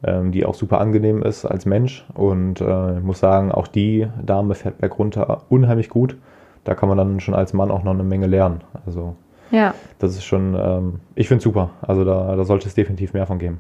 die 0.01 0.45
auch 0.45 0.53
super 0.53 0.79
angenehm 0.79 1.21
ist 1.23 1.43
als 1.45 1.65
Mensch. 1.65 2.05
Und 2.13 2.61
ich 2.61 3.03
muss 3.03 3.19
sagen, 3.19 3.51
auch 3.51 3.67
die 3.67 4.07
Dame 4.25 4.55
fährt 4.55 4.77
bergunter 4.77 5.43
unheimlich 5.49 5.89
gut. 5.89 6.15
Da 6.63 6.73
kann 6.73 6.87
man 6.87 6.97
dann 6.97 7.19
schon 7.19 7.33
als 7.33 7.53
Mann 7.53 7.71
auch 7.71 7.83
noch 7.83 7.93
eine 7.93 8.03
Menge 8.03 8.27
lernen. 8.27 8.61
Also 8.85 9.15
ja. 9.51 9.73
das 9.99 10.11
ist 10.11 10.23
schon, 10.23 10.55
ähm, 10.55 10.99
ich 11.15 11.27
finde 11.27 11.39
es 11.39 11.43
super. 11.43 11.71
Also 11.81 12.03
da, 12.05 12.35
da 12.35 12.43
sollte 12.43 12.67
es 12.67 12.75
definitiv 12.75 13.13
mehr 13.13 13.25
von 13.25 13.39
geben. 13.39 13.59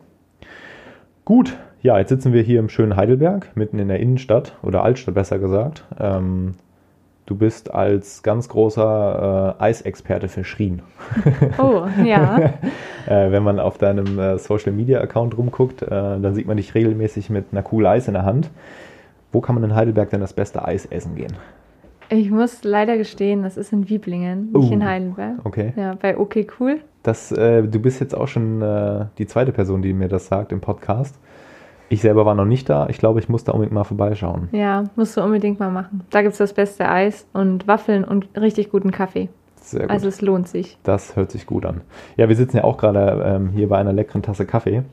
Gut, 1.25 1.57
ja, 1.81 1.97
jetzt 1.97 2.09
sitzen 2.09 2.33
wir 2.33 2.41
hier 2.41 2.59
im 2.59 2.69
schönen 2.69 2.95
Heidelberg, 2.95 3.55
mitten 3.55 3.79
in 3.79 3.87
der 3.87 3.99
Innenstadt 3.99 4.57
oder 4.63 4.83
Altstadt 4.83 5.15
besser 5.15 5.39
gesagt. 5.39 5.85
Ähm, 5.99 6.55
Du 7.29 7.35
bist 7.35 7.71
als 7.71 8.23
ganz 8.23 8.49
großer 8.49 9.55
äh, 9.59 9.63
Eisexperte 9.63 10.29
verschrien. 10.29 10.81
Oh, 11.59 11.83
ja. 12.03 12.39
äh, 13.07 13.29
wenn 13.29 13.43
man 13.43 13.59
auf 13.59 13.77
deinem 13.77 14.17
äh, 14.17 14.39
Social 14.39 14.71
Media 14.71 14.99
Account 14.99 15.37
rumguckt, 15.37 15.83
äh, 15.83 15.87
dann 15.89 16.33
sieht 16.33 16.47
man 16.47 16.57
dich 16.57 16.73
regelmäßig 16.73 17.29
mit 17.29 17.45
einer 17.51 17.61
coolen 17.61 17.85
Eis 17.85 18.07
in 18.07 18.15
der 18.15 18.25
Hand. 18.25 18.49
Wo 19.31 19.41
kann 19.41 19.53
man 19.53 19.63
in 19.63 19.75
Heidelberg 19.75 20.09
denn 20.09 20.21
das 20.21 20.33
beste 20.33 20.65
Eis 20.65 20.87
essen 20.87 21.13
gehen? 21.13 21.33
Ich 22.09 22.31
muss 22.31 22.63
leider 22.63 22.97
gestehen, 22.97 23.43
das 23.43 23.57
ist 23.57 23.73
in 23.73 23.87
Wieblingen, 23.89 24.51
nicht 24.51 24.71
uh, 24.71 24.73
in 24.73 24.83
Heidelberg. 24.83 25.35
Okay. 25.43 25.73
Ja, 25.75 25.95
bei 26.01 26.17
OK 26.17 26.35
Cool. 26.59 26.79
Das, 27.03 27.31
äh, 27.31 27.61
du 27.61 27.79
bist 27.79 28.01
jetzt 28.01 28.17
auch 28.17 28.27
schon 28.27 28.63
äh, 28.63 29.05
die 29.19 29.27
zweite 29.27 29.51
Person, 29.51 29.83
die 29.83 29.93
mir 29.93 30.07
das 30.07 30.25
sagt 30.25 30.51
im 30.51 30.61
Podcast. 30.61 31.13
Ich 31.89 32.01
selber 32.01 32.25
war 32.25 32.35
noch 32.35 32.45
nicht 32.45 32.69
da. 32.69 32.87
Ich 32.87 32.99
glaube, 32.99 33.19
ich 33.19 33.29
muss 33.29 33.43
da 33.43 33.51
unbedingt 33.51 33.73
mal 33.73 33.83
vorbeischauen. 33.83 34.47
Ja, 34.51 34.85
musst 34.95 35.17
du 35.17 35.21
unbedingt 35.21 35.59
mal 35.59 35.71
machen. 35.71 36.01
Da 36.11 36.21
gibt 36.21 36.33
es 36.33 36.37
das 36.37 36.53
beste 36.53 36.87
Eis 36.87 37.25
und 37.33 37.67
Waffeln 37.67 38.03
und 38.03 38.29
richtig 38.39 38.69
guten 38.69 38.91
Kaffee. 38.91 39.29
Sehr 39.61 39.81
gut. 39.81 39.89
Also 39.89 40.07
es 40.07 40.21
lohnt 40.21 40.47
sich. 40.47 40.77
Das 40.83 41.15
hört 41.15 41.31
sich 41.31 41.45
gut 41.45 41.65
an. 41.65 41.81
Ja, 42.15 42.29
wir 42.29 42.35
sitzen 42.35 42.57
ja 42.57 42.63
auch 42.63 42.77
gerade 42.77 43.23
ähm, 43.25 43.49
hier 43.49 43.69
bei 43.69 43.77
einer 43.77 43.91
leckeren 43.91 44.21
Tasse 44.21 44.45
Kaffee. 44.45 44.83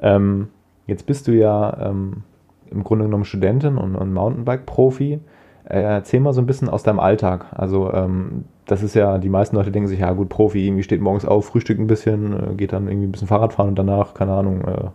Ähm, 0.00 0.48
jetzt 0.86 1.06
bist 1.06 1.28
du 1.28 1.32
ja 1.32 1.90
ähm, 1.90 2.24
im 2.70 2.82
Grunde 2.82 3.04
genommen 3.04 3.24
Studentin 3.24 3.78
und, 3.78 3.94
und 3.94 4.12
Mountainbike-Profi. 4.12 5.20
Äh, 5.64 5.80
erzähl 5.80 6.20
mal 6.20 6.32
so 6.32 6.40
ein 6.40 6.46
bisschen 6.46 6.68
aus 6.68 6.82
deinem 6.82 6.98
Alltag. 7.00 7.46
Also 7.52 7.92
ähm, 7.92 8.44
das 8.66 8.82
ist 8.82 8.94
ja, 8.94 9.18
die 9.18 9.28
meisten 9.28 9.56
Leute 9.56 9.70
denken 9.70 9.88
sich, 9.88 10.00
ja 10.00 10.12
gut, 10.12 10.28
Profi, 10.28 10.66
irgendwie 10.66 10.82
steht 10.82 11.00
morgens 11.00 11.24
auf, 11.24 11.46
frühstückt 11.46 11.80
ein 11.80 11.86
bisschen, 11.86 12.52
äh, 12.52 12.54
geht 12.54 12.72
dann 12.72 12.88
irgendwie 12.88 13.06
ein 13.06 13.12
bisschen 13.12 13.28
Fahrrad 13.28 13.52
fahren 13.52 13.68
und 13.68 13.78
danach, 13.78 14.14
keine 14.14 14.32
Ahnung, 14.32 14.62
äh, 14.62 14.88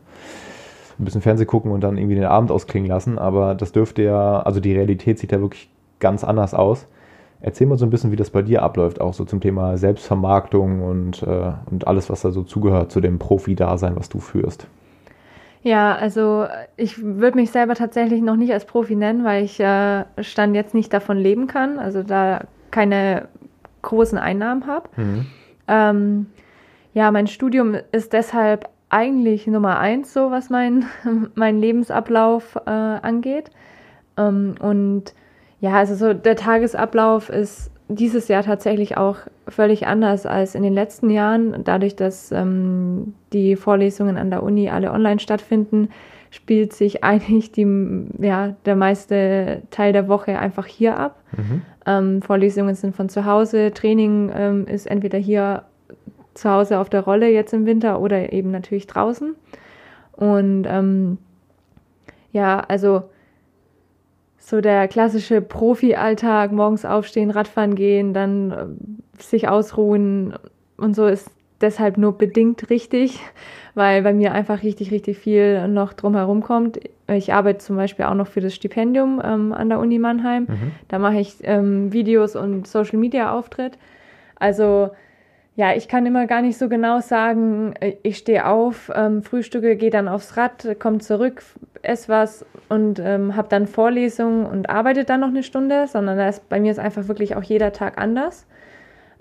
ein 0.99 1.05
bisschen 1.05 1.21
Fernsehen 1.21 1.47
gucken 1.47 1.71
und 1.71 1.81
dann 1.81 1.97
irgendwie 1.97 2.15
den 2.15 2.25
Abend 2.25 2.51
ausklingen 2.51 2.89
lassen. 2.89 3.17
Aber 3.19 3.55
das 3.55 3.71
dürfte 3.71 4.03
ja, 4.03 4.39
also 4.41 4.59
die 4.59 4.73
Realität 4.73 5.19
sieht 5.19 5.31
ja 5.31 5.39
wirklich 5.39 5.69
ganz 5.99 6.23
anders 6.23 6.53
aus. 6.53 6.87
Erzähl 7.39 7.67
mal 7.67 7.77
so 7.77 7.85
ein 7.85 7.91
bisschen, 7.91 8.11
wie 8.11 8.15
das 8.15 8.31
bei 8.31 8.41
dir 8.41 8.63
abläuft, 8.63 8.99
auch 8.99 9.13
so 9.13 9.23
zum 9.23 9.41
Thema 9.41 9.77
Selbstvermarktung 9.77 10.81
und, 10.81 11.21
äh, 11.21 11.51
und 11.69 11.85
alles, 11.85 12.09
was 12.09 12.21
da 12.21 12.31
so 12.31 12.41
zugehört 12.41 12.91
zu 12.91 12.99
dem 12.99 13.19
Profi-Dasein, 13.19 13.95
was 13.95 14.09
du 14.09 14.19
führst. 14.19 14.67
Ja, 15.61 15.95
also 15.95 16.45
ich 16.77 17.03
würde 17.03 17.37
mich 17.37 17.51
selber 17.51 17.75
tatsächlich 17.75 18.21
noch 18.21 18.37
nicht 18.37 18.53
als 18.53 18.65
Profi 18.65 18.95
nennen, 18.95 19.23
weil 19.23 19.43
ich 19.43 19.59
äh, 19.59 20.05
Stand 20.21 20.55
jetzt 20.55 20.73
nicht 20.73 20.93
davon 20.93 21.17
leben 21.17 21.47
kann, 21.47 21.77
also 21.77 22.03
da 22.03 22.45
keine 22.71 23.27
großen 23.81 24.17
Einnahmen 24.17 24.65
habe. 24.65 24.89
Mhm. 24.95 25.25
Ähm, 25.67 26.25
ja, 26.93 27.11
mein 27.11 27.27
Studium 27.27 27.75
ist 27.91 28.13
deshalb 28.13 28.69
eigentlich 28.89 29.47
Nummer 29.47 29.79
eins, 29.79 30.13
so 30.13 30.31
was 30.31 30.49
mein, 30.49 30.85
mein 31.35 31.59
Lebensablauf 31.59 32.55
äh, 32.65 32.69
angeht. 32.69 33.51
Ähm, 34.17 34.55
und 34.59 35.13
ja, 35.59 35.73
also 35.73 35.95
so 35.95 36.13
der 36.13 36.35
Tagesablauf 36.35 37.29
ist 37.29 37.71
dieses 37.89 38.27
Jahr 38.27 38.43
tatsächlich 38.43 38.97
auch 38.97 39.17
völlig 39.47 39.87
anders 39.87 40.25
als 40.25 40.55
in 40.55 40.63
den 40.63 40.73
letzten 40.73 41.09
Jahren. 41.09 41.63
Dadurch, 41.63 41.95
dass 41.95 42.31
ähm, 42.31 43.13
die 43.33 43.55
Vorlesungen 43.55 44.17
an 44.17 44.29
der 44.29 44.43
Uni 44.43 44.69
alle 44.69 44.91
online 44.91 45.19
stattfinden, 45.19 45.89
spielt 46.29 46.73
sich 46.73 47.03
eigentlich 47.03 47.51
die, 47.51 47.67
ja, 48.19 48.55
der 48.65 48.75
meiste 48.75 49.63
Teil 49.71 49.93
der 49.93 50.07
Woche 50.07 50.37
einfach 50.39 50.65
hier 50.65 50.97
ab. 50.97 51.23
Mhm. 51.35 51.61
Ähm, 51.85 52.21
Vorlesungen 52.21 52.75
sind 52.75 52.95
von 52.95 53.09
zu 53.09 53.25
Hause, 53.25 53.71
Training 53.73 54.31
ähm, 54.35 54.67
ist 54.67 54.87
entweder 54.87 55.17
hier 55.17 55.63
zu 56.37 56.49
Hause 56.49 56.79
auf 56.79 56.89
der 56.89 57.01
Rolle 57.01 57.29
jetzt 57.29 57.53
im 57.53 57.65
Winter 57.65 57.99
oder 57.99 58.31
eben 58.31 58.51
natürlich 58.51 58.87
draußen. 58.87 59.35
Und 60.13 60.65
ähm, 60.67 61.17
ja, 62.31 62.59
also 62.59 63.03
so 64.37 64.61
der 64.61 64.87
klassische 64.87 65.41
Profi-Alltag, 65.41 66.51
morgens 66.51 66.85
aufstehen, 66.85 67.31
Radfahren 67.31 67.75
gehen, 67.75 68.13
dann 68.13 68.51
äh, 68.51 69.21
sich 69.21 69.49
ausruhen 69.49 70.33
und 70.77 70.95
so 70.95 71.07
ist 71.07 71.29
deshalb 71.59 71.97
nur 71.97 72.17
bedingt 72.17 72.69
richtig, 72.69 73.19
weil 73.73 74.03
bei 74.03 74.13
mir 74.13 74.31
einfach 74.31 74.63
richtig, 74.63 74.91
richtig 74.91 75.17
viel 75.17 75.67
noch 75.67 75.93
drumherum 75.93 76.43
kommt. 76.43 76.79
Ich 77.07 77.33
arbeite 77.33 77.59
zum 77.59 77.75
Beispiel 77.77 78.05
auch 78.05 78.13
noch 78.13 78.27
für 78.27 78.41
das 78.41 78.53
Stipendium 78.53 79.21
ähm, 79.23 79.53
an 79.53 79.69
der 79.69 79.79
Uni 79.79 79.97
Mannheim. 79.97 80.43
Mhm. 80.43 80.71
Da 80.87 80.99
mache 80.99 81.19
ich 81.19 81.37
ähm, 81.41 81.91
Videos 81.91 82.35
und 82.35 82.67
Social-Media-Auftritt. 82.67 83.77
Also 84.35 84.91
ja, 85.57 85.73
ich 85.73 85.87
kann 85.87 86.05
immer 86.05 86.27
gar 86.27 86.43
nicht 86.43 86.55
so 86.55 86.69
genau 86.69 86.99
sagen, 86.99 87.73
äh, 87.79 87.95
ich 88.03 88.19
stehe 88.19 88.45
auf, 88.45 88.91
ähm, 88.95 89.23
frühstücke, 89.23 89.75
gehe 89.75 89.89
dann 89.89 90.07
aufs 90.07 90.37
Rad, 90.37 90.77
komme 90.79 90.99
zurück, 90.99 91.43
esse 91.81 92.09
was 92.09 92.45
und 92.69 92.99
ähm, 92.99 93.35
habe 93.35 93.49
dann 93.49 93.65
Vorlesungen 93.65 94.45
und 94.45 94.69
arbeite 94.69 95.03
dann 95.03 95.19
noch 95.21 95.29
eine 95.29 95.41
Stunde, 95.41 95.87
sondern 95.87 96.15
das, 96.15 96.41
bei 96.41 96.59
mir 96.59 96.71
ist 96.71 96.77
einfach 96.77 97.07
wirklich 97.07 97.35
auch 97.35 97.41
jeder 97.41 97.73
Tag 97.73 97.97
anders. 97.97 98.45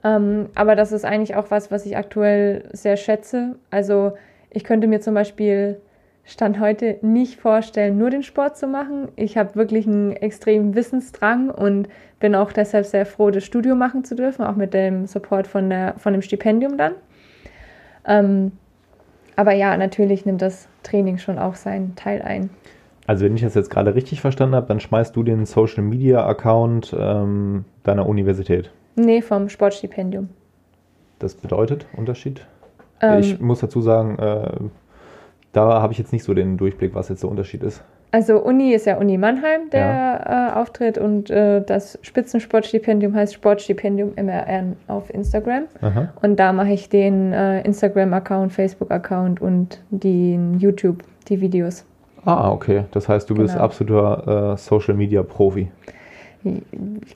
Ähm, 0.05 0.51
aber 0.55 0.76
das 0.76 0.93
ist 0.93 1.07
eigentlich 1.07 1.37
auch 1.37 1.51
was, 1.51 1.70
was 1.70 1.87
ich 1.87 1.97
aktuell 1.97 2.68
sehr 2.70 2.99
schätze. 2.99 3.57
Also 3.70 4.12
ich 4.51 4.62
könnte 4.62 4.89
mir 4.89 5.01
zum 5.01 5.14
Beispiel 5.14 5.80
Stand 6.29 6.59
heute 6.59 6.99
nicht 7.03 7.41
vorstellen, 7.41 7.99
nur 7.99 8.11
den 8.11 8.24
Sport 8.24 8.57
zu 8.57 8.66
machen. 8.66 9.09
Ich 9.14 9.39
habe 9.39 9.55
wirklich 9.55 9.87
einen 9.87 10.11
extremen 10.12 10.74
Wissensdrang 10.74 11.51
und 11.51 11.89
bin 12.18 12.35
auch 12.35 12.53
deshalb 12.53 12.85
sehr 12.85 13.07
froh, 13.07 13.31
das 13.31 13.45
Studium 13.45 13.79
machen 13.79 14.03
zu 14.05 14.16
dürfen, 14.16 14.45
auch 14.45 14.57
mit 14.57 14.74
dem 14.74 15.07
Support 15.07 15.47
von, 15.47 15.70
der, 15.70 15.95
von 15.99 16.12
dem 16.12 16.22
Stipendium 16.22 16.77
dann. 16.77 16.93
Ähm, 18.05 18.53
aber 19.37 19.53
ja, 19.53 19.77
natürlich 19.77 20.27
nimmt 20.27 20.43
das 20.43 20.66
Training 20.83 21.18
schon 21.18 21.39
auch 21.39 21.55
seinen 21.55 21.95
Teil 21.95 22.22
ein. 22.22 22.51
Also 23.07 23.24
wenn 23.24 23.37
ich 23.37 23.43
das 23.43 23.55
jetzt 23.55 23.70
gerade 23.70 23.95
richtig 23.95 24.20
verstanden 24.20 24.57
habe, 24.57 24.66
dann 24.66 24.81
schmeißt 24.81 25.14
du 25.14 25.22
den 25.22 25.47
Social 25.47 25.85
Media 25.85 26.27
Account 26.27 26.95
ähm, 26.99 27.64
deiner 27.85 28.09
Universität. 28.09 28.72
Nee, 28.97 29.22
vom 29.22 29.49
Sportstipendium. 29.49 30.29
Das 31.20 31.37
bedeutet 31.37 31.87
Unterschied? 31.97 32.45
Ähm, 33.01 33.20
ich 33.20 33.41
muss 33.41 33.61
dazu 33.61 33.81
sagen, 33.81 34.18
äh, 34.18 34.51
da 35.57 35.81
habe 35.81 35.93
ich 35.93 35.99
jetzt 35.99 36.13
nicht 36.13 36.25
so 36.25 36.35
den 36.35 36.59
Durchblick, 36.59 36.95
was 36.95 37.09
jetzt 37.09 37.23
der 37.23 37.31
Unterschied 37.31 37.63
ist. 37.63 37.83
Also 38.13 38.39
Uni 38.43 38.73
ist 38.73 38.87
ja 38.87 38.99
Uni 38.99 39.19
Mannheim, 39.19 39.69
der 39.73 39.81
ja. 39.81 40.49
äh, 40.49 40.53
auftritt 40.53 40.97
und 40.97 41.29
äh, 41.29 41.63
das 41.63 41.99
Spitzensportstipendium 42.03 43.15
heißt 43.15 43.35
Sportstipendium 43.35 44.13
MRN 44.17 44.77
auf 44.87 45.13
Instagram. 45.13 45.65
Aha. 45.81 46.13
Und 46.23 46.37
da 46.37 46.53
mache 46.53 46.71
ich 46.73 46.89
den 46.89 47.33
äh, 47.33 47.63
Instagram-Account, 47.63 48.53
Facebook-Account 48.53 49.41
und 49.41 49.81
den 49.91 50.59
YouTube, 50.59 51.03
die 51.29 51.41
Videos. 51.41 51.85
Ah, 52.25 52.51
okay. 52.51 52.85
Das 52.93 53.09
heißt, 53.09 53.29
du 53.29 53.35
genau. 53.35 53.47
bist 53.47 53.57
absoluter 53.57 54.53
äh, 54.53 54.57
Social-Media-Profi. 54.57 55.69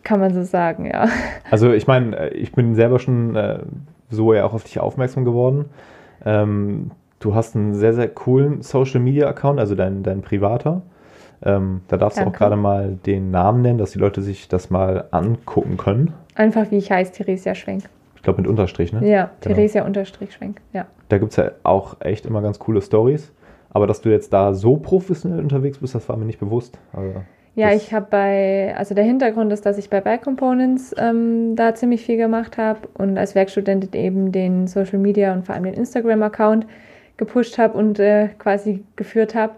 Kann 0.03 0.21
man 0.21 0.35
so 0.35 0.43
sagen, 0.43 0.87
ja. 0.87 1.09
Also 1.51 1.73
ich 1.73 1.87
meine, 1.87 2.17
äh, 2.17 2.35
ich 2.35 2.53
bin 2.53 2.75
selber 2.75 2.99
schon 2.99 3.37
äh, 3.37 3.61
so 4.09 4.33
ja 4.35 4.45
auch 4.45 4.55
auf 4.55 4.65
dich 4.65 4.81
aufmerksam 4.81 5.25
geworden. 5.25 5.67
Ähm, 6.25 6.91
du 7.21 7.35
hast 7.35 7.55
einen 7.55 7.75
sehr, 7.75 7.93
sehr 7.93 8.09
coolen 8.09 8.63
Social 8.63 9.01
Media 9.01 9.29
Account, 9.29 9.61
also 9.61 9.75
dein, 9.75 10.03
dein 10.03 10.23
privater. 10.23 10.83
Ähm, 11.43 11.83
da 11.89 11.97
darfst 11.97 12.19
Danke. 12.19 12.31
du 12.31 12.35
auch 12.35 12.39
gerade 12.39 12.57
mal 12.57 12.99
den 13.07 13.31
Namen 13.31 13.63
nennen, 13.63 13.79
dass 13.79 13.93
die 13.93 13.99
Leute 13.99 14.21
sich 14.21 14.49
das 14.49 14.69
mal 14.69 15.07
angucken 15.11 15.77
können. 15.77 16.13
Einfach 16.35 16.71
wie 16.71 16.77
ich 16.77 16.91
heiße, 16.91 17.13
Theresia 17.13 17.55
Schwenk. 17.55 17.85
Ich 18.17 18.23
glaube 18.23 18.43
mit 18.43 18.51
Unterstrich, 18.51 18.93
ne? 18.93 19.09
Ja, 19.09 19.31
genau. 19.41 19.55
Theresia 19.55 19.87
Unterstrich 19.87 20.33
Schwenk, 20.33 20.61
ja. 20.73 20.87
Da 21.09 21.19
gibt 21.19 21.31
es 21.31 21.37
ja 21.37 21.53
auch 21.63 21.97
echt 22.01 22.27
immer 22.27 22.43
ganz 22.43 22.59
coole 22.59 22.83
Stories. 22.83 23.33
Aber 23.71 23.87
dass 23.87 24.01
du 24.01 24.11
jetzt 24.11 24.33
da 24.33 24.53
so 24.53 24.77
professionell 24.77 25.39
unterwegs 25.39 25.79
bist, 25.79 25.95
das 25.95 26.09
war 26.09 26.17
mir 26.17 26.25
nicht 26.25 26.41
bewusst. 26.41 26.79
Also 26.93 27.23
ja, 27.57 27.73
ich 27.73 27.93
habe 27.93 28.07
bei, 28.11 28.75
also 28.77 28.95
der 28.95 29.05
Hintergrund 29.05 29.53
ist, 29.53 29.67
dass 29.67 29.77
ich 29.77 29.91
bei 29.91 30.01
Bike 30.01 30.23
Components 30.23 30.95
ähm, 30.99 31.57
da 31.57 31.75
ziemlich 31.75 32.05
viel 32.05 32.17
gemacht 32.17 32.59
habe 32.59 32.81
und 32.95 33.19
als 33.19 33.35
Werkstudentin 33.35 33.93
eben 33.93 34.33
den 34.33 34.67
Social 34.67 34.99
Media 34.99 35.33
und 35.33 35.47
vor 35.47 35.55
allem 35.55 35.65
den 35.65 35.75
Instagram-Account 35.75 36.67
gepusht 37.21 37.59
habe 37.59 37.79
und 37.79 38.01
äh, 38.01 38.31
quasi 38.39 38.83
geführt 38.97 39.37
habe. 39.37 39.53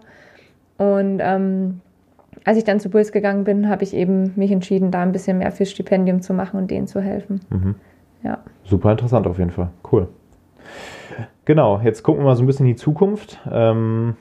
Und 0.77 1.19
ähm, 1.19 1.81
als 2.45 2.57
ich 2.57 2.63
dann 2.65 2.79
zu 2.79 2.89
Bulls 2.89 3.11
gegangen 3.11 3.45
bin, 3.45 3.69
habe 3.69 3.83
ich 3.83 3.95
eben 3.95 4.33
mich 4.35 4.51
entschieden, 4.51 4.91
da 4.91 5.01
ein 5.01 5.13
bisschen 5.13 5.39
mehr 5.39 5.51
fürs 5.51 5.71
Stipendium 5.71 6.21
zu 6.21 6.33
machen 6.33 6.59
und 6.59 6.69
denen 6.69 6.85
zu 6.85 7.01
helfen. 7.01 7.39
Mhm. 7.49 7.75
Ja. 8.21 8.39
Super 8.65 8.91
interessant 8.91 9.25
auf 9.25 9.39
jeden 9.39 9.49
Fall. 9.49 9.69
Cool. 9.91 10.07
Genau, 11.45 11.79
jetzt 11.83 12.03
gucken 12.03 12.21
wir 12.21 12.27
mal 12.27 12.35
so 12.35 12.43
ein 12.43 12.47
bisschen 12.47 12.65
in 12.65 12.73
die 12.73 12.79
Zukunft. 12.79 13.39
Ähm, 13.51 14.15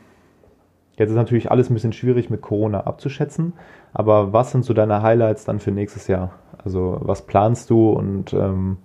jetzt 0.97 1.11
ist 1.11 1.17
natürlich 1.17 1.51
alles 1.51 1.69
ein 1.69 1.75
bisschen 1.75 1.93
schwierig 1.93 2.31
mit 2.31 2.43
Corona 2.43 2.81
abzuschätzen, 2.81 3.55
aber 3.93 4.33
was 4.33 4.53
sind 4.53 4.65
so 4.65 4.73
deine 4.73 5.03
Highlights 5.03 5.45
dann 5.45 5.59
für 5.59 5.73
nächstes 5.73 6.07
Jahr? 6.07 6.33
Also 6.65 6.99
was 7.01 7.27
planst 7.27 7.71
du 7.71 7.91
und 7.91 8.33
ähm, 8.35 8.79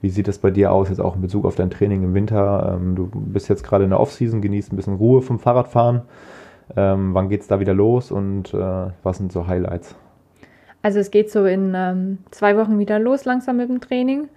wie 0.00 0.10
sieht 0.10 0.28
das 0.28 0.38
bei 0.38 0.50
dir 0.50 0.72
aus, 0.72 0.88
jetzt 0.88 1.00
auch 1.00 1.14
in 1.14 1.20
Bezug 1.20 1.44
auf 1.44 1.56
dein 1.56 1.70
Training 1.70 2.02
im 2.02 2.14
Winter? 2.14 2.74
Ähm, 2.74 2.94
du 2.94 3.10
bist 3.12 3.48
jetzt 3.48 3.62
gerade 3.62 3.84
in 3.84 3.90
der 3.90 4.00
Offseason, 4.00 4.40
genießt 4.40 4.72
ein 4.72 4.76
bisschen 4.76 4.94
Ruhe 4.94 5.22
vom 5.22 5.38
Fahrradfahren. 5.38 6.02
Ähm, 6.76 7.14
wann 7.14 7.28
geht 7.28 7.40
es 7.42 7.48
da 7.48 7.60
wieder 7.60 7.74
los 7.74 8.10
und 8.10 8.54
äh, 8.54 8.86
was 9.02 9.18
sind 9.18 9.32
so 9.32 9.46
Highlights? 9.46 9.94
Also 10.82 10.98
es 10.98 11.10
geht 11.10 11.30
so 11.30 11.44
in 11.44 11.72
ähm, 11.74 12.18
zwei 12.30 12.56
Wochen 12.56 12.78
wieder 12.78 12.98
los, 12.98 13.24
langsam 13.24 13.58
mit 13.58 13.68
dem 13.68 13.80
Training. 13.80 14.28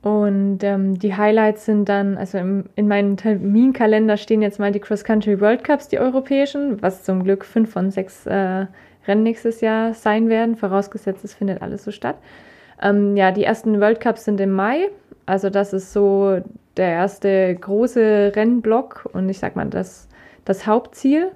Und 0.00 0.62
ähm, 0.62 0.98
die 0.98 1.16
Highlights 1.16 1.66
sind 1.66 1.88
dann, 1.88 2.16
also 2.16 2.38
im, 2.38 2.66
in 2.76 2.86
meinem 2.86 3.16
Terminkalender 3.16 4.16
stehen 4.16 4.42
jetzt 4.42 4.60
mal 4.60 4.70
die 4.70 4.78
Cross-Country 4.78 5.40
World 5.40 5.64
Cups, 5.64 5.88
die 5.88 5.98
europäischen, 5.98 6.80
was 6.80 7.02
zum 7.02 7.24
Glück 7.24 7.44
fünf 7.44 7.72
von 7.72 7.90
sechs 7.90 8.24
äh, 8.26 8.66
Rennen 9.06 9.22
nächstes 9.24 9.60
Jahr 9.60 9.94
sein 9.94 10.28
werden, 10.28 10.54
vorausgesetzt 10.54 11.24
es 11.24 11.34
findet 11.34 11.62
alles 11.62 11.84
so 11.84 11.90
statt. 11.90 12.16
Ähm, 12.82 13.16
ja, 13.16 13.30
die 13.30 13.44
ersten 13.44 13.80
World 13.80 14.00
Cups 14.00 14.24
sind 14.24 14.40
im 14.40 14.52
Mai. 14.52 14.88
Also 15.26 15.50
das 15.50 15.72
ist 15.72 15.92
so 15.92 16.40
der 16.76 16.90
erste 16.90 17.54
große 17.54 18.32
Rennblock 18.34 19.08
und 19.12 19.28
ich 19.28 19.38
sag 19.38 19.56
mal 19.56 19.66
das, 19.66 20.08
das 20.44 20.66
Hauptziel. 20.66 21.32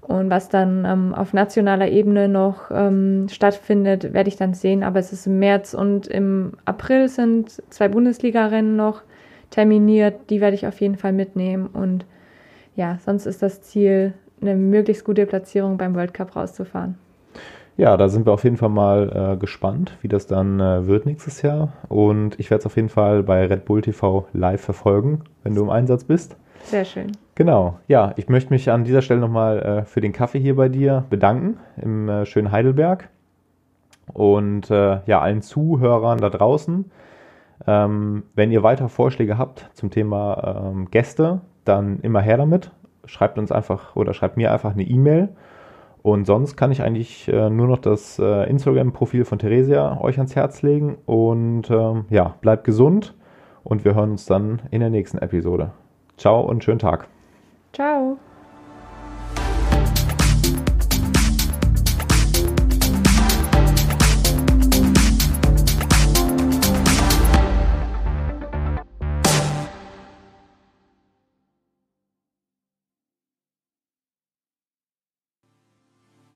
Und 0.00 0.30
was 0.30 0.48
dann 0.48 0.86
ähm, 0.86 1.14
auf 1.14 1.34
nationaler 1.34 1.88
Ebene 1.88 2.30
noch 2.30 2.70
ähm, 2.70 3.26
stattfindet, 3.30 4.14
werde 4.14 4.28
ich 4.28 4.36
dann 4.36 4.54
sehen. 4.54 4.82
Aber 4.82 4.98
es 4.98 5.12
ist 5.12 5.26
im 5.26 5.38
März 5.38 5.74
und 5.74 6.06
im 6.06 6.54
April 6.64 7.08
sind 7.08 7.62
zwei 7.68 7.88
Bundesliga-Rennen 7.88 8.74
noch 8.74 9.02
terminiert. 9.50 10.30
Die 10.30 10.40
werde 10.40 10.54
ich 10.54 10.66
auf 10.66 10.80
jeden 10.80 10.96
Fall 10.96 11.12
mitnehmen. 11.12 11.66
Und 11.66 12.06
ja, 12.74 12.98
sonst 13.04 13.26
ist 13.26 13.42
das 13.42 13.60
Ziel, 13.60 14.14
eine 14.40 14.56
möglichst 14.56 15.04
gute 15.04 15.26
Platzierung 15.26 15.76
beim 15.76 15.94
World 15.94 16.14
Cup 16.14 16.34
rauszufahren. 16.34 16.96
Ja, 17.78 17.96
da 17.96 18.08
sind 18.08 18.26
wir 18.26 18.32
auf 18.32 18.42
jeden 18.42 18.56
Fall 18.56 18.70
mal 18.70 19.34
äh, 19.34 19.36
gespannt, 19.36 19.96
wie 20.02 20.08
das 20.08 20.26
dann 20.26 20.58
äh, 20.58 20.88
wird 20.88 21.06
nächstes 21.06 21.42
Jahr. 21.42 21.74
Und 21.88 22.38
ich 22.40 22.50
werde 22.50 22.58
es 22.58 22.66
auf 22.66 22.74
jeden 22.74 22.88
Fall 22.88 23.22
bei 23.22 23.46
Red 23.46 23.66
Bull 23.66 23.82
TV 23.82 24.26
live 24.32 24.60
verfolgen, 24.60 25.20
wenn 25.44 25.54
du 25.54 25.62
im 25.62 25.70
Einsatz 25.70 26.02
bist. 26.02 26.36
Sehr 26.64 26.84
schön. 26.84 27.12
Genau. 27.36 27.78
Ja, 27.86 28.14
ich 28.16 28.28
möchte 28.28 28.52
mich 28.52 28.68
an 28.68 28.82
dieser 28.82 29.00
Stelle 29.00 29.20
nochmal 29.20 29.60
äh, 29.60 29.84
für 29.84 30.00
den 30.00 30.12
Kaffee 30.12 30.40
hier 30.40 30.56
bei 30.56 30.68
dir 30.68 31.04
bedanken 31.08 31.58
im 31.80 32.08
äh, 32.08 32.26
schönen 32.26 32.50
Heidelberg. 32.50 33.10
Und 34.12 34.72
äh, 34.72 34.98
ja, 35.06 35.20
allen 35.20 35.40
Zuhörern 35.40 36.18
da 36.18 36.30
draußen. 36.30 36.90
Ähm, 37.64 38.24
wenn 38.34 38.50
ihr 38.50 38.64
weitere 38.64 38.88
Vorschläge 38.88 39.38
habt 39.38 39.70
zum 39.74 39.90
Thema 39.90 40.72
ähm, 40.72 40.90
Gäste, 40.90 41.42
dann 41.64 42.00
immer 42.00 42.22
her 42.22 42.38
damit. 42.38 42.72
Schreibt 43.04 43.38
uns 43.38 43.52
einfach 43.52 43.94
oder 43.94 44.14
schreibt 44.14 44.36
mir 44.36 44.52
einfach 44.52 44.72
eine 44.72 44.82
E-Mail 44.82 45.28
Und 46.02 46.26
sonst 46.26 46.56
kann 46.56 46.70
ich 46.72 46.82
eigentlich 46.82 47.28
äh, 47.28 47.50
nur 47.50 47.66
noch 47.66 47.78
das 47.78 48.18
äh, 48.18 48.48
Instagram-Profil 48.48 49.24
von 49.24 49.38
Theresia 49.38 50.00
euch 50.00 50.16
ans 50.18 50.36
Herz 50.36 50.62
legen. 50.62 50.96
Und 51.06 51.70
ähm, 51.70 52.04
ja, 52.10 52.34
bleibt 52.40 52.64
gesund 52.64 53.14
und 53.64 53.84
wir 53.84 53.94
hören 53.94 54.12
uns 54.12 54.26
dann 54.26 54.62
in 54.70 54.80
der 54.80 54.90
nächsten 54.90 55.18
Episode. 55.18 55.72
Ciao 56.16 56.40
und 56.40 56.64
schönen 56.64 56.78
Tag. 56.78 57.08
Ciao. 57.72 58.18